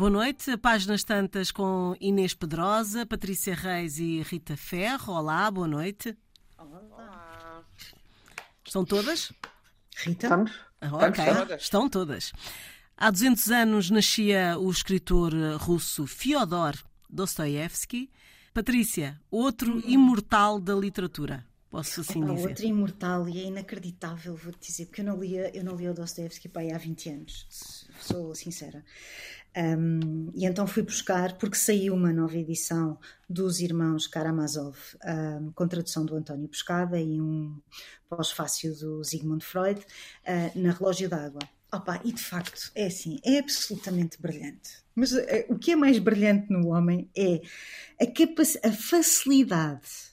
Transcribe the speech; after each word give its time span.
Boa 0.00 0.10
noite. 0.10 0.56
Páginas 0.56 1.04
tantas 1.04 1.50
com 1.52 1.94
Inês 2.00 2.32
Pedrosa, 2.32 3.04
Patrícia 3.04 3.54
Reis 3.54 3.98
e 3.98 4.22
Rita 4.22 4.56
Ferro. 4.56 5.12
Olá, 5.12 5.50
boa 5.50 5.68
noite. 5.68 6.16
Olá. 6.56 7.62
Estão 8.64 8.82
todas? 8.82 9.30
Rita? 9.94 10.24
Estamos? 10.26 10.52
Ah, 10.80 10.88
ok, 10.96 11.22
Estamos 11.22 11.62
estão 11.62 11.86
todas. 11.90 12.32
Há 12.96 13.10
200 13.10 13.50
anos 13.50 13.90
nascia 13.90 14.56
o 14.58 14.70
escritor 14.70 15.34
russo 15.58 16.06
Fyodor 16.06 16.76
Dostoevsky. 17.10 18.10
Patrícia, 18.54 19.20
outro 19.30 19.76
Hum. 19.76 19.82
imortal 19.84 20.58
da 20.58 20.74
literatura. 20.74 21.44
Posso 21.68 22.00
assim 22.00 22.24
Opa, 22.24 22.34
dizer. 22.34 22.48
outro 22.48 22.64
imortal 22.64 23.28
e 23.28 23.38
é 23.42 23.44
inacreditável, 23.44 24.34
vou-te 24.34 24.66
dizer, 24.66 24.86
porque 24.86 25.02
eu 25.02 25.04
não 25.04 25.20
lia, 25.20 25.56
eu 25.56 25.62
não 25.62 25.76
lia 25.76 25.92
o 25.92 25.94
Dostoevsky 25.94 26.48
pá, 26.48 26.60
aí 26.60 26.72
há 26.72 26.78
20 26.78 27.10
anos, 27.10 27.46
sou 28.00 28.34
sincera. 28.34 28.84
Um, 29.56 30.30
e 30.34 30.46
então 30.46 30.66
fui 30.66 30.82
buscar, 30.82 31.36
porque 31.36 31.56
saiu 31.56 31.94
uma 31.94 32.12
nova 32.12 32.36
edição 32.36 32.98
dos 33.28 33.60
irmãos 33.60 34.06
Karamazov, 34.06 34.76
um, 35.04 35.50
com 35.52 35.66
tradução 35.66 36.04
do 36.04 36.16
António 36.16 36.48
Pescada 36.48 37.00
e 37.00 37.20
um 37.20 37.58
pós-fácil 38.08 38.74
do 38.76 39.04
Sigmund 39.04 39.44
Freud, 39.44 39.80
uh, 39.80 40.58
na 40.58 40.72
Relógio 40.72 41.08
d'Água. 41.08 41.40
Opa, 41.72 42.00
e 42.04 42.12
de 42.12 42.22
facto, 42.22 42.70
é 42.74 42.86
assim, 42.86 43.18
é 43.24 43.38
absolutamente 43.38 44.20
brilhante. 44.20 44.82
Mas 44.94 45.12
uh, 45.12 45.20
o 45.48 45.58
que 45.58 45.72
é 45.72 45.76
mais 45.76 45.98
brilhante 45.98 46.50
no 46.52 46.68
homem 46.68 47.08
é 47.16 47.40
a, 48.00 48.68
a 48.68 48.72
facilidade 48.72 50.10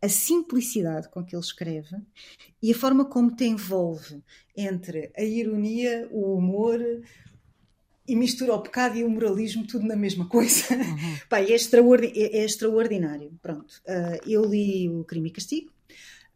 a 0.00 0.08
simplicidade 0.08 1.08
com 1.08 1.24
que 1.24 1.34
ele 1.34 1.42
escreve 1.42 1.96
e 2.62 2.70
a 2.70 2.76
forma 2.76 3.04
como 3.04 3.34
te 3.34 3.44
envolve 3.44 4.22
entre 4.56 5.10
a 5.16 5.22
ironia, 5.22 6.08
o 6.10 6.36
humor 6.36 6.78
e 8.06 8.16
mistura 8.16 8.54
o 8.54 8.60
pecado 8.60 8.96
e 8.96 9.04
o 9.04 9.10
moralismo 9.10 9.66
tudo 9.66 9.86
na 9.86 9.96
mesma 9.96 10.26
coisa. 10.26 10.74
Uhum. 10.74 11.18
Pá, 11.28 11.40
é, 11.40 11.52
extraordi 11.52 12.12
é, 12.14 12.38
é, 12.38 12.44
extraordinário. 12.44 13.32
Pronto, 13.42 13.80
uh, 13.86 14.28
eu 14.28 14.44
li 14.44 14.88
o 14.88 15.04
Crime 15.04 15.28
e 15.28 15.32
Castigo, 15.32 15.70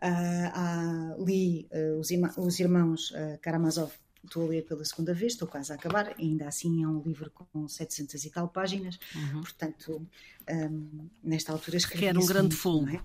uh, 0.03 1.19
uh, 1.19 1.25
li 1.25 1.69
os, 1.99 2.09
os, 2.37 2.61
irmãos 2.61 3.13
Karamazov 3.41 3.93
estou 4.25 4.45
a 4.45 4.49
ler 4.49 4.63
pela 4.63 4.85
segunda 4.85 5.15
vez, 5.15 5.33
estou 5.33 5.49
quase 5.49 5.73
a 5.73 5.75
acabar, 5.75 6.15
ainda 6.19 6.47
assim 6.47 6.83
é 6.83 6.87
um 6.87 7.03
livro 7.03 7.31
com 7.31 7.67
700 7.67 8.25
e 8.25 8.31
tal 8.31 8.49
páginas, 8.49 8.99
uhum. 9.15 9.41
portanto, 9.41 10.07
um, 10.49 11.09
nesta 11.23 11.53
altura 11.53 11.77
escrevi 11.79 12.07
Quer 12.07 12.19
um 12.19 12.27
grande 12.27 12.55
fogo. 12.55 12.89
É? 12.89 13.01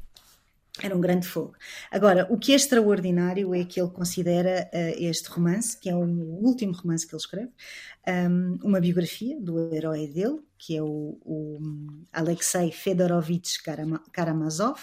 Era 0.81 0.95
um 0.95 0.99
grande 0.99 1.25
fogo. 1.25 1.53
Agora, 1.89 2.27
o 2.29 2.37
que 2.37 2.51
é 2.51 2.55
extraordinário 2.55 3.55
é 3.55 3.63
que 3.63 3.79
ele 3.79 3.89
considera 3.89 4.69
uh, 4.73 5.03
este 5.03 5.29
romance, 5.29 5.77
que 5.77 5.89
é 5.89 5.95
o 5.95 6.03
último 6.03 6.73
romance 6.73 7.07
que 7.07 7.15
ele 7.15 7.21
escreve, 7.21 7.51
um, 8.05 8.57
uma 8.61 8.81
biografia 8.81 9.39
do 9.39 9.73
herói 9.73 10.07
dele, 10.07 10.41
que 10.57 10.75
é 10.75 10.83
o, 10.83 11.17
o 11.23 11.59
Alexei 12.11 12.71
Fedorovich 12.71 13.61
Karamazov, 14.11 14.81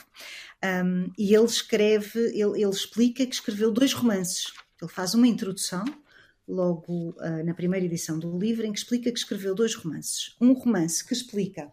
um, 0.65 1.11
e 1.19 1.35
ele 1.35 1.45
escreve, 1.45 2.19
ele, 2.19 2.63
ele, 2.63 2.71
explica 2.71 3.27
que 3.27 3.35
escreveu 3.35 3.71
dois 3.71 3.93
romances. 3.93 4.53
Ele 4.81 4.91
faz 4.91 5.13
uma 5.13 5.29
introdução, 5.29 5.85
logo 6.49 7.11
uh, 7.19 7.45
na 7.45 7.53
primeira 7.53 7.85
edição 7.85 8.19
do 8.19 8.39
livro, 8.39 8.67
em 8.67 8.73
que 8.73 8.79
explica 8.79 9.13
que 9.13 9.19
escreveu 9.19 9.55
dois 9.55 9.75
romances. 9.75 10.35
Um 10.41 10.55
romance 10.55 11.07
que 11.07 11.13
explica 11.13 11.71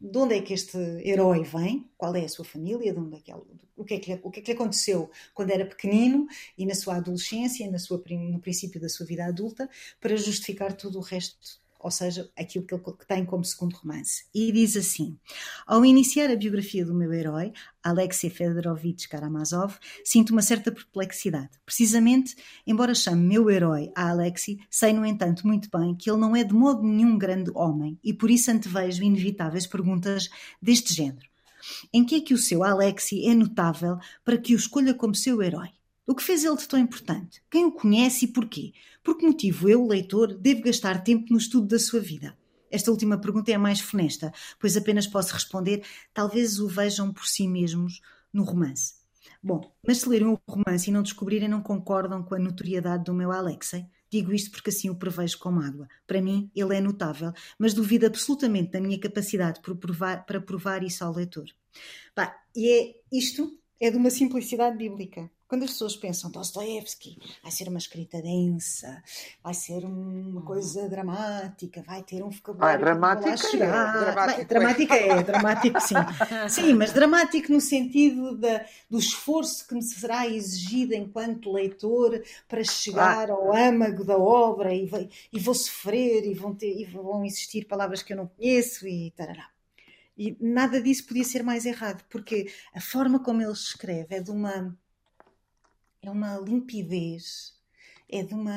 de 0.00 0.18
onde 0.18 0.34
é 0.34 0.40
que 0.40 0.54
este 0.54 0.78
herói 1.04 1.42
vem, 1.42 1.90
qual 1.96 2.14
é 2.16 2.24
a 2.24 2.28
sua 2.28 2.44
família, 2.44 2.92
de 2.92 2.98
onde 2.98 3.16
é 3.16 3.20
que 3.20 3.30
ele, 3.30 3.42
o, 3.76 3.84
que 3.84 3.94
é 3.94 3.98
que, 3.98 4.20
o 4.22 4.30
que 4.30 4.40
é 4.40 4.42
que 4.42 4.52
lhe 4.52 4.56
aconteceu 4.56 5.10
quando 5.34 5.50
era 5.50 5.66
pequenino 5.66 6.26
e 6.56 6.64
na 6.64 6.74
sua 6.74 6.96
adolescência, 6.96 7.70
na 7.70 7.78
sua, 7.78 8.02
no 8.08 8.40
princípio 8.40 8.80
da 8.80 8.88
sua 8.88 9.04
vida 9.04 9.26
adulta, 9.26 9.68
para 10.00 10.16
justificar 10.16 10.72
tudo 10.72 10.98
o 10.98 11.02
resto, 11.02 11.60
ou 11.82 11.90
seja, 11.90 12.30
aquilo 12.36 12.66
que 12.66 12.74
ele 12.74 12.82
tem 13.08 13.24
como 13.24 13.44
segundo 13.44 13.74
romance. 13.76 14.24
E 14.34 14.52
diz 14.52 14.76
assim: 14.76 15.18
Ao 15.66 15.84
iniciar 15.84 16.30
a 16.30 16.36
biografia 16.36 16.84
do 16.84 16.94
meu 16.94 17.12
herói, 17.12 17.52
Alexei 17.82 18.30
Fedorovich 18.30 19.08
Karamazov, 19.08 19.78
sinto 20.04 20.30
uma 20.30 20.42
certa 20.42 20.70
perplexidade. 20.70 21.50
Precisamente, 21.64 22.36
embora 22.66 22.94
chame 22.94 23.26
meu 23.26 23.50
herói 23.50 23.90
a 23.94 24.10
Alexei, 24.10 24.58
sei, 24.70 24.92
no 24.92 25.04
entanto, 25.04 25.46
muito 25.46 25.68
bem 25.70 25.94
que 25.94 26.10
ele 26.10 26.20
não 26.20 26.36
é 26.36 26.44
de 26.44 26.54
modo 26.54 26.82
nenhum 26.82 27.16
grande 27.16 27.50
homem 27.54 27.98
e 28.04 28.12
por 28.12 28.30
isso 28.30 28.50
antevejo 28.50 29.02
inevitáveis 29.02 29.66
perguntas 29.66 30.28
deste 30.60 30.94
género. 30.94 31.28
Em 31.92 32.04
que 32.04 32.16
é 32.16 32.20
que 32.20 32.34
o 32.34 32.38
seu 32.38 32.62
Alexei 32.62 33.26
é 33.26 33.34
notável 33.34 33.98
para 34.24 34.38
que 34.38 34.54
o 34.54 34.56
escolha 34.56 34.94
como 34.94 35.14
seu 35.14 35.42
herói? 35.42 35.68
O 36.10 36.14
que 36.16 36.24
fez 36.24 36.44
ele 36.44 36.56
de 36.56 36.66
tão 36.66 36.76
importante? 36.76 37.40
Quem 37.48 37.64
o 37.64 37.70
conhece 37.70 38.24
e 38.24 38.28
porquê? 38.32 38.72
Por 39.00 39.16
que 39.16 39.24
motivo 39.24 39.68
eu, 39.68 39.86
leitor, 39.86 40.34
devo 40.34 40.62
gastar 40.62 41.04
tempo 41.04 41.26
no 41.30 41.38
estudo 41.38 41.68
da 41.68 41.78
sua 41.78 42.00
vida? 42.00 42.36
Esta 42.68 42.90
última 42.90 43.16
pergunta 43.16 43.52
é 43.52 43.54
a 43.54 43.60
mais 43.60 43.78
funesta, 43.78 44.32
pois 44.58 44.76
apenas 44.76 45.06
posso 45.06 45.32
responder: 45.32 45.84
talvez 46.12 46.58
o 46.58 46.66
vejam 46.66 47.12
por 47.12 47.28
si 47.28 47.46
mesmos 47.46 48.00
no 48.32 48.42
romance. 48.42 48.94
Bom, 49.40 49.72
mas 49.86 49.98
se 49.98 50.08
lerem 50.08 50.26
o 50.26 50.40
romance 50.48 50.90
e 50.90 50.92
não 50.92 51.04
descobrirem, 51.04 51.48
não 51.48 51.62
concordam 51.62 52.24
com 52.24 52.34
a 52.34 52.40
notoriedade 52.40 53.04
do 53.04 53.14
meu 53.14 53.30
Alexei? 53.30 53.86
Digo 54.10 54.32
isto 54.32 54.50
porque 54.50 54.70
assim 54.70 54.90
o 54.90 54.96
prevejo 54.96 55.38
como 55.38 55.60
água. 55.60 55.86
Para 56.08 56.20
mim, 56.20 56.50
ele 56.56 56.74
é 56.74 56.80
notável, 56.80 57.32
mas 57.56 57.72
duvido 57.72 58.06
absolutamente 58.06 58.72
da 58.72 58.80
minha 58.80 58.98
capacidade 58.98 59.60
para 59.60 59.76
provar, 59.76 60.26
para 60.26 60.40
provar 60.40 60.82
isso 60.82 61.04
ao 61.04 61.14
leitor. 61.14 61.46
Bah, 62.16 62.34
e 62.56 62.68
é 62.68 63.16
isto 63.16 63.56
é 63.78 63.92
de 63.92 63.96
uma 63.96 64.10
simplicidade 64.10 64.76
bíblica. 64.76 65.30
Quando 65.50 65.64
as 65.64 65.72
pessoas 65.72 65.96
pensam 65.96 66.30
Dostoevsky, 66.30 67.18
vai 67.42 67.50
ser 67.50 67.66
uma 67.66 67.78
escrita 67.78 68.22
densa, 68.22 69.02
vai 69.42 69.52
ser 69.52 69.84
uma 69.84 70.42
coisa 70.42 70.88
dramática, 70.88 71.82
vai 71.82 72.04
ter 72.04 72.22
um 72.22 72.30
vocabulário. 72.30 72.76
Ah, 72.76 72.84
dramática. 72.84 73.56
É, 73.56 73.58
dramática, 73.66 74.44
dramática 74.44 74.94
é, 74.94 75.22
dramático 75.24 75.80
sim. 75.80 75.96
Sim, 76.48 76.74
mas 76.74 76.92
dramático 76.92 77.52
no 77.52 77.60
sentido 77.60 78.36
da, 78.36 78.64
do 78.88 78.96
esforço 78.96 79.66
que 79.66 79.74
me 79.74 79.82
será 79.82 80.24
exigido 80.24 80.94
enquanto 80.94 81.52
leitor 81.52 82.22
para 82.46 82.62
chegar 82.62 83.28
ah. 83.28 83.32
ao 83.32 83.52
âmago 83.52 84.04
da 84.04 84.16
obra 84.16 84.72
e, 84.72 84.88
e 85.32 85.40
vou 85.40 85.52
sofrer 85.52 86.26
e 86.26 86.32
vão, 86.32 86.54
ter, 86.54 86.80
e 86.80 86.84
vão 86.84 87.24
existir 87.24 87.64
palavras 87.64 88.04
que 88.04 88.12
eu 88.12 88.18
não 88.18 88.28
conheço 88.28 88.86
e 88.86 89.10
tarará. 89.16 89.48
E 90.16 90.36
nada 90.40 90.80
disso 90.80 91.08
podia 91.08 91.24
ser 91.24 91.42
mais 91.42 91.66
errado, 91.66 92.04
porque 92.08 92.48
a 92.72 92.80
forma 92.80 93.18
como 93.18 93.42
ele 93.42 93.50
escreve 93.50 94.14
é 94.14 94.20
de 94.20 94.30
uma 94.30 94.78
é 96.02 96.10
uma 96.10 96.38
limpidez, 96.38 97.54
é 98.08 98.22
de 98.22 98.34
uma. 98.34 98.52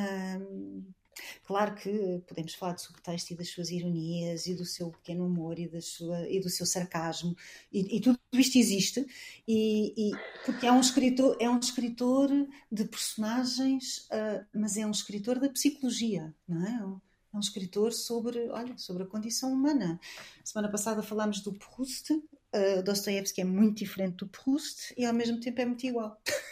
Claro 1.46 1.76
que 1.76 2.24
podemos 2.28 2.56
falar 2.56 2.74
de 2.74 2.82
subtexto 2.82 3.34
e 3.34 3.36
das 3.36 3.50
suas 3.50 3.70
ironias 3.70 4.48
e 4.48 4.56
do 4.56 4.66
seu 4.66 4.90
pequeno 4.90 5.28
humor 5.28 5.60
e, 5.60 5.68
da 5.68 5.80
sua, 5.80 6.28
e 6.28 6.40
do 6.40 6.50
seu 6.50 6.66
sarcasmo 6.66 7.36
e, 7.72 7.98
e 7.98 8.02
tudo 8.02 8.20
isto 8.34 8.58
existe 8.58 9.06
e, 9.48 9.94
e, 9.96 10.12
porque 10.44 10.66
é 10.66 10.72
um 10.72 10.80
escritor 10.80 11.38
é 11.40 11.48
um 11.48 11.60
escritor 11.60 12.30
de 12.72 12.86
personagens 12.86 14.08
uh, 14.08 14.44
mas 14.56 14.76
é 14.76 14.88
um 14.88 14.92
escritor 14.92 15.40
da 15.40 15.50
psicologia 15.50 16.34
não 16.48 16.66
é? 16.66 16.98
é 17.34 17.38
um 17.38 17.40
escritor 17.40 17.94
sobre 17.94 18.50
olha 18.50 18.76
sobre 18.76 19.04
a 19.04 19.08
condição 19.08 19.54
humana 19.54 20.00
semana 20.44 20.72
passada 20.72 21.04
falámos 21.04 21.42
do 21.42 21.54
Proust 21.54 22.12
uh, 22.54 22.84
Dostoevsky 22.84 23.42
é 23.42 23.46
muito 23.46 23.80
diferente 23.80 24.18
do 24.18 24.28
Proust 24.28 24.94
e 24.98 25.06
ao 25.06 25.14
mesmo 25.14 25.40
tempo 25.40 25.62
é 25.62 25.66
muito 25.66 25.86
igual. 25.86 26.20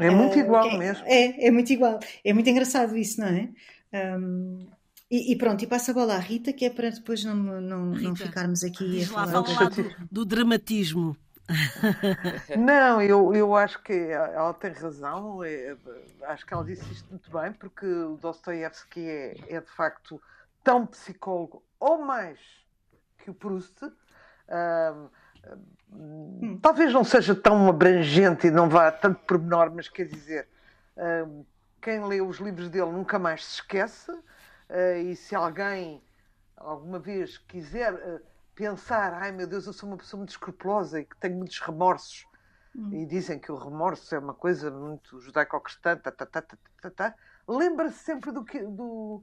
É 0.00 0.10
muito 0.10 0.38
igual 0.38 0.68
uh, 0.68 0.78
mesmo. 0.78 1.04
É, 1.06 1.46
é 1.46 1.50
muito 1.50 1.72
igual. 1.72 1.98
É 2.24 2.32
muito 2.32 2.48
engraçado 2.48 2.96
isso, 2.96 3.20
não 3.20 3.28
é? 3.28 3.48
Um, 4.18 4.66
e, 5.10 5.32
e, 5.32 5.36
pronto, 5.36 5.62
e 5.64 5.66
passa 5.66 5.90
a 5.90 5.94
bola 5.94 6.16
à 6.16 6.18
Rita, 6.18 6.52
que 6.52 6.64
é 6.64 6.70
para 6.70 6.90
depois 6.90 7.24
não, 7.24 7.34
não, 7.34 7.92
Rita, 7.92 8.08
não 8.08 8.16
ficarmos 8.16 8.62
aqui 8.62 9.02
a 9.02 9.06
falar. 9.06 9.44
falar 9.44 9.70
do, 9.70 9.94
do 10.10 10.24
dramatismo. 10.24 11.16
Não, 12.58 13.00
eu, 13.00 13.34
eu 13.34 13.56
acho 13.56 13.82
que 13.82 13.92
ela 13.92 14.52
tem 14.52 14.70
razão, 14.70 15.42
é, 15.42 15.74
acho 16.24 16.44
que 16.44 16.52
ela 16.52 16.62
disse 16.62 16.92
isto 16.92 17.08
muito 17.08 17.30
bem, 17.30 17.52
porque 17.54 17.86
o 17.86 18.18
Dostoevsky 18.18 19.00
é, 19.00 19.34
é 19.48 19.60
de 19.60 19.70
facto 19.70 20.20
tão 20.62 20.86
psicólogo 20.86 21.62
ou 21.80 22.04
mais 22.04 22.38
que 23.16 23.30
o 23.30 23.34
Proust, 23.34 23.82
hum. 23.82 25.08
Talvez 26.60 26.92
não 26.92 27.04
seja 27.04 27.34
tão 27.34 27.68
abrangente 27.68 28.46
e 28.46 28.50
não 28.50 28.68
vá 28.68 28.90
tanto 28.92 29.20
pormenor, 29.20 29.72
mas 29.74 29.88
quer 29.88 30.04
dizer, 30.04 30.48
quem 31.80 32.04
lê 32.04 32.20
os 32.20 32.38
livros 32.38 32.68
dele 32.68 32.90
nunca 32.90 33.18
mais 33.18 33.44
se 33.44 33.54
esquece. 33.54 34.10
Uh, 34.68 35.00
e 35.02 35.16
se 35.16 35.34
alguém 35.34 36.02
alguma 36.54 36.98
vez 36.98 37.38
quiser 37.38 37.94
uh, 37.94 38.20
pensar, 38.54 39.14
ai 39.14 39.32
meu 39.32 39.46
Deus, 39.46 39.66
eu 39.66 39.72
sou 39.72 39.88
uma 39.88 39.96
pessoa 39.96 40.18
muito 40.18 40.30
escrupulosa 40.30 41.00
e 41.00 41.04
que 41.06 41.16
tenho 41.16 41.36
muitos 41.36 41.58
remorsos, 41.60 42.26
hum. 42.76 42.90
e 42.92 43.06
dizem 43.06 43.38
que 43.38 43.50
o 43.50 43.56
remorso 43.56 44.14
é 44.14 44.18
uma 44.18 44.34
coisa 44.34 44.70
muito 44.70 45.20
judaico-cristã, 45.20 45.96
tá, 45.96 46.12
tá, 46.12 46.26
tá, 46.26 46.42
tá, 46.42 46.58
tá, 46.82 46.90
tá, 46.90 47.14
lembra-se 47.46 47.98
sempre 47.98 48.30
do, 48.30 48.42
do, 48.42 49.22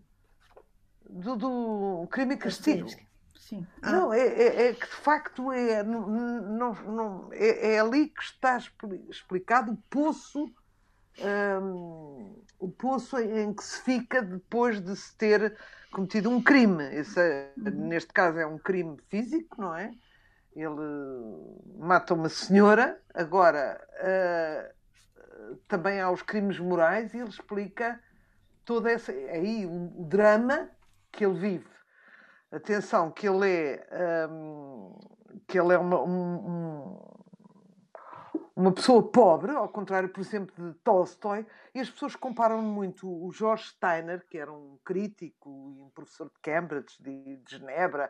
do, 1.07 1.35
do 1.35 2.07
crime 2.09 2.33
e 2.33 2.37
castigo. 2.37 2.89
Sim. 3.37 3.65
Ah. 3.81 3.91
Não, 3.91 4.13
é, 4.13 4.19
é, 4.19 4.67
é, 4.67 4.73
que 4.73 4.87
de 4.87 4.95
facto 4.95 5.51
é, 5.51 5.83
não, 5.83 6.73
não, 6.73 7.29
é, 7.31 7.73
é 7.73 7.79
ali 7.79 8.07
que 8.07 8.23
está 8.23 8.57
explicado 9.09 9.73
o 9.73 9.77
poço, 9.89 10.51
um, 11.61 12.41
o 12.59 12.69
poço 12.69 13.19
em 13.19 13.53
que 13.53 13.63
se 13.63 13.81
fica 13.81 14.21
depois 14.21 14.81
de 14.81 14.95
se 14.95 15.15
ter 15.15 15.55
cometido 15.91 16.29
um 16.29 16.41
crime. 16.41 16.83
Esse, 16.95 17.19
é, 17.19 17.51
uhum. 17.57 17.87
Neste 17.87 18.11
caso 18.11 18.39
é 18.39 18.45
um 18.45 18.57
crime 18.57 18.97
físico, 19.09 19.61
não 19.61 19.75
é? 19.75 19.91
Ele 20.55 20.75
mata 21.77 22.13
uma 22.13 22.29
senhora. 22.29 22.99
Agora, 23.13 23.79
uh, 24.01 25.55
também 25.67 25.99
há 25.99 26.09
os 26.09 26.21
crimes 26.21 26.59
morais 26.59 27.13
e 27.13 27.17
ele 27.17 27.29
explica 27.29 27.99
todo 28.63 28.87
esse, 28.87 29.11
aí 29.11 29.65
o, 29.65 30.01
o 30.01 30.05
drama 30.05 30.69
que 31.11 31.25
ele 31.25 31.37
vive. 31.37 31.74
Atenção, 32.55 33.11
que 33.11 33.27
ele 33.27 33.81
é, 33.91 34.27
um, 34.31 34.97
que 35.45 35.59
ele 35.59 35.73
é 35.73 35.77
uma, 35.77 36.01
um, 36.01 36.97
uma 38.55 38.71
pessoa 38.71 39.03
pobre, 39.03 39.51
ao 39.51 39.67
contrário, 39.67 40.07
por 40.07 40.21
exemplo, 40.21 40.55
de 40.55 40.73
Tolstói, 40.79 41.45
e 41.73 41.81
as 41.81 41.89
pessoas 41.89 42.15
comparam 42.15 42.61
muito. 42.61 43.09
O 43.09 43.29
George 43.33 43.65
Steiner, 43.65 44.25
que 44.29 44.37
era 44.37 44.53
um 44.53 44.79
crítico 44.85 45.73
e 45.75 45.81
um 45.81 45.89
professor 45.89 46.27
de 46.27 46.39
Cambridge, 46.41 46.95
de, 47.01 47.35
de 47.35 47.57
Genebra, 47.57 48.09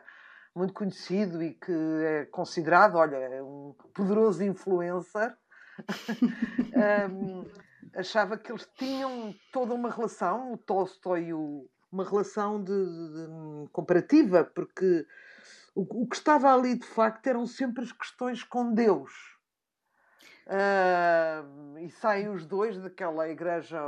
muito 0.54 0.72
conhecido 0.72 1.42
e 1.42 1.52
que 1.52 1.72
é 2.04 2.26
considerado, 2.26 2.94
olha, 2.94 3.44
um 3.44 3.74
poderoso 3.92 4.44
influencer, 4.44 5.36
um, 7.10 7.44
achava 7.96 8.38
que 8.38 8.52
eles 8.52 8.68
tinham 8.76 9.34
toda 9.52 9.74
uma 9.74 9.90
relação, 9.90 10.52
o 10.52 10.56
Tolstói 10.56 11.24
e 11.24 11.34
o, 11.34 11.68
uma 11.96 12.04
relação 12.04 12.62
de, 12.62 12.72
de, 12.72 13.26
de 13.64 13.68
comparativa, 13.72 14.44
porque 14.44 15.06
o, 15.74 16.02
o, 16.02 16.06
que 16.06 16.16
estava 16.16 16.54
ali 16.54 16.78
de 16.78 16.86
facto 16.86 17.26
eram 17.26 17.46
sempre 17.46 17.82
as 17.82 17.92
questões 17.92 18.44
com 18.44 18.72
Deus 18.72 19.36
Uh, 20.46 21.78
e 21.80 21.90
saem 21.90 22.28
os 22.28 22.46
dois 22.46 22.78
daquela 22.78 23.28
igreja 23.28 23.82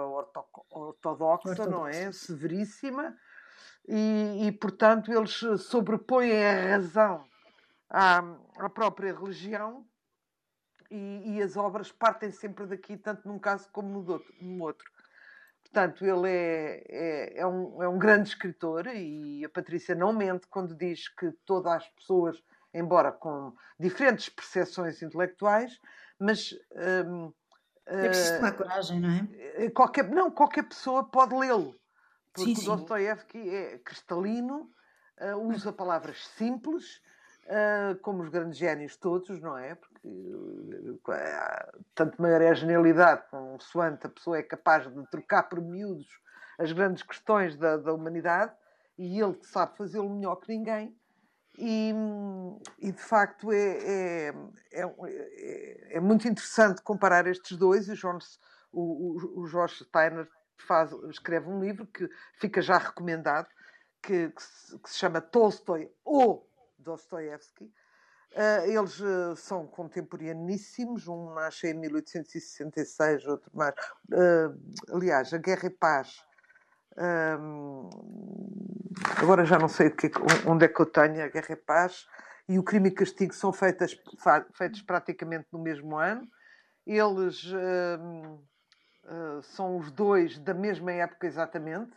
ortodoxa, 0.72 1.69
não 1.69 1.87
é? 1.87 2.10
Severíssima, 2.10 3.16
e, 3.87 4.49
e, 4.49 4.50
portanto 4.50 5.12
eles 5.12 5.38
sobrepõem 5.60 6.32
a 6.44 6.70
razão 6.70 7.25
à, 7.88 8.25
à 8.58 8.69
própria 8.69 9.16
religião 9.16 9.87
e, 10.90 11.37
e, 11.37 11.40
as 11.40 11.56
obras 11.56 11.93
partem 11.93 12.32
sempre 12.32 12.66
daqui, 12.66 12.96
tanto 12.96 13.28
num 13.28 13.38
caso 13.38 13.69
como 13.70 13.90
no 13.90 14.10
outro. 14.10 14.34
No 14.40 14.64
outro. 14.64 14.90
Portanto, 15.70 16.05
ele 16.05 16.31
é, 16.31 16.85
é, 16.88 17.41
é, 17.41 17.47
um, 17.47 17.82
é 17.82 17.88
um 17.88 17.99
grande 17.99 18.31
escritor 18.31 18.87
e 18.87 19.44
a 19.44 19.49
Patrícia 19.49 19.94
não 19.94 20.12
mente 20.12 20.47
quando 20.49 20.75
diz 20.75 21.09
que 21.09 21.31
todas 21.44 21.73
as 21.73 21.88
pessoas, 21.91 22.43
embora 22.73 23.12
com 23.12 23.55
diferentes 23.79 24.29
percepções 24.31 25.03
intelectuais, 25.03 25.79
mas. 26.19 26.55
Um, 27.06 27.32
é 27.87 28.09
preciso 28.09 28.37
tomar 28.37 28.53
coragem, 28.53 29.00
não 29.00 29.11
é? 29.11 29.29
Eh, 29.65 29.70
qualquer, 29.70 30.09
não, 30.11 30.31
qualquer 30.31 30.62
pessoa 30.65 31.05
pode 31.05 31.35
lê-lo. 31.35 31.75
Porque 32.32 32.55
sim, 32.55 32.61
sim. 32.61 32.70
o 32.70 32.76
Dostoevsky 32.76 33.49
é 33.49 33.79
cristalino, 33.79 34.70
uh, 35.20 35.37
usa 35.49 35.73
palavras 35.73 36.26
simples, 36.37 37.00
uh, 37.49 37.99
como 38.00 38.23
os 38.23 38.29
grandes 38.29 38.59
génios 38.59 38.97
todos, 38.97 39.41
não 39.41 39.56
é? 39.56 39.75
Porque 39.75 40.09
uh, 40.09 41.85
tanto 41.95 42.21
maior 42.21 42.41
é 42.41 42.50
a 42.50 42.55
genialidade, 42.55 43.23
consoante 43.31 44.06
a 44.06 44.11
pessoa 44.11 44.39
é 44.39 44.43
capaz 44.43 44.87
de 44.87 45.06
trocar 45.11 45.45
por 45.45 45.61
miúdos 45.61 46.09
as 46.59 46.73
grandes 46.73 47.03
questões 47.03 47.56
da, 47.56 47.77
da 47.77 47.93
humanidade, 47.93 48.53
e 48.97 49.21
ele 49.21 49.39
sabe 49.43 49.77
fazê-lo 49.77 50.11
melhor 50.11 50.37
que 50.37 50.49
ninguém, 50.49 50.97
e, 51.56 51.93
e, 52.79 52.93
de 52.93 53.03
facto 53.03 53.51
é, 53.51 54.29
é, 54.29 54.33
é, 54.73 55.97
é, 55.97 56.01
muito 56.01 56.29
interessante 56.29 56.81
comparar 56.83 57.27
estes 57.27 57.56
dois. 57.56 57.89
O, 57.89 57.94
Jones, 57.97 58.39
o, 58.73 59.41
o, 59.41 59.47
Jorge 59.47 59.85
Steiner 59.85 60.29
faz, 60.56 60.93
escreve 61.11 61.49
um 61.49 61.61
livro 61.61 61.85
que 61.87 62.09
fica 62.35 62.62
já 62.62 62.79
recomendado, 62.79 63.49
que, 64.01 64.29
que, 64.29 64.43
se, 64.43 64.79
que 64.79 64.89
se, 64.89 64.99
chama 64.99 65.21
Tolstói 65.21 65.91
ou 66.05 66.48
Dostoevsky. 66.79 67.65
Uh, 68.33 68.71
eles 68.71 69.01
uh, 69.01 69.35
são 69.37 69.67
contemporaneíssimos, 69.67 71.09
um 71.09 71.33
nasce 71.33 71.69
em 71.69 71.75
1866, 71.75 73.27
outro 73.27 73.51
mais. 73.55 73.75
Uh, 74.13 74.95
aliás, 74.95 75.33
A 75.33 75.39
Guerra 75.39 75.67
e 75.67 75.71
Paz 75.71 76.29
agora 79.17 79.45
já 79.45 79.59
não 79.59 79.69
sei 79.69 79.91
que, 79.91 80.11
onde 80.47 80.65
é 80.65 80.69
que 80.69 80.81
eu 80.81 80.87
tenho 80.87 81.23
a 81.23 81.29
Guerra 81.29 81.53
e 81.53 81.57
Paz 81.57 82.07
e 82.49 82.59
o 82.59 82.63
Crime 82.63 82.89
e 82.89 82.93
Castigo 82.93 83.35
são 83.35 83.53
feitas, 83.53 83.97
feitos 84.55 84.83
praticamente 84.83 85.47
no 85.53 85.59
mesmo 85.59 85.97
ano. 85.97 86.27
Eles 86.87 87.45
uh, 87.45 88.43
são 89.43 89.77
os 89.77 89.91
dois 89.91 90.39
da 90.39 90.55
mesma 90.55 90.93
época 90.93 91.27
exatamente. 91.27 91.93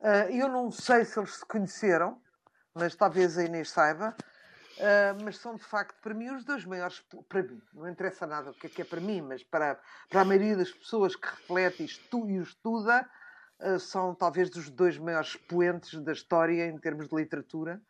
Uh, 0.00 0.30
eu 0.30 0.48
não 0.48 0.70
sei 0.70 1.04
se 1.04 1.18
eles 1.18 1.36
se 1.36 1.46
conheceram, 1.46 2.20
mas 2.74 2.94
talvez 2.94 3.38
a 3.38 3.44
Inês 3.44 3.70
saiba. 3.70 4.14
Uh, 4.76 5.22
mas 5.22 5.38
são 5.38 5.54
de 5.54 5.62
facto 5.62 5.94
para 6.02 6.12
mim 6.12 6.30
os 6.30 6.44
dois 6.44 6.64
maiores 6.64 7.00
para 7.28 7.44
mim, 7.44 7.62
não 7.72 7.88
interessa 7.88 8.26
nada 8.26 8.50
o 8.50 8.54
que 8.54 8.66
é 8.66 8.70
que 8.70 8.82
é 8.82 8.84
para 8.84 9.00
mim, 9.00 9.20
mas 9.20 9.44
para, 9.44 9.78
para 10.10 10.22
a 10.22 10.24
maioria 10.24 10.56
das 10.56 10.72
pessoas 10.72 11.14
que 11.14 11.28
reflete 11.28 11.84
isto 11.84 12.28
e 12.28 12.40
o 12.40 12.42
estuda, 12.42 13.08
eh, 13.60 13.78
são 13.78 14.14
talvez 14.14 14.50
dos 14.50 14.68
dois 14.68 14.98
maiores 14.98 15.36
poentes 15.36 15.98
da 16.00 16.12
história 16.12 16.66
em 16.66 16.76
termos 16.78 17.08
de 17.08 17.14
literatura. 17.14 17.80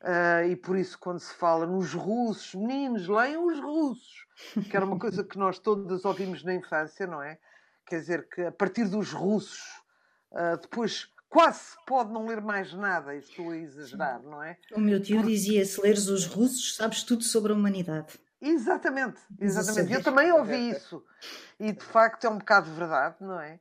Uh, 0.00 0.48
e 0.50 0.56
por 0.56 0.76
isso, 0.76 0.98
quando 0.98 1.18
se 1.18 1.32
fala 1.34 1.66
nos 1.66 1.94
russos, 1.94 2.54
meninos, 2.54 3.08
leiam 3.08 3.46
os 3.46 3.58
russos, 3.58 4.26
que 4.68 4.76
era 4.76 4.84
uma 4.84 4.98
coisa 4.98 5.24
que 5.24 5.38
nós 5.38 5.58
todas 5.58 6.04
ouvimos 6.04 6.44
na 6.44 6.54
infância, 6.54 7.06
não 7.06 7.22
é? 7.22 7.38
Quer 7.86 8.00
dizer, 8.00 8.28
que 8.28 8.42
a 8.42 8.52
partir 8.52 8.86
dos 8.86 9.12
russos, 9.12 9.62
uh, 10.32 10.60
depois 10.60 11.10
quase 11.28 11.58
se 11.58 11.76
pode 11.86 12.12
não 12.12 12.26
ler 12.26 12.40
mais 12.40 12.72
nada, 12.72 13.14
estou 13.14 13.50
a 13.50 13.56
exagerar, 13.56 14.22
não 14.22 14.42
é? 14.42 14.56
O 14.72 14.80
meu 14.80 15.00
tio 15.02 15.16
Porque... 15.16 15.32
dizia: 15.32 15.64
se 15.64 15.80
leres 15.80 16.08
os 16.08 16.26
russos, 16.26 16.76
sabes 16.76 17.02
tudo 17.02 17.22
sobre 17.22 17.52
a 17.52 17.54
humanidade. 17.54 18.18
Exatamente, 18.40 19.20
exatamente. 19.40 19.92
Eu 19.92 20.02
também 20.02 20.30
ouvi 20.30 20.70
isso. 20.70 21.02
E 21.58 21.72
de 21.72 21.84
facto 21.84 22.26
é 22.26 22.30
um 22.30 22.38
bocado 22.38 22.70
verdade, 22.72 23.16
não 23.20 23.40
é? 23.40 23.58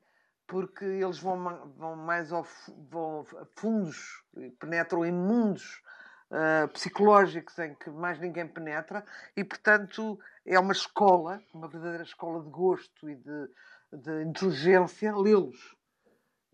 porque 0.48 0.86
eles 0.86 1.19
vão, 1.19 1.74
vão 1.77 1.95
mais 1.95 2.31
ao, 2.31 2.45
vão 2.90 3.26
a 3.38 3.45
fundos, 3.56 4.23
penetram 4.59 5.06
em 5.06 5.11
mundos 5.11 5.81
uh, 6.30 6.68
psicológicos 6.69 7.57
em 7.59 7.73
que 7.73 7.90
mais 7.90 8.19
ninguém 8.19 8.47
penetra 8.47 9.04
e, 9.35 9.44
portanto, 9.44 10.19
é 10.45 10.59
uma 10.59 10.73
escola, 10.73 11.42
uma 11.54 11.68
verdadeira 11.68 12.04
escola 12.04 12.44
de 12.44 12.49
gosto 12.49 13.09
e 13.09 13.16
de, 13.16 13.49
de 13.94 14.23
inteligência, 14.23 15.16
lê-los. 15.16 15.76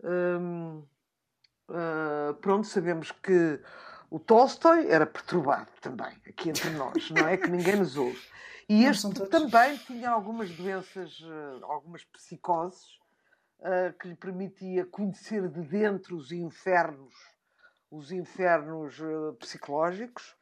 Um, 0.02 0.82
uh, 1.70 2.34
pronto, 2.34 2.66
sabemos 2.66 3.10
que 3.10 3.60
o 4.10 4.18
Tolstói 4.18 4.88
era 4.88 5.06
perturbado 5.06 5.70
também, 5.80 6.14
aqui 6.26 6.50
entre 6.50 6.70
nós, 6.76 7.10
não 7.10 7.26
é? 7.26 7.36
Que 7.36 7.48
ninguém 7.48 7.76
nos 7.76 7.96
ouve. 7.96 8.20
E 8.68 8.84
este 8.84 9.08
também 9.28 9.76
tinha 9.78 10.10
algumas 10.10 10.50
doenças, 10.50 11.18
ah, 11.24 11.58
algumas 11.62 12.04
psicoses, 12.04 13.00
uh, 13.58 13.92
que 13.98 14.08
lhe 14.08 14.14
permitia 14.14 14.86
conhecer 14.86 15.48
de 15.48 15.60
dentro 15.62 16.16
os 16.16 16.30
infernos, 16.30 17.14
os 17.90 18.12
infernos 18.12 19.00
uh, 19.00 19.34
psicológicos, 19.40 20.36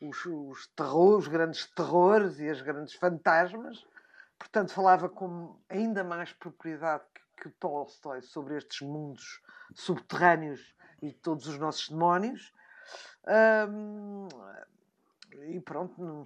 os, 0.00 0.24
os, 0.24 0.66
terror, 0.68 1.18
os 1.18 1.28
grandes 1.28 1.66
terrores 1.66 2.40
e 2.40 2.48
as 2.48 2.62
grandes 2.62 2.94
fantasmas. 2.94 3.84
Portanto, 4.38 4.72
falava 4.72 5.08
com 5.08 5.54
ainda 5.68 6.02
mais 6.02 6.32
propriedade 6.32 7.04
que, 7.36 7.48
Tolstói 7.50 8.22
sobre 8.22 8.56
estes 8.56 8.80
mundos 8.80 9.40
subterrâneos 9.74 10.74
e 11.02 11.12
todos 11.12 11.46
os 11.46 11.58
nossos 11.58 11.88
demónios. 11.88 12.52
Um, 13.68 14.28
e 15.48 15.60
pronto, 15.60 15.94
não, 16.00 16.24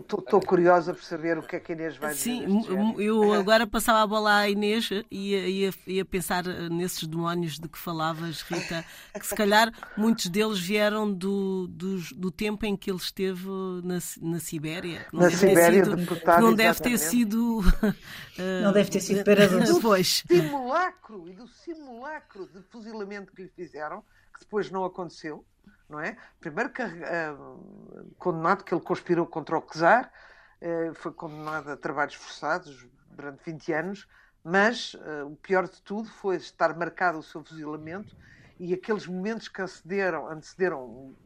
estou 0.00 0.40
curiosa 0.40 0.94
por 0.94 1.02
saber 1.02 1.36
o 1.36 1.42
que 1.42 1.56
é 1.56 1.60
que 1.60 1.72
a 1.72 1.74
Inês 1.74 1.96
vai 1.96 2.14
dizer. 2.14 2.22
Sim, 2.22 2.64
eu 2.98 3.32
agora 3.32 3.66
passava 3.66 4.02
a 4.02 4.06
bola 4.06 4.38
à 4.38 4.48
Inês 4.48 4.90
e 5.10 5.32
ia, 5.32 5.48
ia, 5.48 5.74
ia, 5.86 6.04
pensar 6.04 6.44
nesses 6.70 7.06
demónios 7.06 7.58
de 7.58 7.68
que 7.68 7.78
falavas, 7.78 8.42
Rita, 8.42 8.84
que 9.12 9.26
se 9.26 9.34
calhar 9.34 9.72
muitos 9.96 10.26
deles 10.26 10.58
vieram 10.58 11.12
do, 11.12 11.66
do, 11.68 11.98
do 12.14 12.30
tempo 12.30 12.64
em 12.64 12.76
que 12.76 12.90
ele 12.90 12.98
esteve 12.98 13.46
na, 13.84 13.98
na 14.22 14.40
Sibéria. 14.40 15.06
Na 15.12 15.30
Sibéria, 15.30 15.84
sido, 15.84 15.96
deputado. 15.96 16.42
Não 16.42 16.54
deve 16.54 16.80
ter 16.80 16.98
sido. 16.98 17.60
não 18.62 18.72
deve 18.72 18.90
ter 18.90 19.00
sido 19.00 19.24
para 19.24 19.46
Do 19.46 20.04
simulacro 20.04 21.28
e 21.28 21.32
do 21.32 21.46
simulacro 21.48 22.46
de 22.46 22.62
fuzilamento 22.62 23.32
que 23.32 23.42
lhe 23.42 23.48
fizeram, 23.48 24.02
que 24.32 24.40
depois 24.40 24.70
não 24.70 24.84
aconteceu 24.84 25.44
não 25.88 26.00
é? 26.00 26.16
Primeiro 26.40 26.70
uh, 26.70 28.14
condenado 28.18 28.64
que 28.64 28.74
ele 28.74 28.82
conspirou 28.82 29.26
contra 29.26 29.58
o 29.58 29.62
czar, 29.62 30.12
uh, 30.60 30.94
foi 30.94 31.12
condenado 31.12 31.70
a 31.70 31.76
trabalhos 31.76 32.14
forçados 32.14 32.86
durante 33.10 33.42
20 33.44 33.72
anos, 33.72 34.08
mas 34.42 34.94
uh, 34.94 35.26
o 35.26 35.36
pior 35.36 35.68
de 35.68 35.80
tudo 35.82 36.08
foi 36.08 36.36
estar 36.36 36.76
marcado 36.76 37.18
o 37.18 37.22
seu 37.22 37.42
fuzilamento 37.44 38.16
e 38.58 38.72
aqueles 38.72 39.06
momentos 39.06 39.48
que 39.48 39.60
antecederam, 39.60 40.28
antecederam 40.28 40.80
o, 40.80 41.16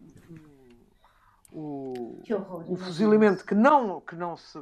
o, 1.52 2.22
o 2.66 2.76
fuzilamento 2.76 3.44
que 3.44 3.54
não, 3.54 4.00
que 4.00 4.16
não 4.16 4.36
se 4.36 4.60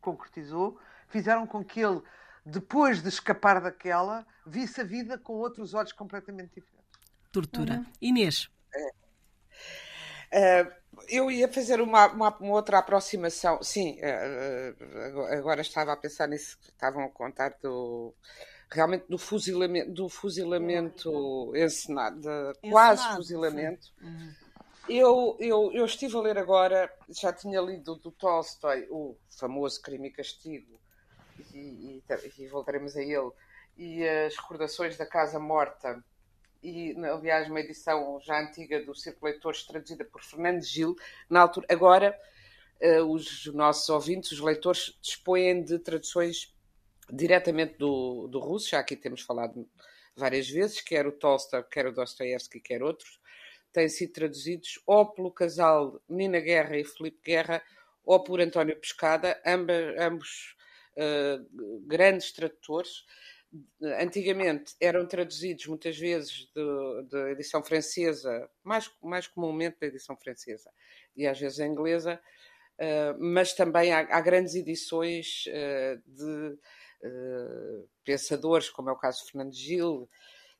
concretizou, 0.00 0.78
fizeram 1.08 1.46
com 1.46 1.64
que 1.64 1.80
ele 1.80 2.02
depois 2.44 3.02
de 3.02 3.08
escapar 3.08 3.60
daquela, 3.60 4.26
visse 4.46 4.80
a 4.80 4.84
vida 4.84 5.18
com 5.18 5.34
outros 5.34 5.74
olhos 5.74 5.92
completamente 5.92 6.54
diferentes. 6.54 6.78
Tortura. 7.30 7.74
Uhum. 7.74 7.86
Inês. 8.00 8.50
Uh, 10.32 10.78
eu 11.08 11.30
ia 11.30 11.48
fazer 11.48 11.80
uma, 11.80 12.06
uma, 12.08 12.36
uma, 12.38 12.54
outra 12.54 12.78
aproximação. 12.78 13.62
Sim, 13.62 13.98
uh, 14.00 15.22
agora 15.32 15.60
estava 15.60 15.92
a 15.92 15.96
pensar 15.96 16.26
nisso 16.28 16.58
que 16.58 16.70
estavam 16.70 17.04
a 17.04 17.08
contar 17.08 17.54
do 17.62 18.14
realmente 18.70 19.06
do 19.08 19.16
fuzilamento, 19.16 19.90
do 19.90 20.08
fuzilamento 20.08 21.52
encenado, 21.56 22.20
de 22.20 22.70
quase 22.70 23.06
fuzilamento. 23.16 23.88
Uhum. 24.00 24.34
Eu, 24.88 25.36
eu, 25.38 25.70
eu 25.72 25.84
estive 25.84 26.16
a 26.16 26.20
ler 26.20 26.38
agora, 26.38 26.90
já 27.08 27.32
tinha 27.32 27.60
lido 27.60 27.96
do 27.96 28.10
Tolstói 28.10 28.86
o 28.90 29.16
famoso 29.38 29.82
Crime 29.82 30.08
e 30.08 30.12
Castigo, 30.12 30.80
e, 31.52 31.58
e, 31.58 32.02
e 32.38 32.46
voltaremos 32.46 32.96
a 32.96 33.02
ele, 33.02 33.30
e 33.76 34.06
as 34.06 34.34
recordações 34.36 34.96
da 34.96 35.04
Casa 35.04 35.38
Morta, 35.38 36.02
e 36.62 36.94
aliás 37.04 37.48
uma 37.48 37.60
edição 37.60 38.18
já 38.20 38.40
antiga 38.40 38.84
do 38.84 38.94
Círculo 38.94 39.30
Leitores 39.30 39.64
traduzida 39.64 40.04
por 40.04 40.22
Fernando 40.22 40.62
Gil, 40.62 40.96
na 41.28 41.40
altura, 41.40 41.66
agora 41.70 42.18
uh, 42.80 43.04
os 43.04 43.46
nossos 43.46 43.88
ouvintes, 43.88 44.32
os 44.32 44.40
leitores, 44.40 44.98
dispõem 45.00 45.62
de 45.62 45.78
traduções 45.78 46.54
diretamente 47.10 47.76
do, 47.78 48.28
do 48.28 48.38
russo, 48.38 48.70
já 48.70 48.80
aqui 48.80 48.96
temos 48.96 49.22
falado 49.22 49.68
várias 50.16 50.48
vezes, 50.48 50.80
quer 50.80 51.06
o 51.06 51.12
Tolstói, 51.12 51.62
quer 51.62 51.86
o 51.86 51.92
Dostoevsky, 51.92 52.60
quer 52.60 52.82
outros, 52.82 53.20
têm 53.72 53.88
sido 53.88 54.12
traduzidos 54.12 54.80
ou 54.86 55.06
pelo 55.06 55.30
casal 55.30 56.02
Nina 56.08 56.40
Guerra 56.40 56.76
e 56.76 56.84
Felipe 56.84 57.20
Guerra, 57.24 57.62
ou 58.04 58.22
por 58.22 58.40
António 58.40 58.74
Pescada, 58.76 59.40
ambos, 59.46 59.74
ambos 59.98 60.56
uh, 60.96 61.80
grandes 61.86 62.32
tradutores. 62.32 63.04
Antigamente 64.00 64.74
eram 64.78 65.06
traduzidos 65.06 65.66
muitas 65.66 65.96
vezes 65.96 66.50
da 67.10 67.30
edição 67.30 67.62
francesa, 67.62 68.48
mais, 68.62 68.90
mais 69.02 69.26
comumente 69.26 69.78
da 69.80 69.86
edição 69.86 70.16
francesa, 70.16 70.70
e 71.16 71.26
às 71.26 71.40
vezes 71.40 71.58
inglesa, 71.58 72.20
uh, 72.78 73.16
mas 73.18 73.54
também 73.54 73.92
há, 73.92 74.00
há 74.00 74.20
grandes 74.20 74.54
edições 74.54 75.44
uh, 75.46 76.02
de 76.06 76.58
pensadores, 78.04 78.68
como 78.68 78.90
é 78.90 78.92
o 78.92 78.96
caso 78.96 79.24
de 79.24 79.30
Fernando 79.30 79.54
Gil, 79.54 80.08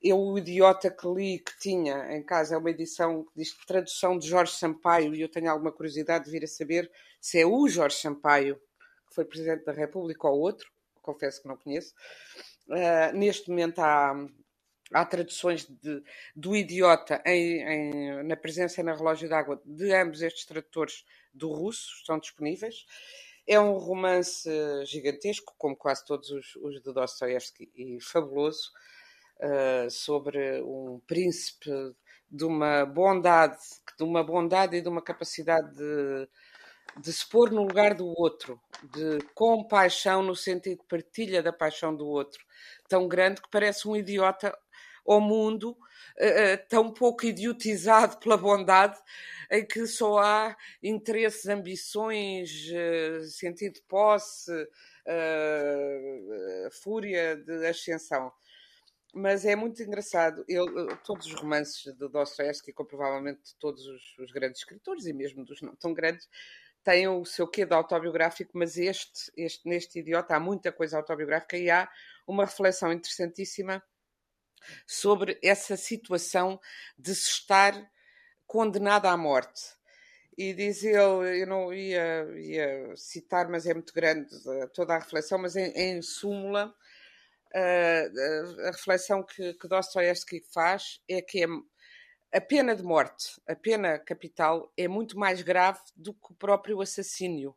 eu, 0.00 0.18
o 0.18 0.38
idiota 0.38 0.90
que 0.90 1.08
li, 1.08 1.40
que 1.40 1.58
tinha 1.58 2.16
em 2.16 2.22
casa, 2.22 2.54
é 2.54 2.58
uma 2.58 2.70
edição 2.70 3.24
que 3.24 3.32
diz 3.34 3.52
tradução 3.66 4.16
de 4.16 4.28
Jorge 4.28 4.52
Sampaio, 4.52 5.14
e 5.14 5.20
eu 5.20 5.28
tenho 5.28 5.50
alguma 5.50 5.72
curiosidade 5.72 6.26
de 6.26 6.30
vir 6.30 6.44
a 6.44 6.46
saber 6.46 6.90
se 7.20 7.40
é 7.40 7.44
o 7.44 7.66
Jorge 7.68 7.96
Sampaio, 7.96 8.56
que 9.08 9.14
foi 9.14 9.24
Presidente 9.24 9.64
da 9.64 9.72
República, 9.72 10.28
ou 10.28 10.38
outro, 10.38 10.70
confesso 11.02 11.42
que 11.42 11.48
não 11.48 11.56
conheço. 11.56 11.92
Uh, 12.68 13.16
neste 13.16 13.48
momento 13.48 13.78
há, 13.78 14.14
há 14.92 15.04
traduções 15.04 15.66
de, 15.66 16.02
do 16.36 16.54
idiota 16.54 17.22
em, 17.24 17.62
em, 17.62 18.22
na 18.24 18.36
presença 18.36 18.82
na 18.82 18.94
relógio 18.94 19.28
d'água 19.28 19.60
de 19.64 19.92
ambos 19.94 20.20
estes 20.20 20.44
tradutores 20.44 21.04
do 21.32 21.50
russo, 21.50 21.94
estão 21.96 22.18
disponíveis. 22.18 22.84
É 23.46 23.58
um 23.58 23.78
romance 23.78 24.50
gigantesco, 24.84 25.54
como 25.56 25.74
quase 25.74 26.04
todos 26.04 26.30
os, 26.30 26.56
os 26.56 26.82
de 26.82 26.92
Dostoevsky, 26.92 27.70
e 27.74 27.98
fabuloso 28.02 28.70
uh, 29.40 29.90
sobre 29.90 30.60
um 30.62 31.00
príncipe 31.06 31.70
de 32.30 32.44
uma 32.44 32.84
bondade, 32.84 33.56
de 33.96 34.04
uma 34.04 34.22
bondade 34.22 34.76
e 34.76 34.82
de 34.82 34.88
uma 34.88 35.00
capacidade 35.00 35.74
de, 35.74 36.28
de 37.00 37.12
se 37.12 37.28
pôr 37.28 37.50
no 37.50 37.62
lugar 37.62 37.94
do 37.94 38.06
outro, 38.06 38.60
de 38.82 39.18
compaixão 39.34 40.22
no 40.22 40.34
sentido 40.34 40.80
de 40.80 40.88
partilha 40.88 41.42
da 41.42 41.52
paixão 41.52 41.94
do 41.94 42.06
outro, 42.06 42.44
tão 42.88 43.08
grande 43.08 43.40
que 43.40 43.48
parece 43.50 43.88
um 43.88 43.96
idiota 43.96 44.56
ao 45.06 45.20
mundo, 45.20 45.70
uh, 45.70 46.68
tão 46.68 46.92
pouco 46.92 47.24
idiotizado 47.24 48.18
pela 48.18 48.36
bondade, 48.36 48.98
em 49.50 49.64
que 49.64 49.86
só 49.86 50.18
há 50.18 50.56
interesses, 50.82 51.46
ambições, 51.46 52.50
uh, 52.70 53.24
sentido 53.24 53.74
de 53.74 53.82
posse, 53.82 54.52
uh, 54.52 56.70
fúria 56.82 57.36
de 57.36 57.66
ascensão 57.66 58.32
mas 59.14 59.44
é 59.44 59.56
muito 59.56 59.82
engraçado. 59.82 60.44
Ele, 60.48 60.94
todos 61.04 61.26
os 61.26 61.34
romances 61.34 61.92
de 61.94 62.08
Dostoevsky, 62.08 62.72
como 62.72 62.88
provavelmente 62.88 63.56
todos 63.58 63.86
os, 63.86 64.18
os, 64.18 64.30
grandes 64.30 64.60
escritores, 64.60 65.06
e 65.06 65.12
mesmo 65.12 65.44
dos 65.44 65.60
não 65.60 65.74
tão 65.74 65.94
grandes, 65.94 66.28
têm 66.88 67.06
o 67.06 67.22
seu 67.26 67.46
quê 67.46 67.66
de 67.66 67.74
autobiográfico, 67.74 68.52
mas 68.54 68.78
este, 68.78 69.30
este, 69.36 69.68
neste 69.68 69.98
Idiota 69.98 70.36
há 70.36 70.40
muita 70.40 70.72
coisa 70.72 70.96
autobiográfica 70.96 71.58
e 71.58 71.70
há 71.70 71.86
uma 72.26 72.46
reflexão 72.46 72.90
interessantíssima 72.90 73.84
sobre 74.86 75.38
essa 75.44 75.76
situação 75.76 76.58
de 76.98 77.14
se 77.14 77.28
estar 77.28 77.74
condenado 78.46 79.04
à 79.04 79.18
morte. 79.18 79.60
E 80.36 80.54
diz 80.54 80.82
ele, 80.82 81.42
eu 81.42 81.46
não 81.46 81.74
ia, 81.74 82.24
ia 82.38 82.96
citar, 82.96 83.50
mas 83.50 83.66
é 83.66 83.74
muito 83.74 83.92
grande 83.92 84.26
eh, 84.48 84.66
toda 84.68 84.94
a 84.94 84.98
reflexão, 84.98 85.36
mas 85.36 85.56
em, 85.56 85.70
em 85.72 86.00
súmula, 86.00 86.74
a, 87.54 88.68
a 88.68 88.70
reflexão 88.70 89.22
que, 89.22 89.52
que 89.52 89.68
Dostoevsky 89.68 90.40
faz 90.54 91.02
é 91.06 91.20
que 91.20 91.44
é, 91.44 91.46
a 92.32 92.40
pena 92.40 92.74
de 92.74 92.82
morte, 92.82 93.40
a 93.46 93.54
pena 93.54 93.98
capital, 93.98 94.72
é 94.76 94.86
muito 94.86 95.18
mais 95.18 95.42
grave 95.42 95.80
do 95.96 96.12
que 96.12 96.32
o 96.32 96.34
próprio 96.34 96.80
assassínio. 96.80 97.54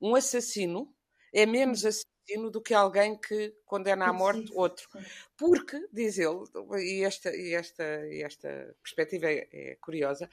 Um 0.00 0.14
assassino 0.14 0.92
é 1.32 1.44
menos 1.44 1.84
assassino 1.84 2.50
do 2.50 2.60
que 2.60 2.72
alguém 2.72 3.18
que 3.18 3.54
condena 3.66 4.06
à 4.06 4.12
morte 4.12 4.50
outro. 4.54 4.88
Porque, 5.36 5.78
diz 5.92 6.18
ele, 6.18 6.44
e 6.78 7.04
esta, 7.04 7.34
e 7.34 7.54
esta, 7.54 8.06
e 8.06 8.22
esta 8.22 8.74
perspectiva 8.82 9.26
é, 9.26 9.48
é 9.52 9.76
curiosa, 9.80 10.28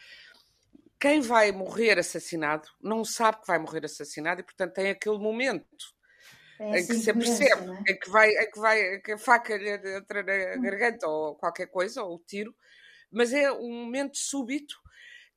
quem 1.00 1.20
vai 1.20 1.52
morrer 1.52 1.98
assassinado 1.98 2.70
não 2.80 3.04
sabe 3.04 3.42
que 3.42 3.48
vai 3.48 3.58
morrer 3.58 3.84
assassinado 3.86 4.42
e, 4.42 4.44
portanto, 4.44 4.74
tem 4.74 4.90
aquele 4.90 5.18
momento 5.18 5.96
é 6.62 6.80
em 6.80 6.86
que 6.86 6.94
se 6.94 7.12
percebe, 7.12 7.72
é? 7.72 7.92
em 7.92 8.00
que 8.00 8.10
vai, 8.12 8.30
em 8.30 8.52
que 8.52 8.60
vai, 8.60 9.00
que 9.00 9.12
a 9.14 9.18
faca 9.18 9.58
lhe 9.58 9.72
entra 9.98 10.22
na 10.22 10.60
hum. 10.60 10.62
garganta 10.62 11.08
ou 11.08 11.36
qualquer 11.36 11.66
coisa, 11.68 12.04
ou 12.04 12.18
o 12.18 12.20
tiro, 12.20 12.56
mas 13.12 13.34
é 13.34 13.52
um 13.52 13.72
momento 13.72 14.18
súbito 14.18 14.80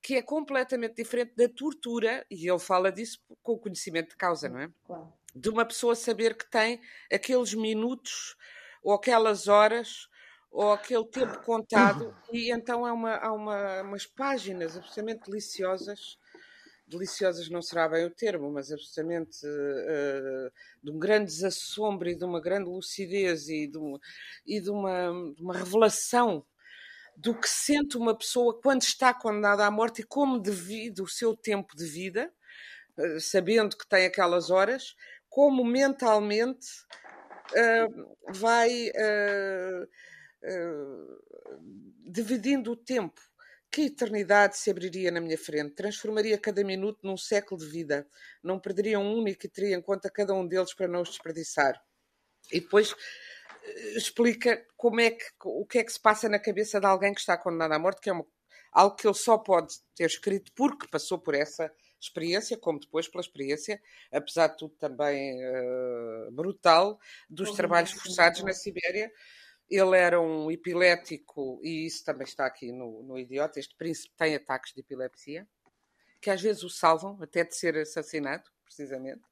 que 0.03 0.17
é 0.17 0.23
completamente 0.23 0.97
diferente 0.97 1.33
da 1.35 1.49
tortura, 1.49 2.27
e 2.31 2.49
ele 2.49 2.59
fala 2.59 2.93
disso 2.93 3.19
com 3.43 3.53
o 3.53 3.59
conhecimento 3.59 4.11
de 4.11 4.17
causa, 4.17 4.51
não 4.51 4.61
é? 4.61 4.71
Claro. 4.85 5.13
De 5.35 5.49
uma 5.49 5.65
pessoa 5.65 5.97
saber 5.97 6.37
que 6.37 6.49
tem 6.49 6.81
aqueles 7.11 7.55
minutos 7.55 8.37
ou 8.83 8.93
aquelas 8.93 9.49
horas 9.49 10.07
ou 10.51 10.73
aquele 10.73 11.07
tempo 11.07 11.43
contado, 11.43 12.15
e 12.31 12.53
então 12.53 12.87
é 12.87 12.93
uma, 12.93 13.17
há 13.17 13.33
uma, 13.33 13.83
umas 13.83 14.07
páginas 14.07 14.77
absolutamente 14.77 15.25
deliciosas 15.25 16.19
deliciosas 16.87 17.49
não 17.49 17.63
será 17.63 17.89
bem 17.89 18.05
o 18.05 18.11
termo, 18.11 18.51
mas 18.53 18.71
absolutamente 18.71 19.39
uh, 19.47 20.53
de 20.83 20.91
um 20.91 20.99
grande 20.99 21.27
desassombro 21.27 22.09
e 22.09 22.15
de 22.15 22.25
uma 22.25 22.41
grande 22.41 22.69
lucidez 22.69 23.49
e 23.49 23.67
de, 23.67 23.79
um, 23.79 23.99
e 24.47 24.61
de, 24.61 24.71
uma, 24.71 25.11
de 25.35 25.43
uma 25.43 25.57
revelação 25.57 26.45
do 27.17 27.35
que 27.35 27.49
sente 27.49 27.97
uma 27.97 28.17
pessoa 28.17 28.61
quando 28.61 28.83
está 28.83 29.13
condenada 29.15 29.67
à 29.67 29.71
morte 29.71 30.03
e 30.03 30.07
como 30.07 30.41
divide 30.41 31.03
o 31.03 31.09
seu 31.09 31.37
tempo 31.37 31.77
de 31.77 31.87
vida, 31.87 32.33
uh, 32.99 33.21
sabendo 33.21 33.77
que 33.77 33.87
tem 33.87 34.07
aquelas 34.07 34.51
horas, 34.51 34.95
como 35.29 35.65
mentalmente 35.65 36.67
uh, 37.53 38.17
vai 38.33 38.91
dividindo 42.05 42.73
o 42.73 42.77
tempo. 42.77 43.21
Que 43.75 43.87
eternidade 43.87 44.57
se 44.57 44.71
abriria 44.71 45.11
na 45.11 45.21
minha 45.21 45.37
frente, 45.37 45.75
transformaria 45.75 46.39
cada 46.39 46.63
minuto 46.63 47.01
num 47.03 47.17
século 47.17 47.61
de 47.61 47.67
vida, 47.67 48.07
não 48.41 48.61
perderia 48.61 49.01
um 49.01 49.19
único 49.19 49.47
e 49.47 49.49
teria 49.49 49.75
em 49.75 49.83
conta 49.83 50.09
cada 50.09 50.33
um 50.33 50.47
deles 50.47 50.73
para 50.73 50.87
não 50.87 51.03
os 51.03 51.09
desperdiçar. 51.09 51.83
E 52.53 52.61
depois 52.61 52.93
eh, 52.93 52.95
explica 53.97 54.65
como 54.77 55.01
é 55.01 55.11
que, 55.11 55.25
o 55.45 55.65
que 55.67 55.79
é 55.79 55.85
que 55.85 55.93
se 55.93 56.01
passa 56.01 56.29
na 56.29 56.39
cabeça 56.39 56.81
de 56.81 56.87
alguém 56.87 57.15
que 57.15 57.21
está 57.21 57.37
condenado 57.37 57.73
à 57.73 57.79
morte, 57.79 58.01
que 58.01 58.11
é 58.11 58.13
uma, 58.13 58.27
algo 58.73 58.97
que 58.97 59.07
ele 59.07 59.15
só 59.15 59.39
pode 59.39 59.75
ter 59.95 60.05
escrito 60.05 60.53
porque 60.55 60.89
passou 60.89 61.19
por 61.19 61.35
essa 61.35 61.73
experiência, 62.01 62.59
como 62.59 62.79
depois 62.79 63.09
pela 63.09 63.23
experiência, 63.23 63.81
apesar 64.13 64.49
de 64.49 64.59
tudo 64.59 64.75
também 64.75 65.41
uh, 65.43 66.31
brutal, 66.33 66.99
dos 67.31 67.53
trabalhos 67.53 67.93
forçados 67.93 68.43
na 68.43 68.53
Sibéria 68.53 69.11
ele 69.71 69.97
era 69.97 70.21
um 70.21 70.51
epilético, 70.51 71.61
e 71.63 71.87
isso 71.87 72.05
também 72.05 72.25
está 72.25 72.47
aqui 72.47 72.71
no, 72.71 73.03
no 73.03 73.19
Idiota. 73.19 73.59
Este 73.59 73.75
príncipe 73.77 74.15
tem 74.17 74.35
ataques 74.35 74.73
de 74.75 74.81
epilepsia, 74.81 75.47
que 76.21 76.31
às 76.31 76.41
vezes 76.41 76.63
o 76.63 76.71
salvam 76.71 77.19
até 77.23 77.45
de 77.45 77.57
ser 77.57 77.77
assassinado, 77.77 78.45
precisamente. 78.65 79.23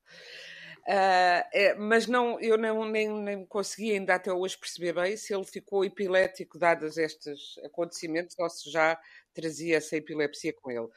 Uh, 0.84 1.46
é, 1.52 1.74
mas 1.74 2.08
não, 2.08 2.40
eu 2.40 2.58
não, 2.58 2.84
nem, 2.84 3.08
nem 3.08 3.46
consegui 3.46 3.92
ainda 3.92 4.16
até 4.16 4.32
hoje 4.32 4.58
perceber 4.58 4.92
bem 4.92 5.16
se 5.16 5.32
ele 5.32 5.44
ficou 5.44 5.84
epilético 5.84 6.58
dados 6.58 6.96
estes 6.96 7.56
acontecimentos 7.64 8.36
ou 8.36 8.50
se 8.50 8.68
já 8.68 8.98
trazia 9.32 9.76
essa 9.76 9.96
epilepsia 9.96 10.52
com 10.52 10.70
ele. 10.72 10.88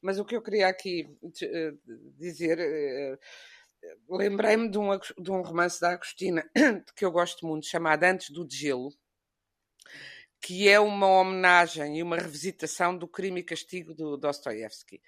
Mas 0.00 0.18
o 0.18 0.24
que 0.24 0.34
eu 0.34 0.42
queria 0.42 0.68
aqui 0.68 1.06
uh, 1.22 1.78
dizer 2.18 2.58
uh, 2.58 3.18
lembrei-me 4.16 4.68
de 4.70 4.78
um, 4.78 4.98
de 5.18 5.30
um 5.30 5.42
romance 5.42 5.80
da 5.80 5.90
Agostina 5.90 6.42
que 6.96 7.04
eu 7.04 7.12
gosto 7.12 7.46
muito, 7.46 7.66
chamado 7.66 8.04
Antes 8.04 8.30
do 8.30 8.48
Gelo, 8.50 8.92
que 10.44 10.68
é 10.68 10.78
uma 10.78 11.08
homenagem 11.08 11.96
e 11.96 12.02
uma 12.02 12.18
revisitação 12.18 12.94
do 12.94 13.08
Crime 13.08 13.40
e 13.40 13.42
Castigo 13.42 13.94
do 13.94 14.14
Dostoiévski. 14.14 15.00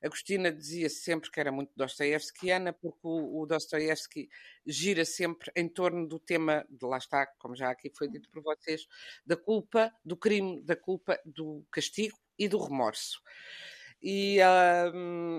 Agostina 0.00 0.52
dizia 0.52 0.88
sempre 0.88 1.32
que 1.32 1.40
era 1.40 1.50
muito 1.50 1.72
dostoiévskiana, 1.74 2.72
porque 2.72 3.00
o, 3.02 3.44
Dostoiévski 3.44 4.28
gira 4.64 5.04
sempre 5.04 5.50
em 5.56 5.68
torno 5.68 6.06
do 6.06 6.20
tema, 6.20 6.64
de 6.70 6.86
lá 6.86 6.98
está, 6.98 7.26
como 7.26 7.56
já 7.56 7.70
aqui 7.70 7.90
foi 7.92 8.06
dito 8.06 8.30
por 8.30 8.40
vocês, 8.40 8.86
da 9.26 9.36
culpa, 9.36 9.92
do 10.04 10.16
crime, 10.16 10.62
da 10.62 10.76
culpa, 10.76 11.18
do 11.24 11.66
castigo 11.72 12.16
e 12.38 12.46
do 12.46 12.62
remorso. 12.62 13.20
E 14.00 14.40
a, 14.42 14.92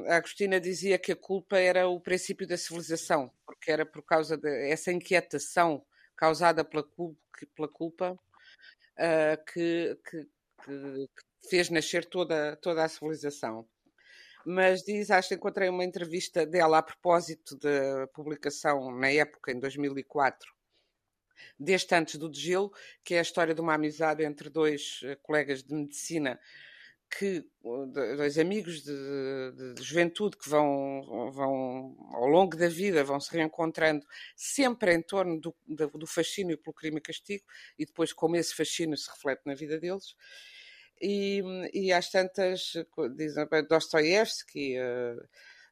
a 0.09 0.17
Agostina 0.17 0.59
dizia 0.59 0.99
que 0.99 1.13
a 1.13 1.15
culpa 1.15 1.57
era 1.57 1.87
o 1.87 2.01
princípio 2.01 2.45
da 2.45 2.57
civilização, 2.57 3.31
porque 3.45 3.71
era 3.71 3.85
por 3.85 4.03
causa 4.03 4.37
dessa 4.37 4.91
inquietação 4.91 5.85
causada 6.13 6.65
pela 6.65 6.83
culpa 7.71 8.19
uh, 8.97 9.45
que, 9.51 9.97
que, 10.09 10.27
que, 10.63 11.09
fez 11.49 11.69
nascer 11.69 12.05
toda, 12.05 12.55
toda 12.57 12.83
a 12.83 12.89
civilização. 12.89 13.67
Mas 14.45 14.83
diz, 14.83 15.09
acho 15.09 15.29
que 15.29 15.35
encontrei 15.35 15.69
uma 15.69 15.83
entrevista 15.83 16.45
dela 16.45 16.77
a 16.77 16.83
propósito 16.83 17.57
da 17.57 18.07
publicação 18.13 18.91
na 18.91 19.11
época, 19.11 19.51
em 19.51 19.59
2004, 19.59 20.53
deste 21.59 21.95
Antes 21.95 22.17
do 22.17 22.29
Degelo, 22.29 22.71
que 23.03 23.15
é 23.15 23.19
a 23.19 23.23
história 23.23 23.55
de 23.55 23.61
uma 23.61 23.73
amizade 23.73 24.23
entre 24.23 24.49
dois 24.49 25.01
eh, 25.03 25.15
colegas 25.21 25.63
de 25.63 25.73
medicina 25.73 26.39
que 27.17 27.45
dois 28.17 28.37
amigos 28.37 28.83
de, 28.83 28.91
de, 29.55 29.73
de, 29.75 29.83
juventude 29.83 30.37
que 30.37 30.49
vão, 30.49 31.31
vão 31.31 31.95
ao 32.13 32.27
longo 32.27 32.57
da 32.57 32.67
vida 32.67 33.03
vão 33.03 33.19
se 33.19 33.31
reencontrando 33.31 34.05
sempre 34.35 34.93
em 34.93 35.01
torno 35.01 35.39
do, 35.39 35.55
do 35.67 36.07
fascínio 36.07 36.57
pelo 36.57 36.73
crime 36.73 36.97
e 36.97 37.01
castigo 37.01 37.43
e 37.79 37.85
depois 37.85 38.11
como 38.11 38.35
esse 38.35 38.53
fascínio 38.53 38.97
se 38.97 39.09
reflete 39.09 39.43
na 39.45 39.55
vida 39.55 39.79
deles. 39.79 40.15
E, 41.01 41.41
e 41.73 41.91
às 41.91 42.09
tantas, 42.09 42.73
dizem 43.15 43.45
Dostoiévski 43.69 44.75
uh, 44.79 45.21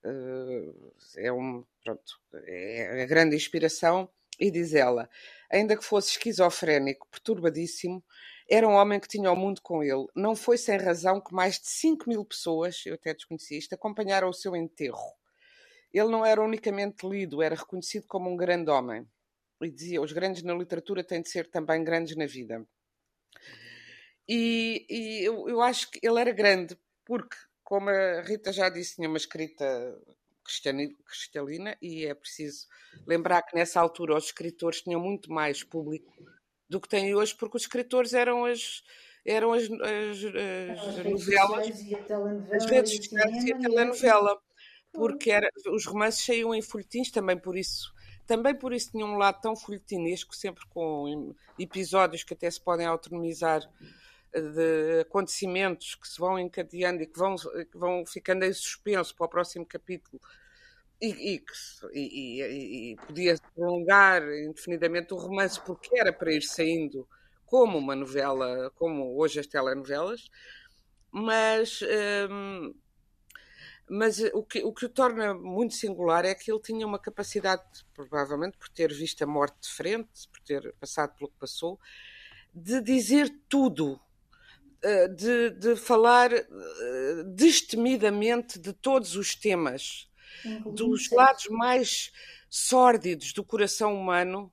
uh, 0.09 0.93
é 1.17 1.31
um 1.31 1.65
pronto, 1.83 2.19
é 2.45 3.03
a 3.03 3.05
grande 3.05 3.35
inspiração 3.35 4.09
e 4.39 4.49
diz 4.49 4.73
ela, 4.73 5.09
ainda 5.49 5.77
que 5.77 5.85
fosse 5.85 6.11
esquizofrénico, 6.11 7.07
perturbadíssimo, 7.09 8.03
era 8.53 8.67
um 8.67 8.73
homem 8.73 8.99
que 8.99 9.07
tinha 9.07 9.31
o 9.31 9.35
mundo 9.35 9.59
com 9.61 9.83
ele. 9.83 10.05
Não 10.15 10.35
foi 10.35 10.59
sem 10.59 10.77
razão 10.77 11.19
que 11.19 11.33
mais 11.33 11.59
de 11.59 11.67
5 11.67 12.07
mil 12.07 12.23
pessoas, 12.23 12.85
eu 12.85 12.93
até 12.93 13.11
desconheci 13.11 13.57
isto, 13.57 13.73
acompanharam 13.73 14.29
o 14.29 14.33
seu 14.33 14.55
enterro. 14.55 15.11
Ele 15.91 16.09
não 16.09 16.23
era 16.23 16.39
unicamente 16.39 17.07
lido, 17.07 17.41
era 17.41 17.55
reconhecido 17.55 18.05
como 18.05 18.29
um 18.29 18.37
grande 18.37 18.69
homem. 18.69 19.07
E 19.59 19.71
dizia: 19.71 20.01
os 20.01 20.11
grandes 20.11 20.43
na 20.43 20.53
literatura 20.53 21.03
têm 21.03 21.21
de 21.21 21.29
ser 21.29 21.49
também 21.49 21.83
grandes 21.83 22.15
na 22.15 22.27
vida. 22.27 22.63
E, 24.27 24.85
e 24.87 25.23
eu, 25.23 25.49
eu, 25.49 25.59
acho 25.59 25.89
que 25.89 25.99
ele 26.03 26.19
era 26.19 26.31
grande, 26.31 26.77
porque, 27.03 27.35
como 27.63 27.89
a 27.89 28.21
Rita 28.21 28.53
já 28.53 28.69
disse, 28.69 28.95
tinha 28.95 29.09
uma 29.09 29.17
escrita 29.17 29.65
cristalina, 31.05 31.75
e 31.81 32.05
é 32.05 32.13
preciso 32.13 32.67
lembrar 33.07 33.41
que 33.41 33.55
nessa 33.55 33.81
altura 33.81 34.15
os 34.15 34.25
escritores 34.25 34.81
tinham 34.81 35.01
muito 35.01 35.31
mais 35.31 35.63
público 35.63 36.13
do 36.69 36.79
que 36.79 36.87
têm 36.87 37.13
hoje, 37.15 37.35
porque 37.35 37.57
os 37.57 37.63
escritores 37.63 38.13
eram 38.13 38.45
as 38.45 38.83
eram 39.25 39.53
as, 39.53 39.63
as, 39.63 40.17
as, 40.81 40.97
as 40.99 41.05
novelas, 41.05 41.67
as 42.51 42.65
redes 42.65 42.95
sociais 42.95 43.43
e 43.45 43.53
a 43.53 43.57
telenovela, 43.57 44.37
porque 44.91 45.31
era, 45.31 45.49
os 45.71 45.85
romances 45.85 46.25
saíam 46.25 46.53
em 46.53 46.61
folhetins 46.61 47.09
também 47.09 47.37
por 47.37 47.57
isso. 47.57 47.93
Também 48.27 48.55
por 48.55 48.73
isso 48.73 48.91
tinham 48.91 49.09
um 49.09 49.17
lado 49.17 49.39
tão 49.41 49.55
folhetinesco, 49.55 50.35
sempre 50.35 50.65
com 50.69 51.33
episódios 51.57 52.23
que 52.23 52.33
até 52.33 52.49
se 52.49 52.59
podem 52.59 52.85
autonomizar 52.85 53.61
de 54.33 55.01
acontecimentos 55.01 55.95
que 55.95 56.07
se 56.07 56.19
vão 56.19 56.39
encadeando 56.39 57.03
e 57.03 57.07
que 57.07 57.17
vão, 57.17 57.35
que 57.35 57.77
vão 57.77 58.05
ficando 58.05 58.43
em 58.43 58.53
suspenso 58.53 59.15
para 59.15 59.25
o 59.25 59.29
próximo 59.29 59.65
capítulo 59.65 60.19
e, 61.07 61.43
e, 61.93 61.99
e, 61.99 62.91
e 62.93 62.95
podia 63.07 63.35
prolongar 63.55 64.23
indefinidamente 64.23 65.13
o 65.13 65.17
romance 65.17 65.59
porque 65.59 65.97
era 65.99 66.13
para 66.13 66.33
ir 66.33 66.43
saindo 66.43 67.07
como 67.45 67.77
uma 67.77 67.95
novela, 67.95 68.71
como 68.75 69.15
hoje 69.19 69.39
as 69.39 69.47
telenovelas, 69.47 70.29
mas, 71.11 71.81
hum, 72.29 72.73
mas 73.87 74.19
o, 74.33 74.43
que, 74.43 74.63
o 74.63 74.73
que 74.73 74.85
o 74.85 74.89
torna 74.89 75.33
muito 75.33 75.73
singular 75.75 76.25
é 76.25 76.33
que 76.33 76.51
ele 76.51 76.61
tinha 76.61 76.87
uma 76.87 76.97
capacidade, 76.97 77.63
provavelmente 77.93 78.57
por 78.57 78.69
ter 78.69 78.91
visto 78.93 79.21
a 79.23 79.27
morte 79.27 79.55
de 79.61 79.69
frente, 79.69 80.27
por 80.31 80.39
ter 80.41 80.73
passado 80.79 81.15
pelo 81.15 81.29
que 81.29 81.37
passou, 81.37 81.79
de 82.53 82.81
dizer 82.81 83.29
tudo 83.49 83.99
eh, 84.81 85.07
de, 85.07 85.49
de 85.51 85.75
falar 85.77 86.33
eh, 86.33 86.45
destemidamente 87.27 88.59
de 88.59 88.73
todos 88.73 89.15
os 89.15 89.33
temas, 89.33 90.09
dos 90.73 91.09
lados 91.09 91.47
mais 91.49 92.11
sórdidos 92.49 93.33
do 93.33 93.43
coração 93.43 93.95
humano, 93.95 94.51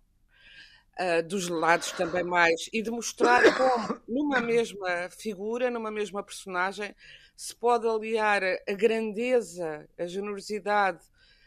uh, 0.98 1.26
dos 1.26 1.48
lados 1.48 1.92
também 1.92 2.24
mais, 2.24 2.68
e 2.72 2.82
de 2.82 2.90
mostrar 2.90 3.42
como 3.56 4.00
numa 4.08 4.40
mesma 4.40 5.08
figura, 5.10 5.70
numa 5.70 5.90
mesma 5.90 6.22
personagem, 6.22 6.94
se 7.36 7.54
pode 7.54 7.86
aliar 7.86 8.42
a 8.44 8.72
grandeza, 8.72 9.88
a 9.98 10.06
generosidade 10.06 11.02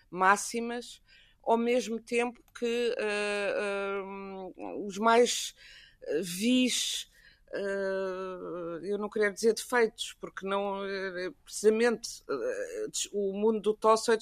máximas, 0.10 1.02
ao 1.44 1.58
mesmo 1.58 2.00
tempo 2.00 2.42
que 2.58 2.96
uh, 3.00 4.54
uh, 4.56 4.88
os 4.88 4.98
mais 4.98 5.54
vis 6.22 7.12
eu 8.84 8.98
não 8.98 9.10
queria 9.10 9.32
dizer 9.32 9.54
defeitos, 9.54 10.16
porque 10.20 10.46
não 10.46 10.84
eh, 10.86 11.32
precisamente 11.44 12.24
uh, 12.28 12.92
o 13.12 13.34
mundo 13.34 13.60
do 13.60 13.74
Tolstói 13.74 14.18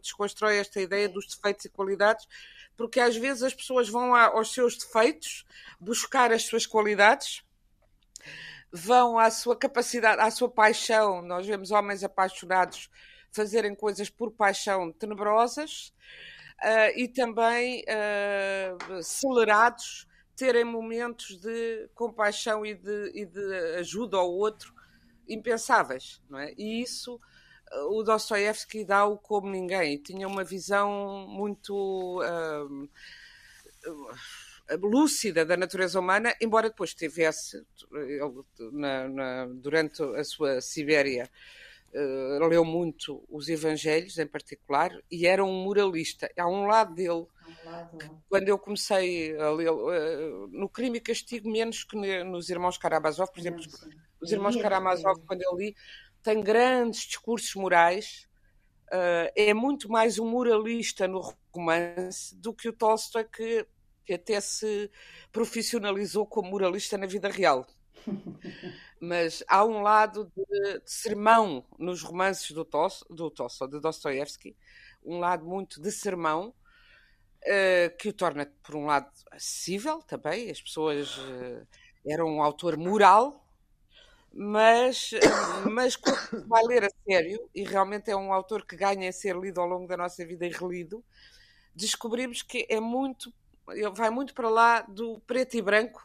desconstrói 0.00 0.56
esta 0.56 0.80
ideia 0.80 1.08
dos 1.08 1.26
defeitos 1.26 1.66
e 1.66 1.68
qualidades, 1.68 2.26
porque 2.76 2.98
às 2.98 3.16
vezes 3.16 3.42
as 3.42 3.54
pessoas 3.54 3.88
vão 3.88 4.14
aos 4.14 4.52
seus 4.52 4.76
defeitos 4.76 5.44
buscar 5.78 6.32
as 6.32 6.44
suas 6.44 6.66
qualidades, 6.66 7.42
vão 8.72 9.18
à 9.18 9.30
sua 9.30 9.54
capacidade, 9.54 10.22
à 10.22 10.30
sua 10.30 10.48
paixão. 10.48 11.20
Nós 11.20 11.46
vemos 11.46 11.70
homens 11.70 12.02
apaixonados 12.02 12.88
fazerem 13.30 13.74
coisas 13.74 14.08
por 14.08 14.30
paixão 14.32 14.90
tenebrosas 14.92 15.92
uh, 16.62 16.98
e 16.98 17.06
também 17.06 17.84
acelerados 18.98 20.06
terem 20.42 20.64
momentos 20.64 21.36
de 21.36 21.88
compaixão 21.94 22.66
e 22.66 22.74
de, 22.74 23.12
e 23.14 23.24
de 23.24 23.54
ajuda 23.78 24.16
ao 24.16 24.28
outro 24.28 24.74
impensáveis, 25.28 26.20
não 26.28 26.36
é? 26.36 26.52
E 26.58 26.82
isso 26.82 27.20
o 27.90 28.02
Dostoiévski 28.02 28.84
dá-o 28.84 29.16
como 29.16 29.48
ninguém. 29.48 30.02
Tinha 30.02 30.26
uma 30.26 30.42
visão 30.42 31.28
muito 31.28 32.20
uh, 32.20 32.90
lúcida 34.82 35.46
da 35.46 35.56
natureza 35.56 36.00
humana, 36.00 36.34
embora 36.40 36.70
depois 36.70 36.92
tivesse, 36.92 37.64
ele, 37.92 38.42
na, 38.72 39.08
na, 39.08 39.46
durante 39.46 40.02
a 40.02 40.24
sua 40.24 40.60
Sibéria, 40.60 41.30
uh, 41.94 42.48
leu 42.48 42.64
muito 42.64 43.24
os 43.28 43.48
Evangelhos 43.48 44.18
em 44.18 44.26
particular 44.26 44.90
e 45.10 45.26
era 45.26 45.44
um 45.44 45.64
moralista. 45.64 46.30
Há 46.38 46.48
um 46.48 46.66
lado 46.66 46.94
dele 46.94 47.26
quando 48.28 48.48
eu 48.48 48.58
comecei 48.58 49.36
a 49.38 49.50
ler 49.50 49.70
uh, 49.70 50.48
no 50.48 50.68
Crime 50.68 50.98
e 50.98 51.00
Castigo, 51.00 51.50
menos 51.50 51.84
que 51.84 51.96
nos 52.24 52.48
Irmãos 52.48 52.78
Karamazov, 52.78 53.30
por 53.30 53.40
exemplo, 53.40 53.60
os 54.20 54.32
Irmãos 54.32 54.56
Karamazov, 54.56 55.20
quando 55.26 55.42
eu 55.42 55.56
li, 55.56 55.74
tem 56.22 56.40
grandes 56.40 57.00
discursos 57.00 57.54
morais. 57.54 58.28
Uh, 58.88 59.32
é 59.34 59.54
muito 59.54 59.90
mais 59.90 60.18
um 60.18 60.28
moralista 60.28 61.08
no 61.08 61.20
romance 61.54 62.36
do 62.36 62.52
que 62.52 62.68
o 62.68 62.72
Tolstói, 62.72 63.24
que, 63.24 63.66
que 64.04 64.12
até 64.12 64.40
se 64.40 64.90
profissionalizou 65.32 66.26
como 66.26 66.50
moralista 66.50 66.98
na 66.98 67.06
vida 67.06 67.28
real. 67.28 67.66
Mas 69.00 69.42
há 69.48 69.64
um 69.64 69.82
lado 69.82 70.30
de, 70.36 70.44
de 70.78 70.82
sermão 70.84 71.64
nos 71.78 72.02
romances 72.02 72.50
do, 72.52 72.64
Tos, 72.64 73.04
do 73.10 73.30
de 73.30 73.80
Dostoevsky, 73.80 74.56
um 75.04 75.18
lado 75.18 75.44
muito 75.44 75.80
de 75.80 75.90
sermão, 75.90 76.54
uh, 77.44 77.96
que 77.98 78.08
o 78.08 78.12
torna, 78.12 78.46
por 78.62 78.76
um 78.76 78.86
lado, 78.86 79.10
acessível 79.30 80.02
também. 80.02 80.50
As 80.50 80.60
pessoas. 80.60 81.16
Uh, 81.18 81.66
era 82.04 82.24
um 82.24 82.42
autor 82.42 82.76
moral, 82.76 83.44
mas, 84.32 85.12
uh, 85.12 85.70
mas 85.70 85.98
vai 86.46 86.64
ler 86.64 86.84
a 86.84 86.90
sério, 87.06 87.48
e 87.54 87.64
realmente 87.64 88.10
é 88.10 88.16
um 88.16 88.32
autor 88.32 88.66
que 88.66 88.76
ganha 88.76 89.08
a 89.08 89.12
ser 89.12 89.36
lido 89.36 89.60
ao 89.60 89.66
longo 89.66 89.86
da 89.86 89.96
nossa 89.96 90.24
vida 90.26 90.46
e 90.46 90.50
relido, 90.50 91.04
descobrimos 91.74 92.42
que 92.42 92.66
é 92.68 92.80
muito. 92.80 93.32
Vai 93.94 94.10
muito 94.10 94.34
para 94.34 94.48
lá 94.48 94.80
do 94.82 95.20
preto 95.20 95.56
e 95.56 95.62
branco, 95.62 96.02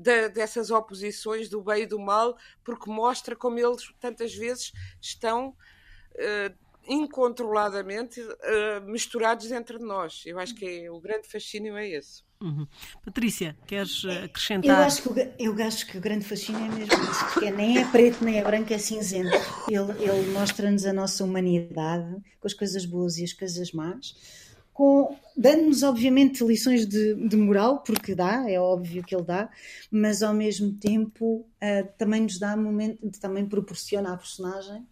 de, 0.00 0.28
dessas 0.30 0.70
oposições 0.70 1.48
do 1.48 1.62
bem 1.62 1.82
e 1.82 1.86
do 1.86 1.98
mal, 1.98 2.36
porque 2.64 2.90
mostra 2.90 3.36
como 3.36 3.58
eles 3.58 3.92
tantas 4.00 4.34
vezes 4.34 4.72
estão 5.00 5.54
incontroladamente 6.88 8.20
uh, 8.20 8.80
misturados 8.86 9.50
entre 9.52 9.78
nós. 9.78 10.22
Eu 10.26 10.38
acho 10.38 10.54
que 10.54 10.66
é, 10.66 10.90
o 10.90 11.00
grande 11.00 11.28
fascínio 11.28 11.76
é 11.76 11.88
esse. 11.88 12.22
Uhum. 12.42 12.66
Patrícia, 13.04 13.54
queres 13.66 14.02
eh, 14.06 14.24
acrescentar? 14.24 14.78
Eu 14.78 14.86
acho, 14.86 15.02
que 15.02 15.08
o, 15.10 15.32
eu 15.38 15.66
acho 15.66 15.86
que 15.86 15.98
o 15.98 16.00
grande 16.00 16.24
fascínio 16.24 16.64
é 16.64 16.68
mesmo 16.68 17.10
isso, 17.10 17.24
porque 17.34 17.50
nem 17.50 17.78
é 17.78 17.84
preto 17.84 18.24
nem 18.24 18.38
é 18.38 18.42
branco, 18.42 18.72
é 18.72 18.78
cinzento. 18.78 19.36
Ele, 19.68 19.92
ele 20.02 20.32
mostra-nos 20.32 20.86
a 20.86 20.92
nossa 20.92 21.22
humanidade, 21.22 22.16
com 22.40 22.46
as 22.46 22.54
coisas 22.54 22.86
boas 22.86 23.18
e 23.18 23.24
as 23.24 23.34
coisas 23.34 23.72
más, 23.72 24.16
dando-nos, 25.40 25.82
obviamente, 25.82 26.44
lições 26.44 26.86
de, 26.86 27.14
de, 27.14 27.34
moral, 27.34 27.82
porque 27.82 28.14
dá, 28.14 28.44
é 28.46 28.60
óbvio 28.60 29.02
que 29.02 29.14
ele 29.14 29.24
dá, 29.24 29.48
mas 29.90 30.22
ao 30.22 30.34
mesmo 30.34 30.74
tempo 30.74 31.46
uh, 31.62 31.88
também 31.96 32.20
nos 32.20 32.38
dá 32.38 32.54
momento, 32.54 33.10
também 33.18 33.46
proporciona 33.46 34.12
à 34.12 34.16
personagem 34.18 34.86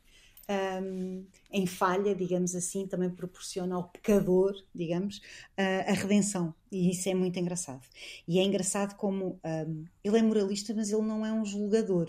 um, 0.82 1.26
em 1.52 1.66
falha, 1.66 2.14
digamos 2.14 2.54
assim, 2.54 2.86
também 2.86 3.10
proporciona 3.10 3.74
ao 3.74 3.84
pecador, 3.90 4.54
digamos, 4.74 5.18
uh, 5.18 5.86
a 5.86 5.92
redenção. 5.92 6.54
E 6.72 6.90
isso 6.92 7.10
é 7.10 7.14
muito 7.14 7.38
engraçado. 7.38 7.82
E 8.26 8.38
é 8.38 8.42
engraçado 8.42 8.96
como 8.96 9.38
um, 9.44 9.84
ele 10.02 10.18
é 10.18 10.22
moralista, 10.22 10.72
mas 10.74 10.90
ele 10.90 11.02
não 11.02 11.26
é 11.26 11.30
um 11.32 11.44
julgador. 11.44 12.08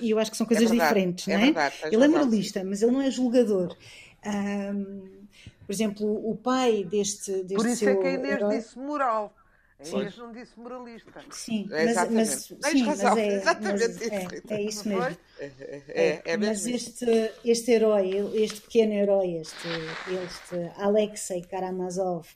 E 0.00 0.10
eu 0.10 0.18
acho 0.18 0.30
que 0.30 0.36
são 0.38 0.46
coisas 0.46 0.70
é 0.70 0.72
diferentes, 0.72 1.28
é 1.28 1.32
não 1.34 1.40
é? 1.40 1.44
Verdade, 1.44 1.74
ele 1.92 2.04
é 2.04 2.08
moralista, 2.08 2.64
mas 2.64 2.80
ele 2.80 2.90
não 2.90 3.02
é 3.02 3.10
julgador. 3.10 3.76
Um, 4.26 5.19
por 5.70 5.74
exemplo, 5.74 6.28
o 6.28 6.34
pai 6.34 6.82
deste, 6.82 7.30
deste 7.44 7.54
Por 7.54 7.64
isso 7.64 7.88
é 7.88 7.94
que 7.94 8.04
a 8.04 8.10
Inês 8.10 8.34
herói... 8.34 8.58
disse 8.58 8.76
moral. 8.76 9.32
A 9.78 9.86
Inês 9.86 10.18
não 10.18 10.32
disse 10.32 10.58
moralista. 10.58 11.24
Sim, 11.30 11.68
é, 11.70 11.84
mas, 11.84 12.10
mas, 12.10 12.28
sim, 12.28 12.56
mas, 12.84 13.00
é, 13.04 13.44
mas 13.62 14.02
é, 14.02 14.42
é, 14.48 14.62
isso 14.62 14.88
mesmo. 14.88 15.16
É, 15.38 15.50
é, 15.86 16.22
é 16.24 16.36
mas 16.36 16.66
este, 16.66 17.30
este 17.44 17.70
herói, 17.70 18.10
este 18.34 18.62
pequeno 18.62 18.94
herói, 18.94 19.36
este, 19.36 19.68
este 20.24 20.72
Alexei 20.76 21.42
Karamazov, 21.42 22.26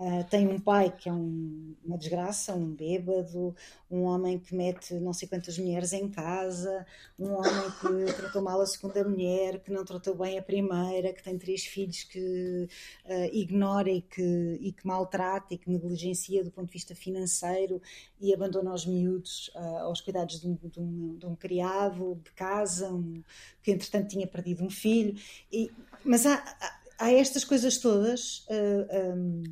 Uh, 0.00 0.22
tem 0.30 0.46
um 0.46 0.60
pai 0.60 0.94
que 0.96 1.08
é 1.08 1.12
um, 1.12 1.74
uma 1.84 1.98
desgraça, 1.98 2.54
um 2.54 2.72
bêbado, 2.72 3.52
um 3.90 4.02
homem 4.02 4.38
que 4.38 4.54
mete 4.54 4.94
não 4.94 5.12
sei 5.12 5.26
quantas 5.26 5.58
mulheres 5.58 5.92
em 5.92 6.08
casa, 6.08 6.86
um 7.18 7.32
homem 7.32 7.70
que 7.80 8.12
tratou 8.14 8.40
mal 8.40 8.60
a 8.60 8.66
segunda 8.66 9.02
mulher, 9.02 9.58
que 9.58 9.72
não 9.72 9.84
tratou 9.84 10.14
bem 10.14 10.38
a 10.38 10.42
primeira, 10.42 11.12
que 11.12 11.20
tem 11.20 11.36
três 11.36 11.64
filhos 11.64 12.04
que 12.04 12.68
uh, 13.06 13.24
ignora 13.32 13.90
e 13.90 14.00
que, 14.00 14.58
e 14.60 14.70
que 14.70 14.86
maltrata 14.86 15.52
e 15.52 15.58
que 15.58 15.68
negligencia 15.68 16.44
do 16.44 16.52
ponto 16.52 16.68
de 16.68 16.74
vista 16.74 16.94
financeiro 16.94 17.82
e 18.20 18.32
abandona 18.32 18.72
os 18.72 18.86
miúdos 18.86 19.50
uh, 19.56 19.78
aos 19.78 20.00
cuidados 20.00 20.40
de 20.40 20.46
um, 20.46 20.54
de, 20.62 20.80
um, 20.80 21.16
de 21.16 21.26
um, 21.26 21.34
criado 21.34 22.20
de 22.22 22.30
casa, 22.32 22.88
um, 22.88 23.20
que 23.64 23.72
entretanto 23.72 24.06
tinha 24.06 24.28
perdido 24.28 24.62
um 24.62 24.70
filho. 24.70 25.20
E, 25.50 25.72
mas 26.04 26.24
há, 26.24 26.34
há, 26.34 27.06
há, 27.06 27.12
estas 27.12 27.44
coisas 27.44 27.78
todas. 27.78 28.46
Um, 28.48 29.42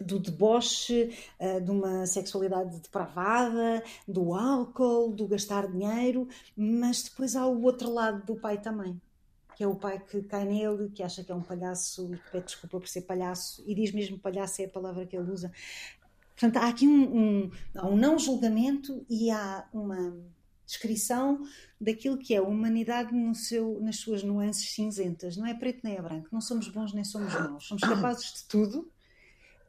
do 0.00 0.18
deboche, 0.18 1.16
uh, 1.40 1.60
de 1.60 1.70
uma 1.70 2.06
sexualidade 2.06 2.80
depravada, 2.80 3.82
do 4.06 4.34
álcool, 4.34 5.12
do 5.12 5.26
gastar 5.26 5.66
dinheiro, 5.66 6.28
mas 6.56 7.02
depois 7.02 7.34
há 7.34 7.46
o 7.46 7.62
outro 7.62 7.92
lado 7.92 8.24
do 8.24 8.36
pai 8.36 8.60
também, 8.60 9.00
que 9.56 9.64
é 9.64 9.66
o 9.66 9.74
pai 9.74 9.98
que 9.98 10.22
cai 10.22 10.44
nele, 10.44 10.90
que 10.90 11.02
acha 11.02 11.24
que 11.24 11.32
é 11.32 11.34
um 11.34 11.42
palhaço 11.42 12.12
e 12.12 12.18
que 12.18 12.30
pede 12.30 12.46
desculpa 12.46 12.78
por 12.78 12.88
ser 12.88 13.02
palhaço, 13.02 13.62
e 13.66 13.74
diz 13.74 13.92
mesmo 13.92 14.18
palhaço 14.18 14.62
é 14.62 14.66
a 14.66 14.68
palavra 14.70 15.06
que 15.06 15.16
ele 15.16 15.30
usa. 15.30 15.50
Portanto, 16.38 16.62
há 16.62 16.68
aqui 16.68 16.86
um, 16.86 17.16
um, 17.16 17.50
há 17.74 17.86
um 17.86 17.96
não 17.96 18.18
julgamento 18.18 19.04
e 19.08 19.30
há 19.30 19.66
uma 19.72 20.14
descrição 20.66 21.42
daquilo 21.80 22.18
que 22.18 22.34
é 22.34 22.38
a 22.38 22.42
humanidade 22.42 23.14
no 23.14 23.34
seu, 23.34 23.80
nas 23.80 23.96
suas 23.96 24.22
nuances 24.22 24.74
cinzentas. 24.74 25.36
Não 25.36 25.46
é 25.46 25.54
preto 25.54 25.80
nem 25.82 25.94
é 25.94 26.02
branco, 26.02 26.28
não 26.30 26.40
somos 26.40 26.68
bons 26.68 26.92
nem 26.92 27.04
somos 27.04 27.32
maus, 27.32 27.66
somos 27.66 27.82
capazes 27.82 28.32
de 28.34 28.44
tudo 28.44 28.90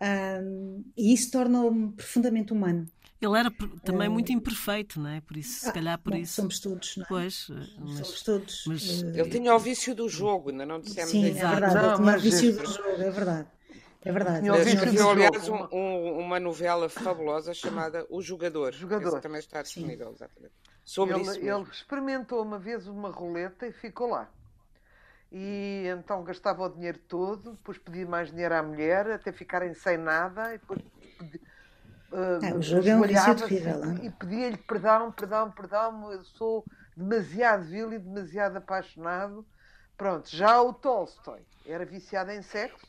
um, 0.02 0.84
e 0.96 1.14
isso 1.14 1.32
torna-o 1.32 1.92
profundamente 1.92 2.54
humano. 2.54 2.88
Ele 3.20 3.38
era 3.38 3.52
também 3.84 4.08
muito 4.08 4.32
imperfeito, 4.32 5.00
não 5.00 5.10
é? 5.10 5.22
Por 5.22 5.38
isso, 5.38 5.62
se 5.62 5.70
ah, 5.70 5.72
calhar 5.72 5.98
por 5.98 6.14
bom, 6.14 6.20
isso. 6.20 6.36
Somos 6.36 6.60
todos, 6.60 6.98
não 6.98 7.04
é? 7.04 7.08
Pois, 7.08 7.48
mas, 7.80 7.94
somos 7.94 8.22
todos. 8.22 8.64
Mas, 8.68 9.02
uh, 9.02 9.08
ele 9.08 9.30
tinha 9.30 9.56
o 9.56 9.60
vício 9.60 9.96
do 9.96 10.08
jogo, 10.08 10.52
ainda 10.52 10.66
não 10.68 10.80
dissemos 10.80 11.10
Sim, 11.10 11.26
é 11.26 11.32
verdade, 11.32 11.74
não, 11.74 11.86
ele 11.86 11.96
tinha 11.96 12.16
o 12.16 12.20
vício 12.20 12.56
do 12.56 12.66
jogo, 12.66 13.02
é 13.02 13.10
verdade. 13.10 13.48
É 14.04 14.12
verdade. 14.12 14.48
Havia, 14.48 15.04
aliás, 15.04 15.50
um, 15.50 15.68
um, 15.72 16.20
uma 16.20 16.40
novela 16.40 16.88
fabulosa 16.88 17.54
chamada 17.54 18.06
O 18.10 18.22
Jogador. 18.22 18.72
Jogador. 18.72 19.08
Essa 19.08 19.20
também 19.20 19.40
está 19.40 19.64
disponível, 19.64 20.10
Sim. 20.10 20.14
exatamente. 20.14 20.54
Sobre 20.86 21.16
ele, 21.16 21.24
isso. 21.24 21.32
Mesmo. 21.42 21.50
Ele 21.50 21.70
experimentou 21.72 22.42
uma 22.42 22.60
vez 22.60 22.88
uma 22.88 23.10
roleta 23.10 23.68
e 23.68 23.74
ficou 23.74 24.12
lá 24.12 24.32
e 25.32 25.86
então 25.88 26.24
gastava 26.24 26.64
o 26.64 26.70
dinheiro 26.70 27.00
todo, 27.00 27.52
depois 27.52 27.78
pedia 27.78 28.06
mais 28.06 28.30
dinheiro 28.30 28.56
à 28.56 28.64
mulher, 28.64 29.12
até 29.12 29.32
ficarem 29.32 29.74
sem 29.74 29.98
nada, 29.98 30.54
e 30.54 30.58
depois 30.58 30.80
pedi, 31.18 31.38
uh, 32.12 32.46
é, 32.46 32.54
o 32.54 32.62
jogo 32.62 32.88
é 32.88 32.96
um 32.96 33.02
vício 33.02 33.36
terrível. 33.36 33.94
E 34.04 34.10
pedia-lhe 34.10 34.58
perdão, 34.58 35.12
perdão, 35.12 35.52
perdão, 35.52 36.12
eu 36.12 36.24
sou 36.24 36.64
demasiado 36.96 37.66
vil 37.66 37.94
e 37.94 38.00
demasiado 38.00 38.58
apaixonado. 38.58 39.46
Pronto, 39.98 40.30
já 40.30 40.62
o 40.62 40.74
Tolstói 40.74 41.46
era 41.66 41.86
viciado 41.86 42.32
em 42.32 42.42
sexo. 42.42 42.88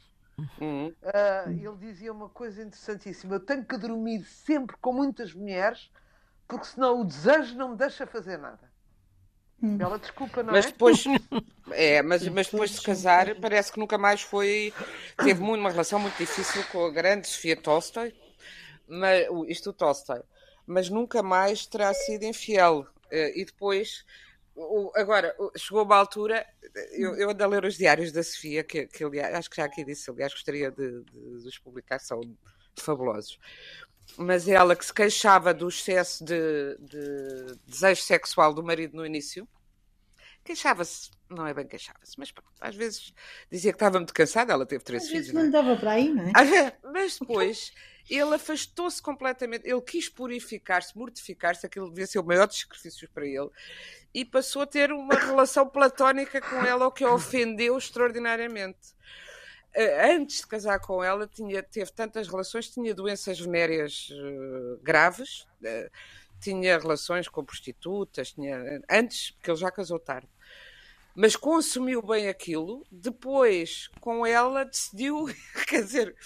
Uhum. 0.61 0.95
Uh, 1.03 1.51
ele 1.51 1.77
dizia 1.79 2.13
uma 2.13 2.29
coisa 2.29 2.63
interessantíssima: 2.63 3.35
eu 3.35 3.41
tenho 3.41 3.65
que 3.65 3.77
dormir 3.77 4.23
sempre 4.25 4.77
com 4.81 4.93
muitas 4.93 5.35
mulheres, 5.35 5.91
porque 6.47 6.67
senão 6.67 7.01
o 7.01 7.05
desejo 7.05 7.57
não 7.57 7.71
me 7.71 7.77
deixa 7.77 8.07
fazer 8.07 8.39
nada. 8.39 8.68
Bela 9.61 9.97
hum. 9.97 9.99
desculpa, 9.99 10.43
não 10.43 10.53
mas 10.53 10.67
é? 10.67 10.71
Depois, 10.71 11.05
é, 11.73 12.03
mas, 12.03 12.27
mas 12.29 12.47
depois 12.47 12.71
de 12.71 12.81
casar, 12.81 13.35
parece 13.37 13.73
que 13.73 13.81
nunca 13.81 13.99
mais 13.99 14.23
foi. 14.23 14.73
Teve 15.17 15.41
muito, 15.41 15.61
uma 15.61 15.71
relação 15.71 15.99
muito 15.99 16.17
difícil 16.17 16.63
com 16.71 16.87
a 16.87 16.91
grande 16.91 17.27
Sofia 17.27 17.57
Tolstoy, 17.57 18.15
mas, 18.87 19.27
isto 19.49 19.71
o 19.71 19.73
Tolstoy, 19.73 20.21
mas 20.65 20.89
nunca 20.89 21.23
mais 21.23 21.67
terá 21.67 21.93
sido 21.93 22.25
infiel. 22.25 22.87
Eh, 23.11 23.41
e 23.41 23.45
depois, 23.45 24.05
agora, 24.95 25.35
chegou 25.57 25.83
uma 25.83 25.97
altura, 25.97 26.47
eu, 26.93 27.17
eu 27.17 27.31
ando 27.31 27.43
a 27.43 27.47
ler 27.47 27.65
os 27.65 27.77
diários 27.77 28.13
da 28.13 28.23
Sofia, 28.23 28.63
que, 28.63 28.87
que 28.87 29.03
aliás, 29.03 29.35
acho 29.35 29.51
que 29.51 29.57
já 29.57 29.65
aqui 29.65 29.85
disse, 29.85 30.09
aliás, 30.09 30.33
gostaria 30.33 30.71
de, 30.71 31.03
de, 31.03 31.43
de 31.43 31.49
os 31.49 31.59
publicar, 31.59 31.99
são 31.99 32.21
fabulosos 32.77 33.39
mas 34.17 34.49
ela 34.49 34.75
que 34.75 34.85
se 34.85 34.93
queixava 34.93 35.53
do 35.53 35.69
excesso 35.69 36.25
de, 36.25 36.77
de 36.81 37.59
desejo 37.67 38.03
sexual 38.03 38.53
do 38.53 38.63
marido 38.63 38.97
no 38.97 39.07
início, 39.07 39.47
queixava-se, 40.45 41.11
não 41.29 41.47
é 41.47 41.53
bem 41.53 41.67
queixava-se, 41.67 42.19
mas 42.19 42.33
às 42.61 42.75
vezes 42.75 43.13
dizia 43.51 43.73
que 43.73 43.77
estava 43.77 43.99
muito 43.99 44.15
cansada, 44.15 44.53
ela 44.53 44.65
teve 44.65 44.83
três 44.83 45.03
às 45.03 45.09
filhos. 45.09 45.27
Vezes 45.27 45.41
não, 45.41 45.49
é? 45.49 45.51
dava 45.51 45.77
para 45.77 45.93
aí, 45.93 46.09
não 46.09 46.25
é? 46.25 46.33
Mas 46.83 47.19
depois 47.19 47.73
ele 48.09 48.35
afastou-se 48.35 49.03
completamente, 49.03 49.69
ele 49.69 49.83
quis 49.83 50.09
purificar-se, 50.09 50.97
mortificar-se, 50.97 51.67
aquilo 51.67 51.91
devia 51.91 52.07
ser 52.07 52.19
o 52.19 52.25
maior 52.25 52.47
dos 52.47 52.59
sacrifícios 52.59 53.11
para 53.11 53.27
ele, 53.27 53.51
e 54.15 54.25
passou 54.25 54.63
a 54.63 54.67
ter 54.67 54.91
uma 54.91 55.15
relação 55.15 55.69
platónica 55.69 56.41
com 56.41 56.57
ela, 56.65 56.87
o 56.87 56.91
que 56.91 57.05
a 57.05 57.13
ofendeu 57.13 57.77
extraordinariamente. 57.77 58.97
Eh, 59.79 60.13
antes 60.13 60.41
de 60.41 60.47
casar 60.49 60.81
com 60.81 61.05
ela, 61.05 61.25
tinha, 61.25 61.63
teve 61.63 61.93
tantas 61.93 62.27
relações, 62.27 62.69
tinha 62.69 62.93
doenças 62.93 63.39
venéreas 63.39 64.09
uh, 64.11 64.77
graves, 64.83 65.47
uh, 65.63 65.89
tinha 66.41 66.77
relações 66.77 67.29
com 67.29 67.45
prostitutas, 67.45 68.33
tinha, 68.33 68.83
antes, 68.91 69.31
porque 69.31 69.53
ele 69.53 69.61
já 69.61 69.71
casou 69.71 70.01
tarde. 70.01 70.29
Mas 71.15 71.37
consumiu 71.37 72.03
bem 72.03 72.27
aquilo, 72.27 72.85
depois 72.91 73.89
com 74.01 74.27
ela 74.27 74.65
decidiu, 74.65 75.27
quer 75.69 75.85
dizer, 75.85 76.17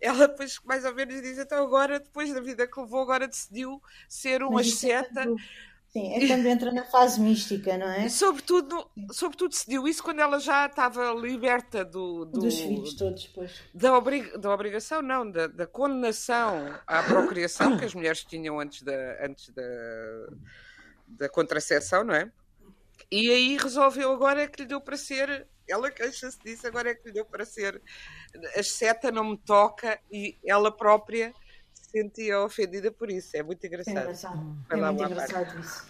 ela 0.00 0.26
depois 0.26 0.58
mais 0.64 0.82
ou 0.86 0.94
menos 0.94 1.20
diz, 1.20 1.36
então 1.36 1.62
agora, 1.62 2.00
depois 2.00 2.32
da 2.32 2.40
vida 2.40 2.66
que 2.66 2.80
levou, 2.80 3.02
agora 3.02 3.28
decidiu 3.28 3.82
ser 4.08 4.42
uma 4.42 4.62
asceta. 4.62 5.24
É 5.24 5.71
Sim, 5.92 6.14
é 6.14 6.26
quando 6.26 6.46
entra 6.46 6.72
na 6.72 6.84
fase 6.84 7.20
mística, 7.20 7.76
não 7.76 7.86
é? 7.86 8.08
Sobretudo, 8.08 8.90
sobretudo 9.10 9.50
decidiu 9.50 9.86
isso 9.86 10.02
quando 10.02 10.20
ela 10.20 10.40
já 10.40 10.64
estava 10.64 11.12
liberta 11.12 11.84
do, 11.84 12.24
do 12.24 12.40
dos 12.40 12.60
filhos 12.60 12.94
todos, 12.94 13.26
pois. 13.26 13.60
Da, 13.74 13.94
obrig, 13.94 14.38
da 14.38 14.54
obrigação, 14.54 15.02
não, 15.02 15.30
da, 15.30 15.48
da, 15.48 15.66
condenação 15.66 16.74
à 16.86 17.02
procriação 17.02 17.76
que 17.76 17.84
as 17.84 17.94
mulheres 17.94 18.24
tinham 18.24 18.58
antes 18.58 18.80
da, 18.82 19.26
antes 19.26 19.50
da, 19.50 19.62
da 21.08 21.28
contracepção, 21.28 22.02
não 22.04 22.14
é? 22.14 22.32
E 23.10 23.30
aí 23.30 23.58
resolveu 23.58 24.12
agora 24.12 24.44
é 24.44 24.48
que 24.48 24.62
lhe 24.62 24.68
deu 24.68 24.80
para 24.80 24.96
ser. 24.96 25.46
Ela 25.68 25.90
queixa-se 25.90 26.38
disso, 26.42 26.66
agora 26.66 26.88
é 26.90 26.94
que 26.94 27.08
lhe 27.08 27.12
deu 27.12 27.26
para 27.26 27.44
ser. 27.44 27.82
A 28.56 28.62
seta 28.62 29.12
não 29.12 29.24
me 29.24 29.36
toca 29.36 30.00
e 30.10 30.38
ela 30.42 30.74
própria 30.74 31.34
sentia 31.92 32.40
ofendida 32.40 32.90
por 32.90 33.10
isso. 33.10 33.36
É 33.36 33.42
muito 33.42 33.64
engraçado. 33.66 33.96
É, 33.96 34.02
engraçado. 34.02 34.56
é 34.70 34.76
muito 34.76 35.04
engraçado 35.04 35.60
isso. 35.60 35.86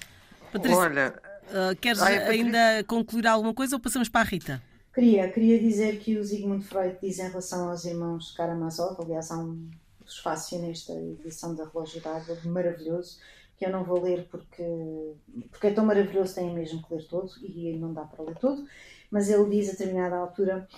Patrícia, 0.53 0.79
Olha, 0.79 1.23
uh, 1.49 1.77
queres 1.81 2.03
Ai, 2.03 2.19
ainda 2.19 2.85
concluir 2.87 3.27
alguma 3.27 3.55
coisa 3.55 3.77
ou 3.77 3.81
passamos 3.81 4.09
para 4.09 4.21
a 4.21 4.25
Rita? 4.25 4.63
Queria, 4.93 5.31
queria 5.31 5.59
dizer 5.59 5.99
que 6.01 6.19
o 6.19 6.25
Sigmund 6.25 6.65
Freud 6.65 6.99
diz 7.01 7.19
em 7.19 7.29
relação 7.29 7.71
aos 7.71 7.87
irmãos 7.87 8.33
Karamazov, 8.33 9.01
aliás, 9.01 9.31
há 9.31 9.39
um 9.39 9.71
prefácio 10.05 10.59
nesta 10.59 10.93
edição 10.93 11.55
da 11.55 11.65
Relógio 11.65 12.03
d'Água 12.03 12.37
maravilhoso, 12.45 13.19
que 13.57 13.65
eu 13.65 13.71
não 13.71 13.85
vou 13.85 14.03
ler 14.03 14.29
porque, 14.31 15.15
porque 15.51 15.69
é 15.69 15.73
tão 15.73 15.87
maravilhoso, 15.87 16.35
tem 16.35 16.53
mesmo 16.53 16.83
que 16.83 16.95
ler 16.95 17.07
todo 17.09 17.33
e 17.43 17.79
não 17.79 17.95
dá 17.95 18.03
para 18.03 18.25
ler 18.25 18.37
todo. 18.37 18.67
Mas 19.11 19.31
ele 19.31 19.49
diz 19.49 19.69
a 19.69 19.73
determinada 19.73 20.17
altura 20.17 20.69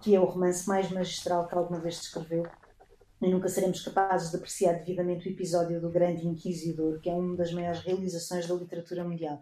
que 0.00 0.14
é 0.14 0.20
o 0.20 0.24
romance 0.24 0.68
mais 0.68 0.90
magistral 0.90 1.48
que 1.48 1.54
alguma 1.54 1.80
vez 1.80 1.96
descreveu 1.96 2.46
nunca 3.20 3.48
seremos 3.48 3.80
capazes 3.80 4.30
de 4.30 4.36
apreciar 4.36 4.74
devidamente 4.74 5.28
o 5.28 5.32
episódio 5.32 5.80
do 5.80 5.90
Grande 5.90 6.26
Inquisidor, 6.26 7.00
que 7.00 7.08
é 7.08 7.14
uma 7.14 7.36
das 7.36 7.52
maiores 7.52 7.80
realizações 7.80 8.46
da 8.46 8.54
literatura 8.54 9.04
mundial. 9.04 9.40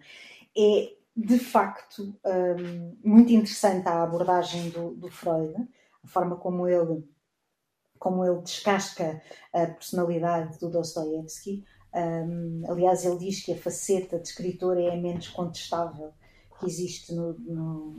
É, 0.57 0.93
de 1.17 1.39
facto, 1.39 2.15
um, 2.25 2.97
muito 3.05 3.33
interessante 3.33 3.87
a 3.89 4.03
abordagem 4.03 4.71
do, 4.71 4.95
do 4.95 5.11
Freud, 5.11 5.55
a 6.03 6.07
forma 6.07 6.37
como 6.37 6.67
ele, 6.67 7.05
como 7.99 8.25
ele 8.25 8.41
descasca 8.41 9.23
a 9.53 9.67
personalidade 9.67 10.59
do 10.59 10.71
Dostoevsky. 10.71 11.65
Um, 11.95 12.65
aliás, 12.69 13.05
ele 13.05 13.19
diz 13.19 13.45
que 13.45 13.53
a 13.53 13.57
faceta 13.57 14.19
de 14.19 14.29
escritor 14.29 14.79
é 14.79 14.91
a 14.91 14.97
menos 14.97 15.29
contestável 15.29 16.13
que 16.59 16.67
existe 16.67 17.13
no, 17.13 17.35
no, 17.35 17.93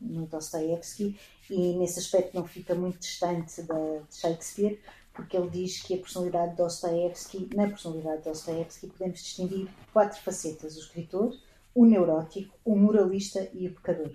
no 0.00 0.26
Dostoevsky 0.26 1.18
e 1.48 1.76
nesse 1.76 1.98
aspecto 1.98 2.36
não 2.36 2.46
fica 2.46 2.74
muito 2.74 2.98
distante 2.98 3.62
de 3.62 4.02
Shakespeare, 4.10 4.78
porque 5.20 5.36
ele 5.36 5.50
diz 5.50 5.82
que 5.82 5.94
a 5.94 5.98
personalidade 5.98 6.52
de 6.52 6.56
Dostoevsky, 6.56 7.50
na 7.54 7.68
personalidade 7.68 8.18
de 8.18 8.24
Dostoevsky 8.30 8.86
podemos 8.86 9.22
distinguir 9.22 9.68
quatro 9.92 10.20
facetas: 10.22 10.76
o 10.76 10.80
escritor, 10.80 11.36
o 11.74 11.84
neurótico, 11.84 12.56
o 12.64 12.74
moralista 12.74 13.48
e 13.52 13.68
o 13.68 13.74
pecador. 13.74 14.12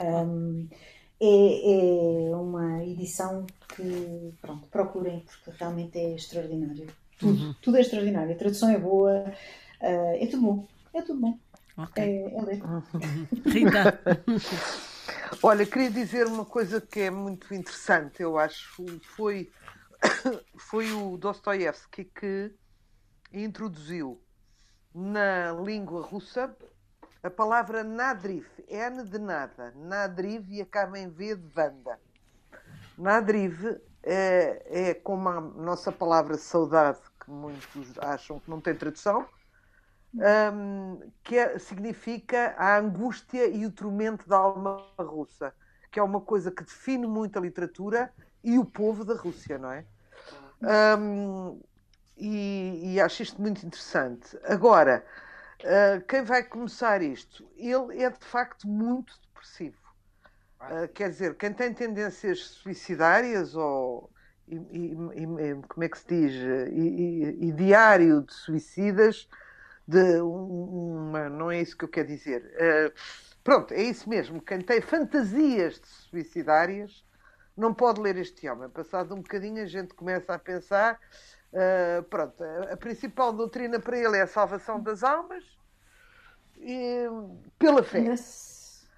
Um, 0.00 0.68
é, 1.20 2.30
é, 2.30 2.36
uma 2.36 2.84
edição 2.84 3.44
que, 3.74 4.32
pronto, 4.40 4.68
procurem, 4.68 5.20
porque 5.26 5.58
realmente 5.58 5.98
é 5.98 6.14
extraordinário. 6.14 6.86
Tudo, 7.18 7.46
uhum. 7.46 7.54
tudo 7.60 7.76
é 7.76 7.80
extraordinário. 7.80 8.32
A 8.32 8.38
tradução 8.38 8.70
é 8.70 8.78
boa, 8.78 9.24
uh, 9.82 10.22
é 10.22 10.26
tudo 10.26 10.42
bom. 10.42 10.66
É 10.94 11.02
tudo 11.02 11.20
bom. 11.20 11.38
Okay. 11.76 12.04
É, 12.04 12.34
é 12.34 12.42
ler. 12.42 12.62
Uhum. 12.62 13.26
Rita. 13.46 14.00
Olha, 15.42 15.66
queria 15.66 15.90
dizer 15.90 16.26
uma 16.26 16.44
coisa 16.44 16.80
que 16.80 17.00
é 17.00 17.10
muito 17.10 17.52
interessante, 17.52 18.22
eu 18.22 18.38
acho. 18.38 18.84
Foi 19.16 19.50
foi 20.56 20.92
o 20.92 21.16
Dostoevsky 21.16 22.04
que 22.04 22.54
introduziu 23.32 24.22
na 24.94 25.52
língua 25.52 26.02
russa 26.02 26.56
a 27.22 27.30
palavra 27.30 27.82
nadriv, 27.82 28.46
N 28.68 29.04
de 29.04 29.18
nada, 29.18 29.72
nadriv 29.74 30.50
e 30.50 30.60
acaba 30.60 30.98
em 30.98 31.08
V 31.08 31.34
de 31.34 31.48
Vanda. 31.48 31.98
Nadriv 32.96 33.80
é, 34.02 34.90
é 34.90 34.94
como 34.94 35.28
a 35.28 35.40
nossa 35.40 35.90
palavra 35.90 36.36
saudade, 36.36 37.00
que 37.20 37.30
muitos 37.30 37.98
acham 37.98 38.38
que 38.38 38.48
não 38.48 38.60
tem 38.60 38.74
tradução, 38.74 39.26
um, 40.14 41.00
que 41.22 41.36
é, 41.36 41.58
significa 41.58 42.54
a 42.56 42.78
angústia 42.78 43.46
e 43.48 43.66
o 43.66 43.72
tormento 43.72 44.28
da 44.28 44.38
alma 44.38 44.86
russa, 44.98 45.52
que 45.90 45.98
é 45.98 46.02
uma 46.02 46.20
coisa 46.20 46.50
que 46.50 46.62
define 46.62 47.06
muito 47.06 47.38
a 47.38 47.42
literatura 47.42 48.12
e 48.42 48.58
o 48.58 48.64
povo 48.64 49.04
da 49.04 49.14
Rússia, 49.14 49.58
não 49.58 49.72
é? 49.72 49.84
Um, 50.98 51.60
e, 52.16 52.94
e, 52.94 53.00
acho 53.00 53.22
isto 53.22 53.40
muito 53.40 53.64
interessante. 53.64 54.36
Agora, 54.44 55.04
uh, 55.60 56.04
quem 56.06 56.22
vai 56.22 56.42
começar 56.42 57.00
isto? 57.02 57.48
Ele 57.56 58.02
é 58.02 58.10
de 58.10 58.24
facto 58.24 58.66
muito 58.66 59.14
depressivo. 59.20 59.78
Uh, 60.60 60.88
quer 60.92 61.10
dizer, 61.10 61.36
quem 61.36 61.52
tem 61.52 61.72
tendências 61.72 62.40
suicidárias 62.40 63.54
ou 63.54 64.10
e, 64.48 64.56
e, 64.56 65.62
como 65.68 65.84
é 65.84 65.88
que 65.88 65.98
se 65.98 66.06
diz? 66.08 66.32
E, 66.72 67.52
diário 67.52 68.22
de 68.22 68.32
suicidas, 68.32 69.28
de 69.86 70.20
uma, 70.20 71.28
não 71.28 71.50
é 71.50 71.60
isso 71.60 71.76
que 71.76 71.84
eu 71.84 71.88
quero 71.88 72.08
dizer. 72.08 72.42
Uh, 72.42 72.92
pronto, 73.44 73.72
é 73.72 73.82
isso 73.82 74.08
mesmo. 74.08 74.40
Quem 74.40 74.60
tem 74.60 74.80
fantasias 74.80 75.80
suicidárias 76.10 77.04
não 77.58 77.74
pode 77.74 78.00
ler 78.00 78.16
este 78.16 78.48
homem. 78.48 78.68
Passado 78.68 79.14
um 79.14 79.20
bocadinho, 79.20 79.62
a 79.62 79.66
gente 79.66 79.92
começa 79.92 80.32
a 80.32 80.38
pensar. 80.38 80.98
Uh, 81.52 82.02
pronto, 82.04 82.42
a, 82.42 82.74
a, 82.74 82.76
principal 82.76 83.32
doutrina 83.32 83.80
para 83.80 83.98
ele 83.98 84.16
é 84.16 84.22
a 84.22 84.26
salvação 84.26 84.80
das 84.80 85.02
almas 85.02 85.42
e, 86.58 87.06
pela 87.58 87.82
fé. 87.82 88.00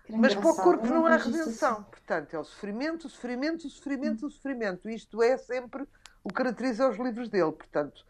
Mas 0.08 0.34
para 0.34 0.50
o 0.50 0.56
corpo 0.56 0.86
não 0.86 1.06
há 1.06 1.16
redenção. 1.16 1.72
Assim. 1.72 1.84
Portanto, 1.84 2.34
é 2.34 2.38
o 2.38 2.44
sofrimento, 2.44 3.06
o 3.06 3.10
sofrimento, 3.10 3.66
o 3.66 3.70
sofrimento, 3.70 4.26
o 4.26 4.30
sofrimento. 4.30 4.90
Isto 4.90 5.22
é 5.22 5.36
sempre 5.38 5.86
o 6.22 6.28
que 6.28 6.34
caracteriza 6.34 6.88
os 6.88 6.98
livros 6.98 7.28
dele. 7.28 7.52
Portanto, 7.52 8.04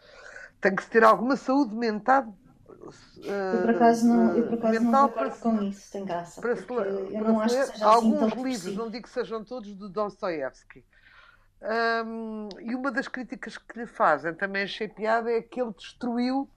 tem 0.61 0.75
que 0.75 0.83
se 0.83 0.91
ter 0.91 1.05
alguma 1.05 1.37
saúde 1.37 1.75
mental, 1.75 2.35
eu 2.81 3.61
por 3.61 3.71
acaso 3.71 4.07
não, 4.07 4.37
eu 4.37 4.47
por 4.47 4.55
acaso 4.55 4.81
não 4.81 5.09
concordo 5.09 5.37
com 5.39 5.63
isso, 5.63 5.93
tem 5.93 6.05
graça. 6.05 6.41
Para 6.41 6.53
eu 6.53 7.25
não 7.25 7.41
acho 7.41 7.55
que 7.55 7.67
seja 7.67 7.75
assim 7.75 7.85
Alguns 7.85 8.33
assim 8.33 8.43
livros, 8.43 8.77
não 8.77 8.91
digo 8.91 9.05
que 9.05 9.11
sejam 9.11 9.45
todos, 9.45 9.75
do 9.75 9.89
Dostoevsky. 9.89 10.85
Um, 11.63 12.49
e 12.61 12.75
uma 12.75 12.91
das 12.91 13.07
críticas 13.07 13.59
que 13.59 13.79
lhe 13.79 13.87
fazem, 13.87 14.33
também 14.35 14.63
achei 14.63 14.89
piada, 14.89 15.31
é 15.31 15.43
que 15.43 15.61
ele 15.61 15.73
destruiu 15.73 16.49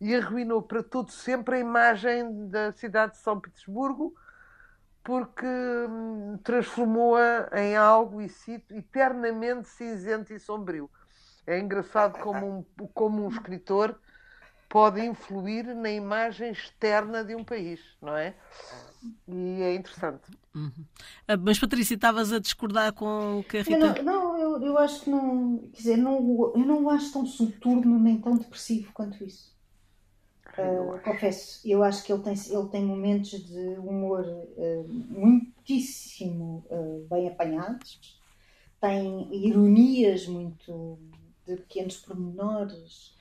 e 0.00 0.14
arruinou 0.14 0.62
para 0.62 0.82
todo 0.82 1.10
sempre 1.10 1.56
a 1.56 1.58
imagem 1.58 2.48
da 2.48 2.72
cidade 2.72 3.12
de 3.12 3.18
São 3.18 3.38
Petersburgo, 3.38 4.14
porque 5.04 5.46
hum, 5.46 6.38
transformou-a 6.42 7.50
em 7.52 7.76
algo, 7.76 8.22
e 8.22 8.28
cito, 8.28 8.74
eternamente 8.74 9.68
cinzento 9.68 10.32
e 10.32 10.38
sombrio. 10.38 10.90
É 11.46 11.58
engraçado 11.58 12.18
como 12.20 12.66
um, 12.78 12.86
como 12.88 13.24
um 13.24 13.28
escritor 13.28 13.98
pode 14.68 15.00
influir 15.00 15.74
na 15.74 15.90
imagem 15.90 16.50
externa 16.50 17.24
de 17.24 17.34
um 17.34 17.42
país, 17.42 17.80
não 18.02 18.16
é? 18.16 18.34
E 19.26 19.62
é 19.62 19.74
interessante. 19.74 20.30
Uhum. 20.54 20.84
Ah, 21.26 21.36
mas 21.36 21.58
Patrícia, 21.58 21.94
estavas 21.94 22.32
a 22.32 22.38
discordar 22.38 22.92
com 22.92 23.40
o 23.40 23.44
que 23.44 23.58
a 23.58 23.62
Rita... 23.62 23.98
Eu 23.98 24.04
não, 24.04 24.36
não 24.36 24.38
eu, 24.38 24.62
eu, 24.62 24.78
acho 24.78 25.02
que 25.02 25.10
não, 25.10 25.58
quer 25.72 25.78
dizer, 25.78 25.96
não, 25.96 26.52
eu 26.54 26.58
não 26.58 26.84
o 26.84 26.90
acho 26.90 27.12
tão 27.12 27.24
soturno 27.24 27.98
nem 27.98 28.20
tão 28.20 28.36
depressivo 28.36 28.92
quanto 28.92 29.24
isso. 29.24 29.56
Uh, 30.58 30.98
confesso, 31.04 31.60
eu 31.64 31.84
acho 31.84 32.02
que 32.02 32.12
ele 32.12 32.22
tem, 32.22 32.34
ele 32.34 32.68
tem 32.68 32.84
momentos 32.84 33.30
de 33.30 33.78
humor 33.78 34.24
uh, 34.26 34.88
muitíssimo 34.88 36.66
uh, 36.68 37.06
bem 37.08 37.28
apanhados, 37.28 38.20
tem 38.80 39.28
ironias 39.32 40.26
muito 40.26 40.98
de 41.46 41.56
pequenos 41.56 41.98
pormenores, 41.98 43.16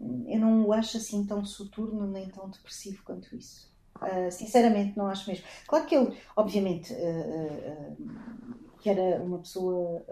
eu 0.00 0.38
não 0.38 0.66
o 0.66 0.72
acho 0.72 0.96
assim 0.96 1.26
tão 1.26 1.44
soturno 1.44 2.06
nem 2.06 2.28
tão 2.28 2.48
depressivo 2.48 3.02
quanto 3.02 3.34
isso. 3.34 3.68
Uh, 3.96 4.30
sinceramente, 4.30 4.96
não 4.96 5.08
acho 5.08 5.28
mesmo. 5.28 5.44
Claro 5.66 5.86
que 5.86 5.94
ele, 5.96 6.16
obviamente, 6.36 6.92
uh, 6.92 7.96
uh, 7.96 8.78
que 8.78 8.88
era 8.88 9.22
uma 9.22 9.38
pessoa 9.38 10.04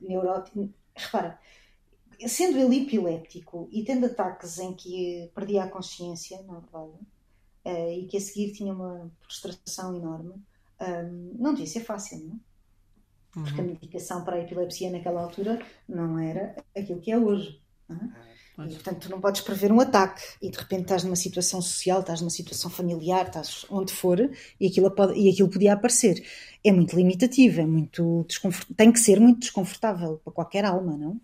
neurótica. 0.00 0.68
Repara, 0.96 1.38
sendo 2.26 2.58
ele 2.58 2.84
epilético 2.84 3.68
e 3.70 3.84
tendo 3.84 4.06
ataques 4.06 4.58
em 4.58 4.72
que 4.72 5.30
perdia 5.34 5.64
a 5.64 5.68
consciência, 5.68 6.40
na 6.44 6.60
verdade, 6.60 6.98
e 7.98 8.06
que 8.06 8.16
a 8.16 8.20
seguir 8.20 8.52
tinha 8.52 8.72
uma 8.72 9.10
frustração 9.20 9.94
enorme, 9.94 10.34
não 11.36 11.52
devia 11.52 11.66
ser 11.66 11.80
fácil, 11.80 12.20
não 12.20 12.34
é? 12.34 12.38
Porque 13.32 13.60
a 13.60 13.64
uhum. 13.64 13.70
medicação 13.70 14.24
para 14.24 14.36
a 14.36 14.40
epilepsia 14.40 14.90
naquela 14.90 15.20
altura 15.20 15.60
não 15.88 16.18
era 16.18 16.54
aquilo 16.74 17.00
que 17.00 17.10
é 17.10 17.18
hoje. 17.18 17.60
Não 17.88 17.96
é? 17.96 18.33
E, 18.58 18.74
portanto, 18.74 19.00
tu 19.00 19.10
não 19.10 19.20
podes 19.20 19.40
prever 19.40 19.72
um 19.72 19.80
ataque 19.80 20.22
e 20.40 20.48
de 20.48 20.56
repente 20.56 20.82
estás 20.82 21.02
numa 21.02 21.16
situação 21.16 21.60
social, 21.60 22.00
estás 22.00 22.20
numa 22.20 22.30
situação 22.30 22.70
familiar, 22.70 23.26
estás 23.26 23.66
onde 23.68 23.92
for 23.92 24.30
e 24.60 24.66
aquilo, 24.66 24.90
pode, 24.90 25.18
e 25.18 25.28
aquilo 25.28 25.50
podia 25.50 25.72
aparecer. 25.72 26.24
É 26.62 26.70
muito 26.70 26.94
limitativo, 26.94 27.60
é 27.60 27.66
muito 27.66 28.26
tem 28.76 28.92
que 28.92 29.00
ser 29.00 29.18
muito 29.20 29.40
desconfortável 29.40 30.20
para 30.24 30.32
qualquer 30.32 30.64
alma, 30.64 30.96
não? 30.96 31.20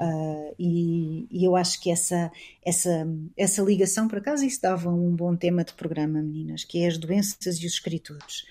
Uh, 0.00 0.54
e, 0.58 1.26
e, 1.30 1.44
eu 1.44 1.54
acho 1.54 1.80
que 1.80 1.90
essa, 1.90 2.30
essa, 2.64 3.06
essa 3.36 3.62
ligação, 3.62 4.08
por 4.08 4.18
acaso, 4.18 4.44
isso 4.44 4.60
dava 4.60 4.90
um 4.90 5.14
bom 5.14 5.36
tema 5.36 5.64
de 5.64 5.72
programa, 5.72 6.20
meninas, 6.20 6.64
que 6.64 6.82
é 6.82 6.88
as 6.88 6.98
doenças 6.98 7.56
e 7.62 7.66
os 7.66 7.72
escritores 7.74 8.44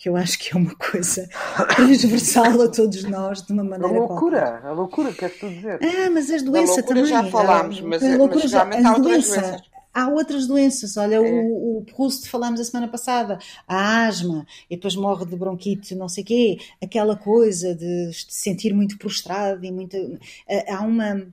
que 0.00 0.08
eu 0.08 0.16
acho 0.16 0.38
que 0.38 0.56
é 0.56 0.58
uma 0.58 0.74
coisa 0.76 1.28
transversal 1.76 2.62
a 2.62 2.68
todos 2.68 3.04
nós 3.04 3.42
de 3.42 3.52
uma 3.52 3.62
maneira 3.62 3.94
A 3.94 3.98
loucura, 3.98 4.40
qualquer. 4.40 4.66
a 4.66 4.72
loucura, 4.72 5.12
queres 5.12 5.38
tu 5.38 5.46
dizer? 5.50 5.78
Ah, 5.82 6.10
mas 6.10 6.30
as 6.30 6.42
doenças 6.42 6.82
também. 6.86 7.04
já 7.04 7.22
falámos, 7.24 7.82
mas, 7.82 8.02
a 8.02 8.16
loucura 8.16 8.40
mas 8.40 8.50
já, 8.50 8.64
outras 8.64 8.98
doenças. 8.98 9.69
Há 9.92 10.08
outras 10.08 10.46
doenças, 10.46 10.96
olha, 10.96 11.16
é. 11.16 11.20
o, 11.20 11.78
o 11.78 11.84
Proust 11.84 12.28
falámos 12.28 12.60
a 12.60 12.64
semana 12.64 12.88
passada, 12.88 13.38
a 13.66 14.06
asma, 14.06 14.46
e 14.68 14.76
depois 14.76 14.94
morre 14.94 15.26
de 15.26 15.36
bronquite, 15.36 15.94
não 15.94 16.08
sei 16.08 16.22
o 16.22 16.26
quê, 16.26 16.58
aquela 16.82 17.16
coisa 17.16 17.74
de 17.74 18.12
se 18.12 18.26
sentir 18.28 18.72
muito 18.72 18.96
prostrado 18.98 19.64
e 19.64 19.72
muita. 19.72 19.98
Há 20.68 20.82
uma, 20.82 21.26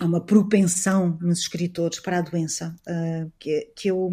há 0.00 0.04
uma 0.04 0.20
propensão 0.20 1.18
nos 1.20 1.40
escritores 1.40 2.00
para 2.00 2.18
a 2.18 2.22
doença 2.22 2.74
uh, 2.88 3.30
que, 3.38 3.70
que, 3.76 3.88
eu, 3.88 4.10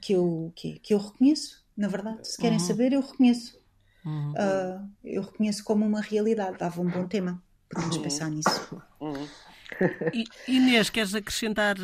que, 0.00 0.12
eu, 0.12 0.52
que, 0.54 0.78
que 0.80 0.94
eu 0.94 0.98
reconheço 0.98 1.64
na 1.76 1.88
verdade. 1.88 2.26
Se 2.28 2.38
querem 2.38 2.58
uhum. 2.58 2.64
saber, 2.64 2.92
eu 2.92 3.00
reconheço. 3.00 3.58
Uhum. 4.04 4.32
Uh, 4.32 4.90
eu 5.02 5.22
reconheço 5.22 5.64
como 5.64 5.84
uma 5.84 6.00
realidade. 6.00 6.58
Dava 6.58 6.80
um 6.80 6.88
bom 6.88 7.06
tema. 7.06 7.42
Podemos 7.68 7.96
uhum. 7.96 8.02
pensar 8.02 8.30
nisso. 8.30 8.82
Inês, 10.46 10.90
queres 10.90 11.14
acrescentar 11.14 11.76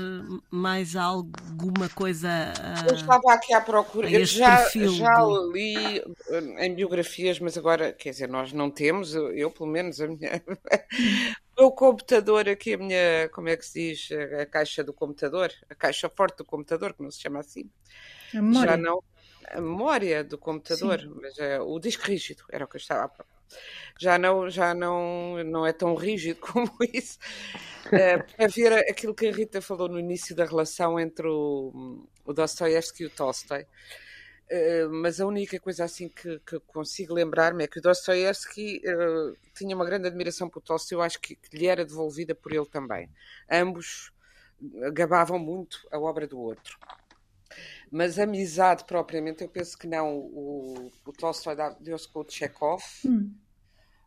mais 0.50 0.94
alguma 0.94 1.88
coisa? 1.88 2.28
A, 2.28 2.86
eu 2.88 2.94
estava 2.94 3.32
aqui 3.32 3.52
à 3.52 3.60
procura. 3.60 4.10
Eu 4.10 4.24
já, 4.24 4.68
já 4.68 5.24
li 5.52 5.98
eh, 5.98 6.66
em 6.66 6.74
biografias, 6.74 7.38
mas 7.40 7.56
agora, 7.56 7.92
quer 7.92 8.10
dizer, 8.10 8.28
nós 8.28 8.52
não 8.52 8.70
temos, 8.70 9.14
eu 9.14 9.50
pelo 9.50 9.68
menos, 9.68 10.00
a 10.00 10.06
minha. 10.06 10.42
o 11.58 11.70
computador 11.72 12.48
aqui, 12.48 12.74
a 12.74 12.78
minha, 12.78 13.28
como 13.32 13.48
é 13.48 13.56
que 13.56 13.66
se 13.66 13.90
diz? 13.90 14.08
A 14.40 14.46
caixa 14.46 14.84
do 14.84 14.92
computador, 14.92 15.52
a 15.68 15.74
caixa 15.74 16.08
forte 16.08 16.38
do 16.38 16.44
computador, 16.44 16.94
que 16.94 17.02
não 17.02 17.10
se 17.10 17.20
chama 17.20 17.40
assim. 17.40 17.68
Já 18.32 18.76
não. 18.76 19.02
A 19.48 19.60
memória 19.60 20.22
do 20.22 20.38
computador, 20.38 21.00
Sim. 21.00 21.12
mas 21.20 21.36
é, 21.38 21.60
o 21.60 21.78
disco 21.80 22.04
rígido, 22.04 22.44
era 22.52 22.64
o 22.64 22.68
que 22.68 22.76
eu 22.76 22.80
estava 22.80 23.04
à 23.04 23.08
procura 23.08 23.29
já 23.98 24.18
não, 24.18 24.48
já 24.48 24.74
não, 24.74 25.42
não 25.44 25.66
é 25.66 25.72
tão 25.72 25.94
rígido 25.94 26.40
como 26.40 26.70
isso. 26.92 27.18
Uh, 27.86 28.36
para 28.36 28.46
ver 28.48 28.72
aquilo 28.90 29.14
que 29.14 29.28
a 29.28 29.32
Rita 29.32 29.60
falou 29.60 29.88
no 29.88 29.98
início 29.98 30.34
da 30.34 30.44
relação 30.44 30.98
entre 30.98 31.26
o, 31.26 32.06
o 32.24 32.32
Dostoevsky 32.32 33.04
e 33.04 33.06
o 33.06 33.10
Tolstói. 33.10 33.62
Uh, 33.62 34.90
mas 34.90 35.20
a 35.20 35.26
única 35.26 35.60
coisa 35.60 35.84
assim 35.84 36.08
que, 36.08 36.40
que 36.40 36.58
consigo 36.60 37.14
lembrar-me 37.14 37.64
é 37.64 37.66
que 37.66 37.78
o 37.78 37.82
Dostoevsky 37.82 38.80
uh, 38.84 39.36
tinha 39.54 39.76
uma 39.76 39.84
grande 39.84 40.08
admiração 40.08 40.48
por 40.48 40.60
Tolstói, 40.60 40.96
eu 40.96 41.02
acho 41.02 41.20
que, 41.20 41.36
que, 41.36 41.56
lhe 41.56 41.66
era 41.66 41.84
devolvida 41.84 42.34
por 42.34 42.52
ele 42.52 42.66
também. 42.66 43.08
Ambos 43.50 44.12
gabavam 44.92 45.38
muito 45.38 45.86
a 45.90 45.98
obra 45.98 46.26
do 46.26 46.38
outro. 46.38 46.78
Mas 47.90 48.18
amizade 48.18 48.84
propriamente, 48.84 49.42
eu 49.42 49.48
penso 49.48 49.76
que 49.76 49.86
não. 49.86 50.18
O, 50.18 50.90
o 51.04 51.12
Tolstói 51.12 51.56
deu-se 51.80 52.08
com 52.08 52.20
o 52.20 52.26
Chekhov, 52.28 52.82
hum. 53.04 53.34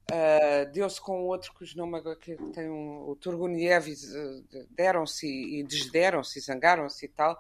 uh, 0.10 0.72
deu-se 0.72 1.02
com 1.02 1.24
outro 1.24 1.54
cujo 1.54 1.78
nome 1.78 2.02
que 2.16 2.36
tem 2.54 2.70
um, 2.70 3.10
o 3.10 3.16
Turguniev, 3.16 3.94
deram-se 4.72 5.28
e 5.28 5.64
desderam-se, 5.64 6.40
zangaram-se 6.40 7.06
e 7.06 7.10
tal. 7.10 7.38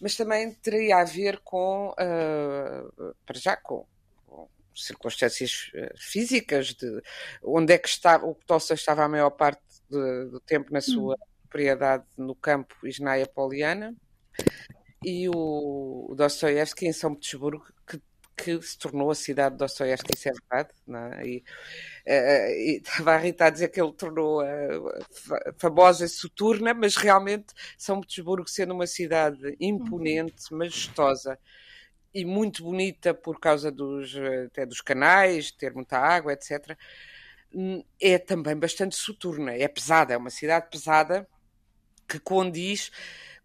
Mas 0.00 0.14
também 0.14 0.52
teria 0.54 0.98
a 0.98 1.04
ver 1.04 1.40
com, 1.40 1.90
uh, 1.90 3.14
para 3.24 3.38
já, 3.38 3.56
com, 3.56 3.86
circunstâncias 4.74 5.70
ah, 5.74 5.92
físicas 5.98 6.68
de 6.74 7.02
onde 7.42 7.74
é 7.74 7.78
que 7.78 7.88
estava 7.88 8.26
o 8.26 8.34
Tolstói 8.46 8.74
estava 8.74 9.04
a 9.04 9.08
maior 9.08 9.28
parte 9.28 9.60
de, 9.90 10.30
do 10.30 10.40
tempo 10.40 10.72
na 10.72 10.80
sua 10.80 11.14
hum. 11.14 11.26
propriedade 11.42 12.04
no 12.16 12.34
campo 12.34 12.74
Isnaia 12.86 13.26
Poliana 13.26 13.94
e 15.04 15.28
o, 15.28 16.14
Dostoiévski 16.16 16.86
em 16.86 16.92
São 16.92 17.14
Petersburgo, 17.14 17.64
que, 17.86 18.00
que 18.36 18.62
se 18.62 18.78
tornou 18.78 19.10
a 19.10 19.14
cidade 19.14 19.54
de 19.54 19.58
Dostoiévski, 19.58 20.10
isso 20.14 20.28
é 20.28 20.32
verdade. 20.32 20.70
É? 21.20 21.26
E, 21.26 21.44
uh, 22.06 22.50
e 22.50 22.80
estava 22.82 23.14
a 23.14 23.18
Rita 23.18 23.46
a 23.46 23.50
dizer 23.50 23.68
que 23.68 23.80
ele 23.80 23.92
tornou 23.92 24.40
a, 24.40 24.46
famosa 25.58 26.06
Soturna, 26.08 26.74
mas 26.74 26.96
realmente 26.96 27.52
São 27.76 28.00
Petersburgo 28.00 28.48
sendo 28.48 28.74
uma 28.74 28.86
cidade 28.86 29.56
imponente, 29.60 30.52
majestosa 30.52 31.38
e 32.14 32.24
muito 32.24 32.62
bonita 32.62 33.14
por 33.14 33.40
causa 33.40 33.70
dos, 33.70 34.14
até 34.46 34.66
dos 34.66 34.80
canais, 34.80 35.50
ter 35.50 35.72
muita 35.74 35.98
água, 35.98 36.32
etc., 36.32 36.76
hum, 37.54 37.82
é 38.00 38.18
também 38.18 38.56
bastante 38.56 38.94
soturna, 38.94 39.52
é 39.52 39.66
pesada, 39.66 40.14
é 40.14 40.16
uma 40.16 40.30
cidade 40.30 40.68
pesada 40.70 41.26
que 42.08 42.18
condiz 42.18 42.90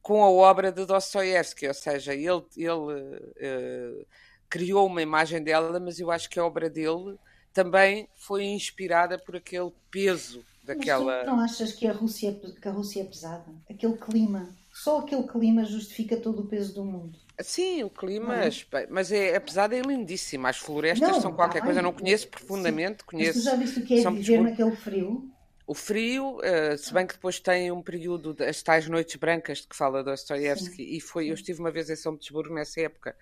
com 0.08 0.24
a 0.24 0.30
obra 0.30 0.72
de 0.72 0.86
Dostoiévski, 0.86 1.68
ou 1.68 1.74
seja, 1.74 2.14
ele, 2.14 2.42
ele 2.56 2.72
uh, 2.72 4.06
criou 4.50 4.88
uma 4.88 5.02
imagem 5.02 5.44
dela, 5.44 5.82
mas 5.82 6.00
eu 6.00 6.10
acho 6.10 6.30
que 6.30 6.40
a 6.40 6.46
obra 6.46 6.70
dele 6.70 7.18
também 7.52 8.08
foi 8.16 8.46
inspirada 8.46 9.20
por 9.20 9.36
aquele 9.36 9.70
peso 9.92 10.46
daquela. 10.64 11.18
Mas 11.18 11.26
tu 11.26 11.28
não 11.30 11.40
achas 11.42 11.74
que 11.74 11.86
a 11.86 11.92
Rússia, 11.92 12.40
que 12.62 12.70
a 12.70 12.72
Rússia 12.72 13.02
é 13.02 13.04
pesada? 13.04 13.54
Aquele 13.70 13.98
clima, 13.98 14.48
só 14.74 15.00
aquele 15.00 15.24
clima 15.24 15.66
justifica 15.66 16.16
todo 16.16 16.44
o 16.44 16.48
peso 16.48 16.74
do 16.74 16.86
mundo. 16.86 17.20
Sim, 17.42 17.84
o 17.84 17.90
clima, 17.90 18.46
é? 18.46 18.50
mas 18.90 19.12
é, 19.12 19.36
apesar 19.36 19.68
de 19.68 19.76
é 19.76 19.82
lindíssimo. 19.82 20.48
As 20.48 20.56
florestas 20.56 21.10
não, 21.10 21.22
são 21.22 21.34
qualquer 21.34 21.62
coisa, 21.62 21.82
não 21.82 21.92
conheço 21.92 22.30
profundamente. 22.30 23.04
Conheço, 23.04 23.40
mas 23.40 23.44
tu 23.44 23.50
já 23.50 23.56
viste 23.58 23.80
o 23.80 23.84
que 23.86 24.00
é 24.00 24.10
viver 24.10 24.42
naquele 24.42 24.76
frio? 24.78 25.30
O 25.68 25.74
frio, 25.74 26.38
uh, 26.38 26.78
se 26.78 26.94
bem 26.94 27.06
que 27.06 27.16
depois 27.16 27.42
tem 27.42 27.70
um 27.74 27.82
período 27.82 28.34
das 28.34 28.64
tais 28.64 28.88
noites 28.88 29.18
brancas 29.18 29.58
de 29.58 29.68
que 29.68 29.76
fala 29.76 30.02
Dostoiévski, 30.02 30.96
e 30.96 31.02
foi, 31.02 31.30
eu 31.30 31.34
estive 31.34 31.60
uma 31.60 31.70
vez 31.70 31.90
em 31.90 31.96
São 31.98 32.14
Petersburgo 32.14 32.56
nessa 32.56 32.80
época, 32.80 33.14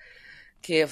que 0.61 0.75
é 0.75 0.87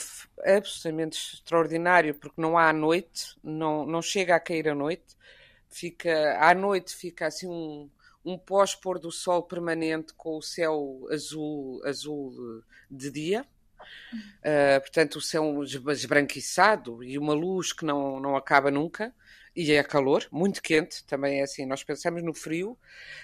absolutamente 0.57 1.35
extraordinário, 1.35 2.15
porque 2.15 2.41
não 2.41 2.57
há 2.57 2.73
noite, 2.73 3.37
não, 3.43 3.85
não 3.85 4.01
chega 4.01 4.35
a 4.35 4.39
cair 4.39 4.67
a 4.67 4.73
noite, 4.73 5.15
fica, 5.69 6.39
à 6.39 6.55
noite 6.55 6.95
fica 6.95 7.27
assim 7.27 7.47
um, 7.47 7.87
um 8.25 8.35
pós-pôr 8.35 8.97
do 8.97 9.11
sol 9.11 9.43
permanente 9.43 10.11
com 10.15 10.37
o 10.37 10.41
céu 10.41 11.07
azul, 11.11 11.85
azul 11.85 12.63
de 12.89 13.11
dia, 13.11 13.45
uh, 14.39 14.81
portanto 14.81 15.17
o 15.17 15.21
céu 15.21 15.63
esbranquiçado 15.63 17.03
e 17.03 17.15
uma 17.15 17.33
luz 17.33 17.71
que 17.71 17.85
não, 17.85 18.19
não 18.19 18.35
acaba 18.35 18.71
nunca, 18.71 19.13
e 19.55 19.71
é 19.71 19.83
calor, 19.83 20.27
muito 20.31 20.61
quente, 20.61 21.05
também 21.05 21.39
é 21.39 21.43
assim. 21.43 21.65
Nós 21.65 21.83
pensamos 21.83 22.23
no 22.23 22.33
frio 22.33 22.77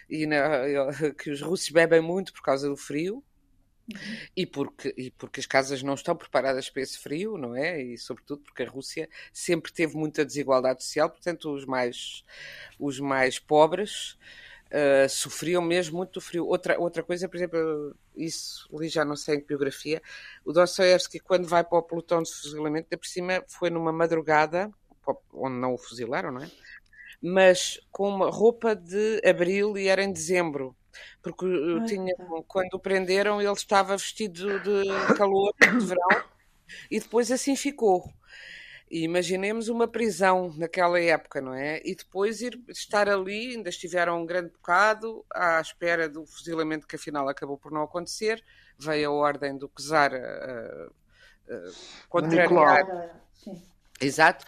e 0.10 0.26
na, 0.26 0.39
que 1.18 1.32
os 1.32 1.42
russos 1.42 1.70
bebem 1.70 2.02
muito 2.02 2.34
por 2.34 2.42
causa 2.42 2.70
do 2.70 2.78
frio. 2.78 3.24
E 4.38 4.46
porque, 4.46 4.94
e 4.96 5.10
porque 5.10 5.39
as 5.39 5.48
casas 5.48 5.82
não 5.82 5.96
estão 5.96 6.15
preparadas 6.15 6.70
para 6.70 6.84
esse 6.84 7.00
frio, 7.00 7.39
não 7.39 7.56
é? 7.56 7.82
E 7.82 7.98
sobretudo 7.98 8.44
porque 8.44 8.62
a 8.62 8.70
Rússia 8.70 9.10
sempre 9.34 9.72
teve 9.72 9.96
muita 9.96 10.24
desigualdade 10.24 10.84
social, 10.84 11.10
portanto, 11.10 11.52
os 11.52 11.65
mais, 11.65 12.24
os 12.80 13.00
mais 13.00 13.39
pobres 13.39 14.15
uh, 14.72 15.10
sofriam 15.10 15.62
mesmo 15.62 15.98
muito 15.98 16.13
do 16.13 16.22
frio. 16.22 16.46
Outra, 16.46 16.80
outra 16.80 17.02
coisa, 17.02 17.28
por 17.28 17.38
exemplo, 17.38 17.96
isso 18.15 18.70
li 18.72 18.89
já 18.89 19.04
não 19.04 19.15
sei 19.15 19.38
em 19.38 19.42
que 19.42 19.48
biografia, 19.48 20.02
o 20.46 20.54
Dostoevsky, 20.54 21.20
quando 21.20 21.48
vai 21.48 21.63
para 21.63 21.80
o 21.80 21.84
pelotão 21.84 22.22
de 22.22 22.32
fuzilamento, 22.32 22.96
por 22.96 23.08
cima 23.08 23.44
foi 23.48 23.72
numa 23.72 23.92
madrugada 23.92 24.72
onde 25.34 25.56
não 25.56 25.74
o 25.74 25.78
fuzilaram, 25.78 26.32
não 26.32 26.41
é? 26.41 26.52
Mas 27.22 27.80
com 27.91 28.10
uma 28.10 28.30
roupa 28.30 28.76
de 28.76 29.22
abril 29.26 29.78
e 29.78 29.88
era 29.88 30.04
em 30.04 30.12
dezembro. 30.12 30.76
Porque 31.22 31.45
Ai, 31.45 31.86
tinha, 31.86 32.15
tá. 32.15 32.26
quando 32.48 32.74
o 32.74 32.80
prenderam, 32.80 33.41
ele 33.41 33.52
estava 33.52 33.95
vestido 33.98 34.60
de 34.60 35.15
calor, 35.15 35.54
de 35.60 35.86
verão, 35.86 36.24
e 36.89 37.00
depois 37.00 37.32
assim 37.32 37.56
ficou. 37.56 38.12
E 38.89 39.04
imaginemos 39.04 39.69
uma 39.69 39.88
prisão 39.88 40.52
naquela 40.58 41.00
época, 41.00 41.39
não 41.39 41.54
é? 41.54 41.80
E 41.86 41.95
depois 41.95 42.41
ir 42.41 42.60
estar 42.69 43.08
ali, 43.08 43.56
ainda 43.56 43.69
estiveram 43.69 44.19
um 44.19 44.26
grande 44.26 44.50
bocado 44.50 45.24
à 45.32 45.62
espera 45.62 46.10
do 46.10 46.26
fuzilamento 46.26 46.88
que 46.88 46.95
afinal 46.95 47.30
acabou 47.30 47.58
por 47.58 47.72
não 47.72 47.84
acontecer. 47.84 48.43
Veio 48.80 49.12
a 49.12 49.13
ordem 49.13 49.58
do 49.58 49.69
czar 49.78 50.12
uh, 50.13 50.88
uh, 50.88 51.74
contrariar. 52.10 53.13
Exato 54.02 54.45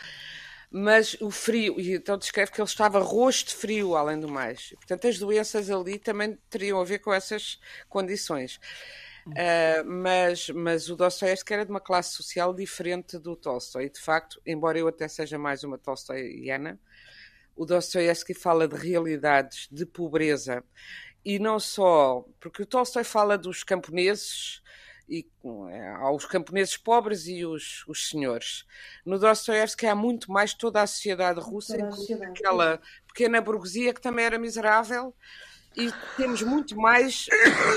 mas 0.71 1.17
o 1.19 1.29
frio, 1.29 1.79
e 1.79 1.95
então 1.95 2.17
descreve 2.17 2.51
que 2.51 2.61
ele 2.61 2.67
estava 2.67 2.99
rosto 2.99 3.49
de 3.49 3.55
frio, 3.55 3.95
além 3.95 4.17
do 4.17 4.29
mais. 4.29 4.69
Portanto, 4.77 5.05
as 5.05 5.19
doenças 5.19 5.69
ali 5.69 5.99
também 5.99 6.37
teriam 6.49 6.79
a 6.79 6.85
ver 6.85 6.99
com 6.99 7.13
essas 7.13 7.59
condições. 7.89 8.57
Uh, 9.27 9.85
mas, 9.85 10.49
mas 10.49 10.89
o 10.89 10.95
Dostoiévski 10.95 11.53
era 11.53 11.65
de 11.65 11.71
uma 11.71 11.81
classe 11.81 12.15
social 12.15 12.53
diferente 12.53 13.19
do 13.19 13.35
Tolstói. 13.35 13.89
De 13.89 13.99
facto, 13.99 14.41
embora 14.45 14.79
eu 14.79 14.87
até 14.87 15.07
seja 15.07 15.37
mais 15.37 15.63
uma 15.63 15.77
tolstoiana, 15.77 16.79
o 17.55 17.65
Dostoiévski 17.65 18.33
fala 18.33 18.67
de 18.67 18.75
realidades 18.75 19.67
de 19.69 19.85
pobreza 19.85 20.63
e 21.23 21.37
não 21.37 21.59
só, 21.59 22.25
porque 22.39 22.63
o 22.63 22.65
Tolstói 22.65 23.03
fala 23.03 23.37
dos 23.37 23.63
camponeses 23.63 24.60
e 25.11 25.27
é, 25.69 25.89
aos 25.95 26.25
camponeses 26.25 26.77
pobres 26.77 27.27
e 27.27 27.45
os, 27.45 27.83
os 27.85 28.07
senhores. 28.07 28.65
No 29.05 29.19
Dostoevsky 29.19 29.85
há 29.85 29.93
muito 29.93 30.31
mais 30.31 30.53
toda 30.53 30.81
a 30.81 30.87
sociedade 30.87 31.41
russa, 31.41 31.75
aquela 32.23 32.81
pequena 33.05 33.41
burguesia 33.41 33.93
que 33.93 33.99
também 33.99 34.23
era 34.23 34.39
miserável, 34.39 35.13
e 35.75 35.91
temos 36.15 36.41
muito 36.41 36.77
mais, 36.77 37.27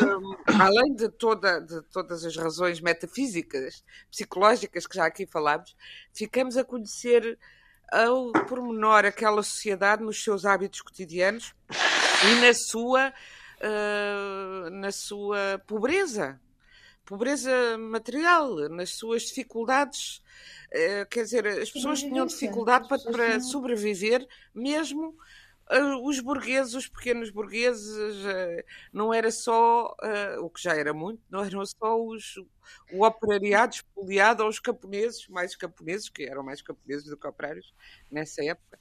um, 0.03 0.63
além 0.63 0.95
de, 0.95 1.09
toda, 1.09 1.59
de 1.61 1.83
todas 1.93 2.25
as 2.25 2.37
razões 2.37 2.81
metafísicas, 2.81 3.85
psicológicas 4.09 4.87
que 4.87 4.97
já 4.97 5.07
aqui 5.07 5.27
falámos, 5.27 5.77
ficamos 6.13 6.57
a 6.57 6.65
conhecer 6.65 7.37
ao 7.93 8.33
pormenor 8.47 9.05
aquela 9.05 9.43
sociedade 9.43 10.05
nos 10.05 10.23
seus 10.23 10.45
hábitos 10.45 10.83
cotidianos 10.83 11.53
e 11.71 12.41
na 12.41 12.55
sua, 12.55 13.13
uh, 13.61 14.71
na 14.71 14.93
sua 14.93 15.61
pobreza 15.67 16.41
pobreza 17.05 17.79
material, 17.79 18.69
nas 18.69 18.91
suas 18.91 19.23
dificuldades. 19.23 20.23
Eh, 20.71 21.05
quer 21.07 21.25
dizer, 21.25 21.47
as 21.47 21.71
pessoas 21.71 22.01
tinham 22.01 22.27
dificuldade 22.27 22.89
para, 22.89 23.01
para 23.03 23.41
sobreviver, 23.41 24.27
mesmo 24.55 25.17
uh, 25.71 26.09
os 26.09 26.19
burgueses, 26.21 26.75
os 26.75 26.89
pequenos 26.89 27.31
burgueses, 27.31 27.95
uh, 27.97 28.65
não 28.93 29.13
era 29.13 29.31
só, 29.31 29.95
o 30.41 30.51
que 30.51 30.63
já 30.63 30.75
era 30.75 30.93
muito, 30.93 31.23
não 31.31 31.45
eram 31.45 31.65
só 31.65 32.03
os, 32.03 32.37
o 32.93 33.05
operariado 33.05 33.75
espoliado 33.75 34.43
aos 34.43 34.59
camponeses, 34.59 35.29
mais 35.29 35.55
camponeses, 35.55 36.09
que 36.09 36.25
eram 36.25 36.43
mais 36.43 36.63
camponeses 36.63 37.05
do 37.05 37.17
que 37.17 37.27
operários 37.27 37.73
nessa 38.11 38.45
época. 38.45 38.79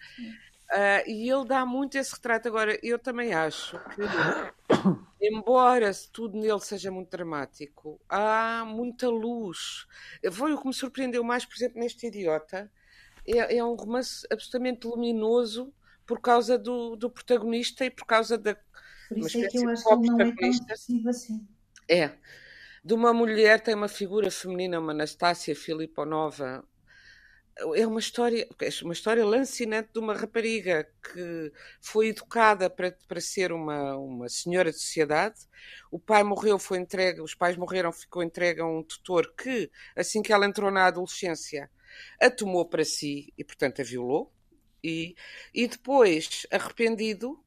Uh, 0.71 1.07
e 1.07 1.29
ele 1.29 1.45
dá 1.45 1.65
muito 1.65 1.97
esse 1.97 2.13
retrato. 2.13 2.47
Agora, 2.47 2.79
eu 2.81 2.97
também 2.97 3.33
acho 3.33 3.77
que, 3.89 4.01
embora 5.21 5.91
tudo 6.11 6.39
nele 6.39 6.59
seja 6.61 6.89
muito 6.89 7.09
dramático, 7.09 7.99
há 8.09 8.63
muita 8.65 9.07
luz. 9.07 9.85
Foi 10.31 10.53
o 10.53 10.57
que 10.57 10.67
me 10.67 10.73
surpreendeu 10.73 11.23
mais, 11.23 11.45
por 11.45 11.55
exemplo, 11.55 11.79
neste 11.79 12.07
Idiota. 12.07 12.71
É, 13.25 13.57
é 13.57 13.63
um 13.63 13.75
romance 13.75 14.25
absolutamente 14.31 14.87
luminoso 14.87 15.71
por 16.05 16.19
causa 16.19 16.57
do, 16.57 16.95
do 16.95 17.09
protagonista 17.09 17.85
e 17.85 17.89
por 17.89 18.05
causa 18.05 18.37
da. 18.37 18.55
Por 19.07 19.17
isso 19.17 19.37
é 19.37 19.47
que 19.47 19.57
eu 19.57 19.69
acho 19.69 19.83
que 19.83 19.93
ele 19.93 20.07
não 20.07 20.19
é 20.21 20.35
tão 20.35 20.49
depressivo 20.49 21.09
assim. 21.09 21.47
É. 21.87 22.11
De 22.83 22.93
uma 22.93 23.13
mulher, 23.13 23.61
tem 23.61 23.75
uma 23.75 23.87
figura 23.87 24.29
feminina, 24.29 24.79
uma 24.79 24.91
Anastácia 24.91 25.55
Filiponova, 25.55 26.65
é 27.75 27.85
uma 27.85 27.99
história, 27.99 28.47
é 28.59 28.83
uma 28.83 28.93
história 28.93 29.23
lancinante 29.23 29.89
de 29.93 29.99
uma 29.99 30.13
rapariga 30.13 30.87
que 31.03 31.51
foi 31.79 32.07
educada 32.07 32.69
para, 32.69 32.95
para 33.07 33.21
ser 33.21 33.51
uma, 33.51 33.95
uma 33.95 34.27
senhora 34.27 34.71
de 34.71 34.79
sociedade. 34.79 35.39
O 35.91 35.99
pai 35.99 36.23
morreu, 36.23 36.57
foi 36.57 36.79
entregue, 36.79 37.21
os 37.21 37.35
pais 37.35 37.55
morreram, 37.55 37.91
ficou 37.91 38.23
entregue 38.23 38.61
a 38.61 38.65
um 38.65 38.81
tutor 38.81 39.33
que, 39.35 39.69
assim 39.95 40.21
que 40.21 40.33
ela 40.33 40.45
entrou 40.45 40.71
na 40.71 40.87
adolescência, 40.87 41.69
a 42.19 42.29
tomou 42.29 42.65
para 42.65 42.83
si 42.83 43.31
e, 43.37 43.43
portanto, 43.43 43.81
a 43.81 43.83
violou. 43.83 44.33
E, 44.83 45.15
e 45.53 45.67
depois, 45.67 46.45
arrependido, 46.51 47.39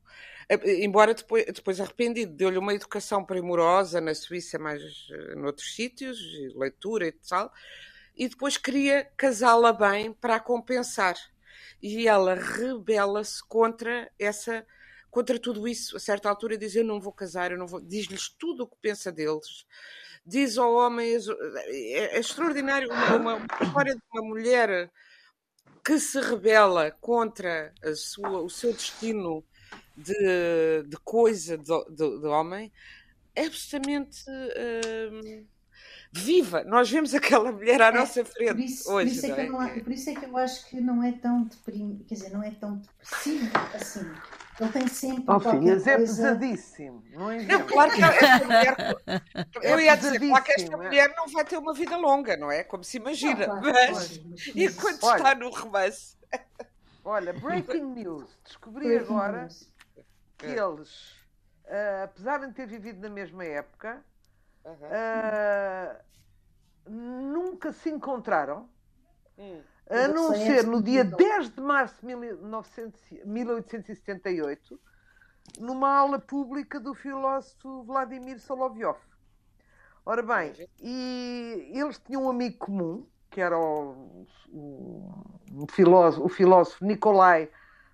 embora 0.80 1.12
depois, 1.12 1.44
depois 1.46 1.80
arrependido, 1.80 2.32
deu-lhe 2.32 2.56
uma 2.56 2.72
educação 2.72 3.24
primorosa 3.24 4.00
na 4.00 4.14
Suíça, 4.14 4.58
mais 4.58 4.80
eh, 5.10 5.34
noutros 5.34 5.74
sítios, 5.74 6.18
leitura 6.54 7.08
e 7.08 7.12
tal 7.12 7.52
e 8.16 8.28
depois 8.28 8.56
queria 8.56 9.04
casá-la 9.16 9.72
bem 9.72 10.12
para 10.12 10.36
a 10.36 10.40
compensar. 10.40 11.14
E 11.82 12.08
ela 12.08 12.34
rebela-se 12.34 13.46
contra 13.46 14.10
essa 14.18 14.66
contra 15.10 15.38
tudo 15.38 15.68
isso. 15.68 15.96
A 15.96 16.00
certa 16.00 16.28
altura 16.28 16.56
diz: 16.56 16.74
Eu 16.74 16.84
não 16.84 17.00
vou 17.00 17.12
casar, 17.12 17.50
eu 17.50 17.58
não 17.58 17.66
vou. 17.66 17.80
Diz-lhes 17.80 18.28
tudo 18.28 18.64
o 18.64 18.66
que 18.66 18.76
pensa 18.80 19.12
deles. 19.12 19.66
Diz 20.24 20.56
ao 20.56 20.74
homem: 20.74 21.14
É, 21.68 22.16
é 22.16 22.18
extraordinário 22.18 22.88
uma, 22.90 23.34
uma 23.34 23.46
história 23.62 23.94
de 23.94 24.02
uma 24.12 24.22
mulher 24.22 24.90
que 25.84 26.00
se 26.00 26.20
rebela 26.20 26.90
contra 26.90 27.72
sua, 27.94 28.40
o 28.40 28.50
seu 28.50 28.72
destino 28.72 29.44
de, 29.96 30.82
de 30.86 30.96
coisa 31.04 31.56
de, 31.56 31.84
de, 31.90 32.20
de 32.20 32.26
homem 32.26 32.72
é 33.34 33.46
absolutamente. 33.46 34.24
Hum, 34.28 35.46
viva! 36.16 36.64
Nós 36.64 36.90
vemos 36.90 37.14
aquela 37.14 37.52
mulher 37.52 37.80
à 37.82 37.88
é, 37.88 37.92
nossa 37.92 38.24
frente 38.24 38.54
por 38.54 38.60
isso, 38.60 38.92
hoje. 38.92 39.10
Por 39.10 39.16
isso, 39.16 39.26
é 39.26 39.48
não 39.48 39.62
é? 39.62 39.80
por 39.80 39.92
isso, 39.92 40.10
é 40.10 40.14
que 40.14 40.24
eu 40.24 40.36
acho 40.36 40.66
que 40.68 40.80
não 40.80 41.02
é 41.02 41.12
tão 41.12 41.44
deprimido, 41.44 42.04
quer 42.04 42.14
dizer, 42.14 42.30
não 42.30 42.42
é 42.42 42.50
tão 42.50 42.76
depressivo 42.76 43.50
assim. 43.74 44.06
Ele 44.58 44.72
tem 44.72 44.88
sempre. 44.88 45.24
Oh, 45.28 45.38
filhas, 45.38 45.86
é 45.86 45.98
pesadíssimo. 45.98 47.04
Não, 47.12 47.30
é 47.30 47.42
não 47.42 47.66
claro 47.66 47.92
que 47.92 48.02
esta 48.02 48.44
mulher. 48.44 48.76
É 49.62 49.72
eu 49.72 49.80
ia 49.80 49.94
dizer, 49.96 50.18
claro 50.18 50.44
que 50.44 50.52
esta 50.52 50.72
é. 50.72 50.76
mulher 50.76 51.14
não 51.14 51.28
vai 51.28 51.44
ter 51.44 51.58
uma 51.58 51.74
vida 51.74 51.96
longa, 51.96 52.36
não 52.38 52.50
é? 52.50 52.64
Como 52.64 52.82
se 52.82 52.96
imagina. 52.96 53.46
Não, 53.46 53.60
claro, 53.60 53.94
mas, 53.94 54.18
mas, 54.24 54.46
enquanto 54.56 55.04
olha, 55.04 55.16
está 55.18 55.34
no 55.34 55.50
romance. 55.50 56.16
Olha, 57.04 57.34
breaking 57.34 57.84
news. 57.92 58.24
Descobri 58.44 58.86
breaking 58.86 59.04
agora 59.04 59.42
news. 59.42 59.70
que 60.38 60.46
eles, 60.46 61.12
uh, 61.66 62.04
apesar 62.04 62.38
de 62.38 62.52
ter 62.54 62.66
vivido 62.66 63.00
na 63.00 63.10
mesma 63.10 63.44
época, 63.44 64.02
uh, 64.64 66.05
nunca 66.88 67.72
se 67.72 67.90
encontraram, 67.90 68.68
hum. 69.38 69.60
a 69.88 70.08
não 70.08 70.32
ser 70.34 70.66
no 70.66 70.82
dia 70.82 71.04
10 71.04 71.50
de 71.50 71.60
março 71.60 72.04
de 72.04 72.14
1878, 73.24 74.80
numa 75.58 75.96
aula 75.96 76.18
pública 76.18 76.80
do 76.80 76.94
filósofo 76.94 77.82
Vladimir 77.84 78.40
Solovyov. 78.40 78.98
Ora 80.04 80.22
bem, 80.22 80.52
e 80.80 81.72
eles 81.74 81.98
tinham 81.98 82.24
um 82.24 82.30
amigo 82.30 82.58
comum, 82.58 83.06
que 83.28 83.40
era 83.40 83.58
o, 83.58 84.26
o, 84.48 85.10
o 85.52 85.66
filósofo, 85.70 86.24
o 86.24 86.28
filósofo 86.28 86.84
Nikolai 86.84 87.50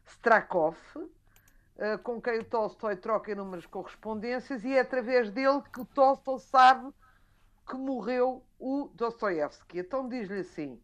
Strakov, 0.07 0.77
uh, 0.97 1.99
com 2.03 2.21
quem 2.21 2.41
o 2.41 2.45
Tolstói 2.45 2.97
troca 2.97 3.33
inúmeras 3.33 3.65
correspondências, 3.65 4.63
e 4.63 4.75
é 4.75 4.81
através 4.81 5.31
dele 5.31 5.63
que 5.73 5.81
o 5.81 5.87
Tolstói 5.87 6.39
sabe 6.39 6.93
que 7.69 7.77
morreu 7.77 8.45
o 8.59 8.91
Dostoevsky. 8.95 9.79
Então 9.79 10.09
diz-lhe 10.09 10.41
assim: 10.41 10.81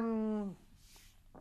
um, 0.00 0.54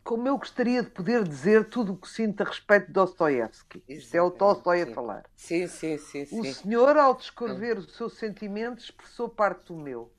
Como 0.04 0.28
eu 0.28 0.38
gostaria 0.38 0.84
de 0.84 0.90
poder 0.90 1.24
dizer 1.24 1.70
tudo 1.70 1.94
o 1.94 1.98
que 1.98 2.10
sinto 2.10 2.42
a 2.42 2.46
respeito 2.46 2.88
de 2.88 2.94
Dostoevsky. 2.94 3.84
Isto 3.88 4.16
é 4.16 4.22
o 4.22 4.32
Tolstói 4.32 4.82
a 4.82 4.94
falar. 4.94 5.26
Sim, 5.36 5.68
sim, 5.68 5.98
sim, 5.98 6.26
sim. 6.26 6.40
O 6.40 6.54
senhor, 6.54 6.98
ao 6.98 7.16
descrever 7.16 7.78
o 7.78 7.90
seu 7.90 8.10
sentimento, 8.10 8.80
expressou 8.80 9.30
parte 9.30 9.68
do 9.68 9.76
meu. 9.76 10.12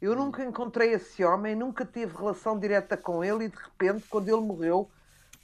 Eu 0.00 0.16
nunca 0.16 0.42
encontrei 0.42 0.92
esse 0.94 1.22
homem, 1.22 1.54
nunca 1.54 1.84
tive 1.84 2.16
relação 2.16 2.58
direta 2.58 2.96
com 2.96 3.22
ele 3.22 3.44
e 3.44 3.48
de 3.48 3.56
repente, 3.56 4.06
quando 4.08 4.28
ele 4.28 4.40
morreu, 4.40 4.90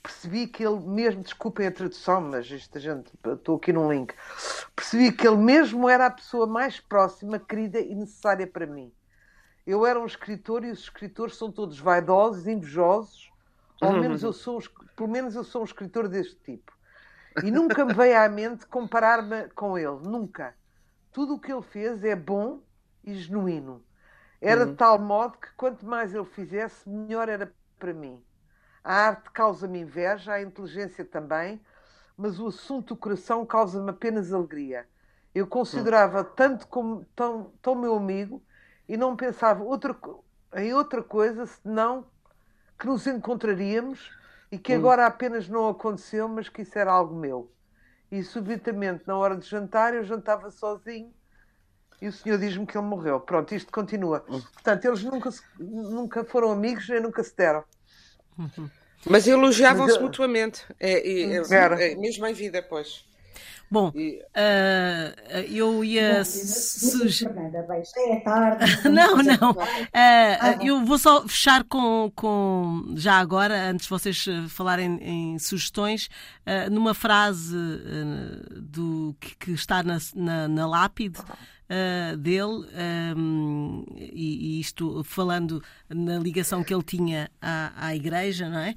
percebi 0.07 0.47
que 0.47 0.65
ele 0.65 0.79
mesmo, 0.81 1.23
desculpem 1.23 1.67
a 1.67 1.73
tradução, 1.73 2.21
mas 2.21 2.51
esta 2.51 2.79
gente, 2.79 3.13
estou 3.27 3.57
aqui 3.57 3.73
num 3.73 3.91
link, 3.91 4.15
percebi 4.75 5.11
que 5.11 5.27
ele 5.27 5.37
mesmo 5.37 5.89
era 5.89 6.07
a 6.07 6.11
pessoa 6.11 6.47
mais 6.47 6.79
próxima, 6.79 7.41
querida 7.41 7.81
e 7.81 7.93
necessária 7.95 8.47
para 8.47 8.67
mim. 8.67 8.93
Eu 9.67 9.85
era 9.85 9.99
um 9.99 10.07
escritor 10.07 10.65
e 10.65 10.71
os 10.71 10.79
escritores 10.79 11.37
são 11.37 11.51
todos 11.51 11.81
vaidosos, 11.81 12.47
invejosos, 12.47 13.33
ou 13.83 13.91
uhum. 13.95 14.01
menos 14.01 14.23
eu 14.23 14.33
sou, 14.33 14.63
pelo 14.95 15.09
menos 15.09 15.35
eu 15.35 15.43
sou 15.43 15.63
um 15.63 15.65
escritor 15.65 16.09
deste 16.09 16.37
tipo. 16.37 16.73
E 17.43 17.51
nunca 17.51 17.85
me 17.85 17.93
veio 17.93 18.19
à 18.19 18.29
mente 18.29 18.65
comparar-me 18.67 19.49
com 19.51 19.77
ele, 19.77 19.99
nunca. 20.05 20.55
Tudo 21.13 21.35
o 21.35 21.41
que 21.41 21.53
ele 21.53 21.63
fez 21.63 22.05
é 22.05 22.15
bom 22.15 22.63
e 23.05 23.13
genuíno. 23.13 23.85
Era 24.41 24.65
uhum. 24.65 24.71
de 24.71 24.77
tal 24.77 24.99
modo 25.01 25.37
que 25.37 25.49
quanto 25.57 25.85
mais 25.85 26.15
ele 26.15 26.25
fizesse, 26.25 26.89
melhor 26.89 27.29
era 27.29 27.53
para 27.79 27.93
mim. 27.93 28.23
A 28.87 29.09
arte 29.09 29.33
causa-me 29.33 29.81
inveja, 29.81 30.35
a 30.35 30.41
inteligência 30.41 31.05
também, 31.05 31.61
mas 32.17 32.39
o 32.39 32.47
assunto 32.47 32.95
do 32.95 32.97
coração 32.97 33.45
causa-me 33.45 33.91
apenas 33.91 34.33
alegria. 34.33 34.87
Eu 35.35 35.45
considerava 35.45 36.23
tanto 36.23 36.69
como 36.69 37.05
tão, 37.17 37.53
tão 37.61 37.75
meu 37.75 37.97
amigo 37.97 38.41
e 38.89 38.97
não 38.97 39.17
pensava 39.17 39.65
outra, 39.65 39.99
em 40.55 40.73
outra 40.73 41.03
coisa 41.03 41.47
senão 41.47 42.07
que 42.79 42.87
nos 42.87 43.05
encontraríamos 43.09 44.13
e 44.53 44.57
que 44.57 44.73
hum. 44.73 44.77
agora 44.77 45.05
apenas 45.05 45.49
não 45.49 45.69
aconteceu, 45.69 46.29
mas 46.29 46.49
que 46.49 46.63
isso 46.63 46.79
era 46.79 46.93
algo 46.93 47.17
meu. 47.17 47.51
E 48.09 48.23
subitamente, 48.23 49.03
na 49.05 49.17
hora 49.17 49.37
de 49.37 49.49
jantar, 49.49 49.95
eu 49.95 50.05
jantava 50.05 50.49
sozinho 50.49 51.13
e 52.01 52.07
o 52.07 52.13
senhor 52.13 52.39
diz-me 52.39 52.65
que 52.65 52.79
ele 52.79 52.87
morreu. 52.87 53.19
Pronto, 53.19 53.53
isto 53.53 53.73
continua. 53.73 54.25
Hum. 54.29 54.41
Portanto, 54.53 54.85
eles 54.85 55.03
nunca, 55.03 55.31
nunca 55.59 56.25
foram 56.25 56.53
amigos 56.53 56.89
nem 56.89 57.01
nunca 57.01 57.25
se 57.25 57.37
deram. 57.37 57.65
Mas 59.09 59.27
elogiavam-se 59.27 59.99
mutuamente, 60.01 60.65
é, 60.81 61.09
é, 61.09 61.93
é, 61.93 61.95
mesmo 61.95 62.27
em 62.27 62.33
vida, 62.33 62.63
pois. 62.63 63.05
Bom, 63.69 63.91
e... 63.97 64.23
uh, 64.23 65.39
eu 65.51 65.85
ia. 65.85 66.19
É 66.19 66.21
tarde. 68.21 68.65
não, 68.89 69.17
não. 69.17 69.51
Uh, 69.51 70.65
eu 70.65 70.85
vou 70.85 70.99
só 70.99 71.27
fechar 71.27 71.65
com, 71.65 72.11
com. 72.15 72.95
Já 72.97 73.15
agora, 73.19 73.71
antes 73.71 73.87
de 73.87 73.91
vocês 73.91 74.25
falarem 74.51 74.99
em 75.03 75.39
sugestões, 75.41 76.09
uh, 76.47 76.71
numa 76.71 76.95
frase 76.95 77.57
do, 78.57 79.17
que, 79.21 79.37
que 79.37 79.51
está 79.53 79.83
na, 79.83 79.99
na, 80.15 80.49
na 80.49 80.67
lápide. 80.67 81.19
Uh, 81.69 82.17
dele, 82.17 82.65
um, 83.17 83.85
e, 83.97 84.57
e, 84.57 84.61
isto 84.61 85.03
falando 85.03 85.61
na 85.89 86.17
ligação 86.17 86.63
que 86.63 86.73
ele 86.73 86.85
tinha 86.85 87.29
à, 87.43 87.89
à 87.89 87.97
igreja, 87.97 88.49
não 88.49 88.61
é? 88.61 88.77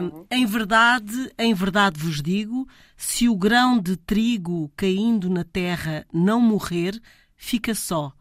uhum. 0.00 0.24
Em 0.30 0.46
verdade, 0.46 1.30
em 1.38 1.52
verdade 1.52 2.00
vos 2.00 2.22
digo, 2.22 2.66
se 2.96 3.28
o 3.28 3.36
grão 3.36 3.78
de 3.78 3.96
trigo 3.96 4.72
caindo 4.74 5.28
na 5.28 5.44
terra 5.44 6.06
não 6.12 6.40
morrer, 6.40 6.98
fica 7.36 7.74
só, 7.74 8.12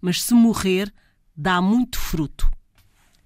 mas 0.00 0.22
se 0.22 0.32
morrer, 0.32 0.92
dá 1.36 1.60
muito 1.60 1.98
fruto. 1.98 2.50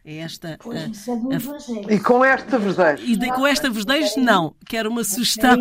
É 0.05 0.19
esta. 0.19 0.57
Pois, 0.61 0.79
a, 1.09 1.13
é 1.13 1.91
a, 1.91 1.95
e 1.95 2.01
com 2.01 2.25
esta 2.25 2.59
vos 2.59 2.77
deixo. 2.77 3.05
E 3.05 3.15
de, 3.15 3.31
com 3.31 3.47
esta 3.47 3.69
vos 3.69 3.85
deixo, 3.85 4.19
não. 4.19 4.55
Quero 4.65 4.89
uma 4.89 5.05
sugestão. 5.05 5.57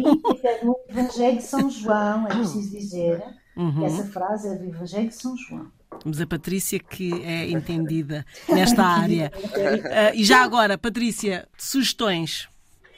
No 0.64 0.76
Evangelho 0.88 1.38
de 1.38 1.43
São 1.43 1.70
João, 1.70 2.28
é 2.28 2.36
preciso 2.36 2.72
dizer. 2.72 3.22
Uhum. 3.58 3.86
Essa 3.86 4.03
frase 4.05 4.47
é 4.47 4.55
do 4.55 4.66
Evangelho 4.66 5.10
de 5.10 5.16
São 5.16 5.36
João. 5.36 5.72
Mas 6.05 6.22
a 6.22 6.28
Patrícia 6.28 6.80
que 6.80 7.12
é 7.24 7.49
entendida 7.49 8.24
nesta 8.47 8.84
área. 8.84 9.32
Uh, 9.36 10.16
e 10.16 10.24
já 10.24 10.43
agora, 10.43 10.78
Patrícia, 10.78 11.47
sugestões. 11.58 12.47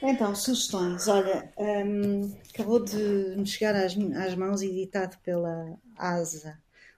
Então, 0.02 0.36
sugestões. 0.36 1.08
Olha, 1.08 1.52
um, 1.58 2.34
acabou 2.54 2.84
de 2.84 2.98
me 3.38 3.46
chegar 3.46 3.76
às, 3.76 3.96
às 3.98 4.36
mãos, 4.36 4.62
editado 4.62 5.18
pela 5.24 5.78
ASA, 5.98 6.58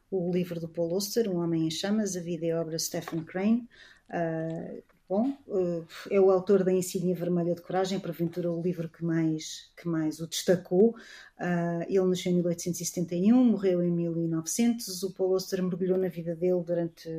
o 0.10 0.32
livro 0.32 0.60
do 0.60 0.68
Paul 0.68 0.94
Oster, 0.94 1.30
Um 1.30 1.38
Homem 1.38 1.68
em 1.68 1.72
Chamas, 1.72 2.16
a 2.16 2.20
vida 2.20 2.46
e 2.46 2.52
a 2.52 2.60
obra 2.60 2.78
de 2.78 2.84
Stephen 2.84 3.24
Crane. 3.24 3.68
Uh, 4.10 4.84
bom. 5.10 5.38
Uh, 5.48 5.86
é 6.10 6.20
o 6.20 6.32
autor 6.32 6.64
da 6.64 6.72
Insígnia 6.72 7.16
Vermelha 7.16 7.56
de 7.56 7.62
Coragem, 7.62 8.00
porventura 8.00 8.52
o 8.52 8.62
livro 8.62 8.88
que 8.88 9.04
mais, 9.04 9.72
que 9.76 9.88
mais 9.88 10.20
o 10.20 10.28
destacou. 10.28 10.96
Uh, 11.42 11.84
ele 11.90 12.06
nasceu 12.06 12.32
em 12.32 12.36
1871, 12.36 13.44
morreu 13.44 13.82
em 13.82 13.90
1900. 13.90 15.02
O 15.02 15.12
Paul 15.12 15.34
Auster 15.34 15.64
mergulhou 15.64 15.98
na 15.98 16.08
vida 16.08 16.36
dele 16.36 16.62
durante 16.64 17.10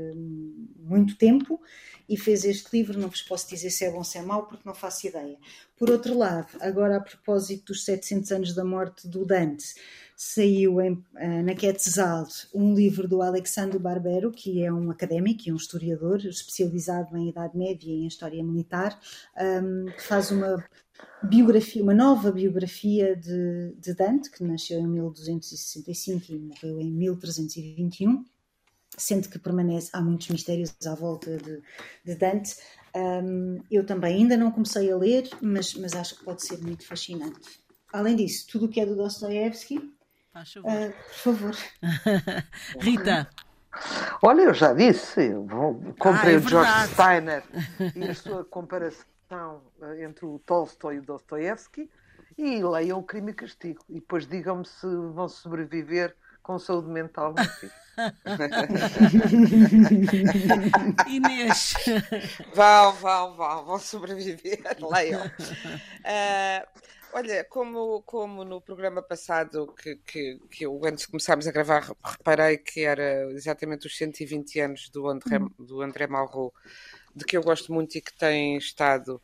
muito 0.78 1.16
tempo 1.16 1.60
e 2.08 2.16
fez 2.16 2.44
este 2.44 2.68
livro. 2.72 3.00
Não 3.00 3.08
vos 3.08 3.22
posso 3.22 3.48
dizer 3.48 3.70
se 3.70 3.84
é 3.84 3.90
bom 3.90 3.98
ou 3.98 4.04
se 4.04 4.18
é 4.18 4.22
mau, 4.22 4.46
porque 4.46 4.62
não 4.64 4.74
faço 4.74 5.08
ideia. 5.08 5.36
Por 5.76 5.90
outro 5.90 6.16
lado, 6.16 6.46
agora 6.60 6.98
a 6.98 7.00
propósito 7.00 7.72
dos 7.72 7.84
700 7.84 8.30
anos 8.30 8.54
da 8.54 8.64
morte 8.64 9.08
do 9.08 9.26
Dante, 9.26 9.74
saiu 10.16 10.80
em, 10.80 11.04
eh, 11.16 11.42
na 11.42 11.52
Quetzal 11.52 12.28
um 12.54 12.74
livro 12.74 13.08
do 13.08 13.20
Alexandre 13.20 13.76
Barbero, 13.76 14.30
que 14.30 14.62
é 14.62 14.72
um 14.72 14.88
académico 14.88 15.42
e 15.46 15.52
um 15.52 15.56
historiador 15.56 16.24
especializado 16.24 17.16
em 17.16 17.30
Idade 17.30 17.58
Média 17.58 17.90
e 17.90 18.04
em 18.04 18.06
História 18.06 18.42
Militar, 18.44 18.96
um, 19.36 19.86
que 19.86 20.02
faz 20.02 20.30
uma 20.30 20.64
biografia, 21.22 21.82
uma 21.82 21.94
nova 21.94 22.32
biografia 22.32 23.16
de, 23.16 23.74
de, 23.78 23.94
Dante, 23.94 24.30
que 24.30 24.42
nasceu 24.42 24.80
em 24.80 24.86
1265 24.86 26.32
e 26.32 26.38
morreu 26.38 26.80
em 26.80 26.90
1321, 26.90 28.24
sendo 28.96 29.28
que 29.28 29.38
permanece, 29.38 29.90
há 29.92 30.00
muitos 30.00 30.28
mistérios 30.28 30.74
à 30.86 30.94
volta 30.94 31.36
de, 31.36 31.62
de 32.04 32.14
Dante. 32.14 32.56
Um, 32.94 33.60
eu 33.70 33.86
também 33.86 34.16
ainda 34.16 34.36
não 34.36 34.50
comecei 34.50 34.90
a 34.90 34.96
ler, 34.96 35.28
mas, 35.40 35.74
mas 35.74 35.94
acho 35.94 36.18
que 36.18 36.24
pode 36.24 36.46
ser 36.46 36.58
muito 36.58 36.86
fascinante. 36.86 37.40
Além 37.92 38.16
disso, 38.16 38.46
tudo 38.48 38.66
o 38.66 38.68
que 38.68 38.80
é 38.80 38.86
do 38.86 38.96
Dostoevsky 38.96 39.92
Faz 40.32 40.50
favor. 40.54 40.72
Uh, 40.72 40.92
por 40.92 41.14
favor. 41.14 41.56
Rita. 42.80 43.28
Olha, 44.22 44.42
eu 44.42 44.54
já 44.54 44.72
disse, 44.72 45.20
eu 45.20 45.46
comprei 45.98 46.34
ah, 46.34 46.36
é 46.36 46.38
o 46.38 46.48
George 46.48 46.88
Steiner 46.88 47.42
e 47.94 48.04
a 48.04 48.14
sua 48.14 48.44
comparação 48.44 49.11
eh, 49.80 50.04
entre 50.04 50.26
o 50.26 50.38
Tolstói 50.40 50.96
e 50.96 50.98
o 50.98 51.02
Dostoevsky 51.02 51.90
e 52.36 52.62
leiam 52.62 52.98
o 52.98 53.02
Crime 53.02 53.32
e 53.32 53.34
Castigo. 53.34 53.84
E 53.88 53.94
depois 53.94 54.26
digam-me 54.26 54.64
se 54.64 54.86
vão 54.86 55.28
sobreviver 55.28 56.14
com 56.42 56.58
saúde 56.58 56.88
mental. 56.88 57.34
Inês. 61.06 61.74
Vão, 62.54 62.92
vão, 62.94 63.36
vão, 63.36 63.64
vão 63.64 63.78
sobreviver, 63.78 64.60
leiam. 64.80 65.26
Uh, 65.26 66.66
Olha, 67.14 67.44
como, 67.44 68.02
como 68.04 68.42
no 68.42 68.58
programa 68.58 69.02
passado, 69.02 69.66
que, 69.74 69.96
que, 69.96 70.40
que 70.50 70.64
eu 70.64 70.80
antes 70.82 71.04
de 71.04 71.10
começarmos 71.10 71.46
a 71.46 71.52
gravar 71.52 71.94
reparei 72.02 72.56
que 72.56 72.80
era 72.80 73.30
exatamente 73.32 73.86
os 73.86 73.94
120 73.98 74.60
anos 74.60 74.88
do 74.88 75.06
André, 75.06 75.38
do 75.58 75.82
André 75.82 76.06
Malraux, 76.06 76.54
de 77.14 77.24
que 77.24 77.36
eu 77.36 77.42
gosto 77.42 77.72
muito 77.72 77.96
e 77.96 78.00
que 78.00 78.12
tem 78.12 78.56
estado 78.56 79.20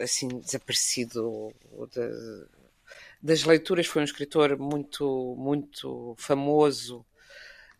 assim 0.00 0.28
desaparecido 0.28 1.52
de, 1.92 2.46
das 3.22 3.44
leituras, 3.44 3.86
foi 3.86 4.02
um 4.02 4.04
escritor 4.04 4.58
muito, 4.58 5.34
muito 5.38 6.14
famoso 6.18 7.04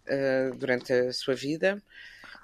uh, 0.07 0.55
durante 0.57 0.93
a 0.93 1.13
sua 1.13 1.35
vida 1.35 1.83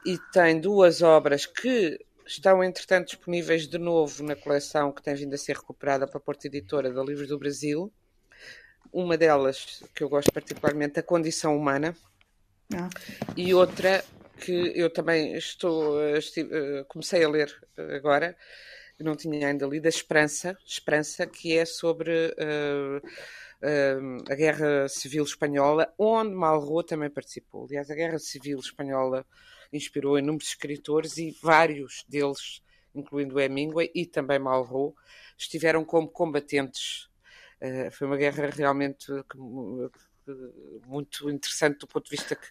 e 0.05 0.19
tem 0.33 0.61
duas 0.61 1.03
obras 1.03 1.47
que 1.47 1.99
estão, 2.27 2.63
entretanto, 2.63 3.09
disponíveis 3.09 3.67
de 3.67 3.79
novo 3.79 4.23
na 4.23 4.37
coleção 4.37 4.93
que 4.93 5.03
tem 5.03 5.15
vindo 5.15 5.35
a 5.35 5.39
ser 5.39 5.57
recuperada 5.57 6.07
para 6.07 6.19
a 6.19 6.21
Porta 6.21 6.47
Editora 6.47 6.93
da 6.93 7.03
Livros 7.03 7.29
do 7.29 7.39
Brasil. 7.39 7.93
Uma 8.93 9.17
delas, 9.17 9.83
que 9.95 10.03
eu 10.03 10.09
gosto 10.09 10.33
particularmente, 10.33 10.99
A 10.99 11.03
Condição 11.03 11.57
Humana, 11.57 11.95
ah. 12.75 12.89
e 13.37 13.53
outra 13.53 14.05
que 14.41 14.73
eu 14.75 14.91
também 14.91 15.35
estou, 15.37 16.01
estive, 16.17 16.51
eh, 16.53 16.85
comecei 16.89 17.23
a 17.23 17.29
ler 17.29 17.55
agora, 17.97 18.37
não 19.03 19.17
tinha 19.17 19.49
ainda 19.49 19.67
lido, 19.67 19.87
A 19.87 19.89
Esperança, 19.89 20.57
Esperança 20.67 21.27
que 21.27 21.57
é 21.57 21.65
sobre 21.65 22.11
uh, 22.11 22.99
uh, 22.99 24.33
a 24.33 24.35
Guerra 24.35 24.89
Civil 24.89 25.25
Espanhola, 25.25 25.93
onde 25.99 26.35
Malraux 26.35 26.87
também 26.87 27.11
participou. 27.11 27.65
Aliás, 27.65 27.91
a 27.91 27.95
Guerra 27.95 28.19
Civil 28.19 28.59
Espanhola 28.59 29.25
inspirou 29.73 30.19
inúmeros 30.19 30.49
escritores 30.49 31.17
e 31.17 31.37
vários 31.43 32.05
deles, 32.09 32.63
incluindo 32.95 33.41
Hemingway 33.41 33.91
e 33.95 34.05
também 34.05 34.39
Malraux, 34.39 34.95
estiveram 35.39 35.85
como 35.85 36.09
combatentes. 36.09 37.09
Uh, 37.61 37.91
foi 37.93 38.07
uma 38.07 38.17
guerra 38.17 38.51
realmente 38.51 39.07
muito 40.87 41.31
interessante 41.31 41.79
do 41.79 41.87
ponto 41.87 42.05
de 42.05 42.11
vista 42.11 42.37
que 42.37 42.47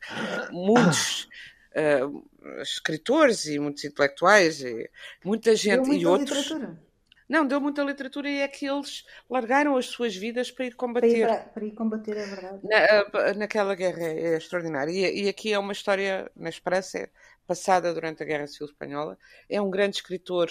muitos 0.51 1.27
uh, 1.75 2.61
escritores 2.61 3.45
e 3.45 3.59
muitos 3.59 3.83
intelectuais 3.83 4.61
e 4.61 4.89
muita 5.23 5.55
gente 5.55 5.91
e 5.91 6.05
outros 6.05 6.37
literatura. 6.37 6.89
Não, 7.29 7.45
deu 7.45 7.61
muita 7.61 7.83
literatura 7.83 8.27
e 8.27 8.39
é 8.39 8.47
que 8.47 8.65
eles 8.65 9.05
largaram 9.29 9.77
as 9.77 9.85
suas 9.85 10.15
vidas 10.15 10.49
para 10.49 10.65
ir 10.65 10.73
combater. 10.73 11.27
Para 11.27 11.35
ir, 11.35 11.37
para, 11.37 11.49
para 11.49 11.65
ir 11.65 11.71
combater, 11.73 12.17
é 12.17 12.25
verdade. 12.25 12.59
Na, 12.63 13.33
naquela 13.35 13.75
guerra 13.75 14.01
é, 14.01 14.35
extraordinária. 14.35 14.91
E, 14.91 15.25
e, 15.25 15.29
aqui 15.29 15.53
é 15.53 15.59
uma 15.59 15.71
história, 15.71 16.29
na 16.35 16.49
Esperança, 16.49 17.07
passada 17.45 17.93
durante 17.93 18.23
a 18.23 18.25
Guerra 18.25 18.47
Civil 18.47 18.65
Espanhola. 18.65 19.15
É 19.47 19.61
um 19.61 19.69
grande 19.69 19.97
escritor 19.97 20.49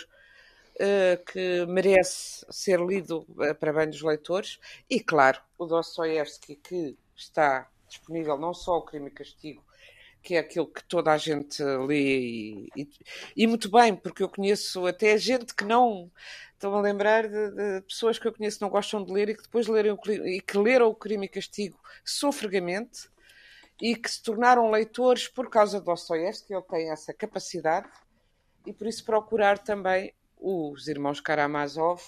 uh, 0.77 1.25
que 1.25 1.67
merece 1.67 2.47
ser 2.49 2.79
lido 2.79 3.27
uh, 3.31 3.55
para 3.57 3.73
bem 3.73 3.91
dos 3.91 4.01
leitores. 4.01 4.61
E, 4.89 5.01
claro, 5.01 5.41
o 5.59 5.67
Dostoevsky, 5.67 6.55
que 6.55 6.97
está 7.17 7.69
disponível 7.89 8.39
não 8.39 8.55
só 8.55 8.79
o 8.79 8.83
Crime 8.83 9.09
e 9.09 9.11
Castigo, 9.11 9.65
que 10.23 10.35
é 10.35 10.39
aquilo 10.39 10.67
que 10.67 10.85
toda 10.85 11.13
a 11.13 11.19
gente 11.19 11.63
lê 11.63 12.21
e, 12.21 12.69
e, 12.77 12.89
e, 13.37 13.47
muito 13.47 13.71
bem, 13.71 13.95
porque 13.95 14.23
eu 14.23 14.29
conheço 14.29 14.87
até 14.87 15.17
gente 15.17 15.55
que 15.55 15.65
não 15.65 16.11
estou 16.55 16.75
a 16.75 16.81
lembrar 16.81 17.29
de, 17.29 17.51
de, 17.51 17.81
pessoas 17.83 18.19
que 18.19 18.27
eu 18.27 18.33
conheço 18.33 18.59
que 18.59 18.63
não 18.63 18.71
gostam 18.71 19.05
de 19.05 19.13
ler 19.13 19.29
e 19.29 19.37
que 19.37 19.43
depois 19.43 19.67
lerem 19.67 19.93
o, 19.93 19.99
e 20.27 20.41
que 20.41 20.59
leram 20.59 20.89
o 20.89 20.95
Crime 20.95 21.27
e 21.27 21.29
Castigo 21.29 21.79
sofregamente 22.05 23.09
e 23.81 23.95
que 23.95 24.11
se 24.11 24.23
tornaram 24.23 24.71
leitores 24.71 25.29
por 25.29 25.49
causa 25.49 25.79
de 25.79 25.85
Dostoiévski, 25.85 26.53
ele 26.53 26.63
tem 26.63 26.91
essa 26.91 27.15
capacidade 27.15 27.89
e 28.67 28.73
por 28.73 28.87
isso 28.87 29.05
procurar 29.05 29.59
também 29.59 30.13
os 30.37 30.89
irmãos 30.89 31.21
Karamazov, 31.21 32.03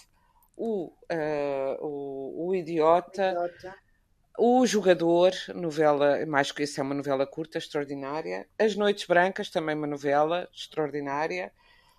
o, 0.57 0.87
uh, 0.89 1.77
o, 1.81 2.49
o 2.49 2.55
Idiota, 2.55 3.31
Idiota 3.31 3.90
o 4.39 4.67
Jogador, 4.67 5.33
novela, 5.55 6.25
mais 6.27 6.51
que 6.53 6.63
isso 6.63 6.81
é 6.81 6.83
uma 6.83 6.95
novela 6.95 7.27
curta, 7.27 7.59
extraordinária. 7.59 8.47
As 8.59 8.75
Noites 8.77 9.05
Brancas, 9.07 9.51
também 9.51 9.77
uma 9.77 9.87
novela 9.87 10.49
extraordinária. 10.55 11.53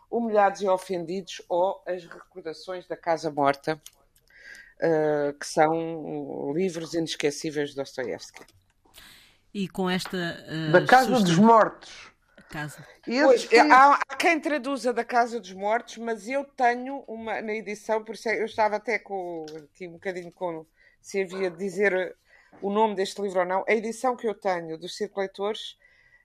Humilhados 0.09 0.61
e 0.61 0.67
Ofendidos 0.67 1.41
ou 1.47 1.81
As 1.87 2.03
Recordações 2.03 2.85
da 2.85 2.97
Casa 2.97 3.31
Morta, 3.31 3.81
uh, 4.77 5.33
que 5.39 5.47
são 5.47 6.51
livros 6.53 6.93
inesquecíveis 6.93 7.69
de 7.69 7.77
Dostoiévski. 7.77 8.43
E 9.53 9.69
com 9.69 9.89
esta. 9.89 10.17
Uh, 10.49 10.71
da 10.71 10.85
Casa 10.85 11.19
dos 11.19 11.37
Mortos. 11.37 12.11
Casa. 12.49 12.85
Pois, 13.05 13.47
há, 13.53 13.93
há, 13.93 14.15
quem 14.17 14.37
traduza 14.37 14.91
da 14.91 15.05
Casa 15.05 15.39
dos 15.39 15.53
Mortos, 15.53 15.97
mas 15.97 16.27
eu 16.27 16.43
tenho 16.43 17.01
uma 17.07 17.41
na 17.41 17.53
edição, 17.53 18.03
por 18.03 18.13
isso 18.13 18.27
é, 18.27 18.41
eu 18.41 18.45
estava 18.45 18.75
até 18.75 18.99
com 18.99 19.45
aqui 19.55 19.87
um 19.87 19.93
bocadinho 19.93 20.29
com 20.33 20.65
se 21.01 21.21
havia 21.21 21.49
de 21.49 21.57
dizer 21.57 22.15
o 22.61 22.69
nome 22.69 22.95
deste 22.95 23.21
livro 23.21 23.39
ou 23.39 23.45
não. 23.45 23.63
A 23.67 23.73
edição 23.73 24.15
que 24.15 24.27
eu 24.27 24.33
tenho 24.33 24.77
dos 24.77 24.95
Circulatores 24.95 25.71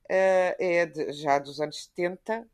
uh, 0.05 0.55
é 0.59 0.87
de, 0.87 1.13
já 1.13 1.39
dos 1.39 1.61
anos 1.61 1.85
70, 1.85 2.47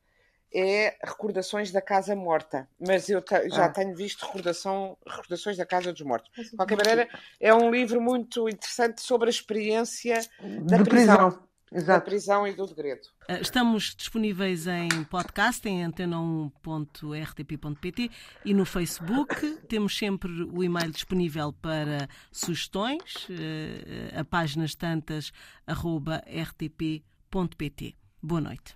é 0.54 0.96
Recordações 1.02 1.70
da 1.70 1.80
Casa 1.80 2.14
Morta, 2.14 2.68
mas 2.78 3.08
eu 3.08 3.24
já 3.50 3.64
ah. 3.64 3.68
tenho 3.70 3.94
visto 3.96 4.26
recordação, 4.26 4.98
Recordações 5.06 5.56
da 5.56 5.64
Casa 5.64 5.92
dos 5.92 6.02
Mortos. 6.02 6.30
De 6.36 6.56
qualquer 6.56 6.76
maneira, 6.76 7.08
é 7.40 7.54
um 7.54 7.70
livro 7.70 8.00
muito 8.00 8.48
interessante 8.48 9.00
sobre 9.00 9.28
a 9.28 9.30
experiência 9.30 10.20
da 10.40 10.82
prisão. 10.82 10.84
prisão. 10.84 11.51
Exato. 11.72 11.86
da 11.86 12.00
prisão 12.00 12.46
e 12.46 12.52
do 12.52 12.66
degredo. 12.66 13.08
Eh, 13.28 13.40
estamos 13.40 13.94
disponíveis 13.96 14.66
em 14.66 14.88
podcast, 15.04 15.66
em 15.68 15.84
antena1.rtp.pt 15.84 18.10
e 18.44 18.54
no 18.54 18.64
Facebook. 18.64 19.58
Temos 19.68 19.96
sempre 19.96 20.30
o 20.44 20.62
e-mail 20.62 20.90
disponível 20.90 21.52
para 21.52 22.08
sugestões, 22.30 23.26
eh, 23.30 24.18
a 24.18 24.24
páginas 24.24 24.74
tantas, 24.74 25.32
arroba 25.66 26.22
rtp.pt. 26.26 27.94
Boa 28.22 28.40
noite. 28.40 28.74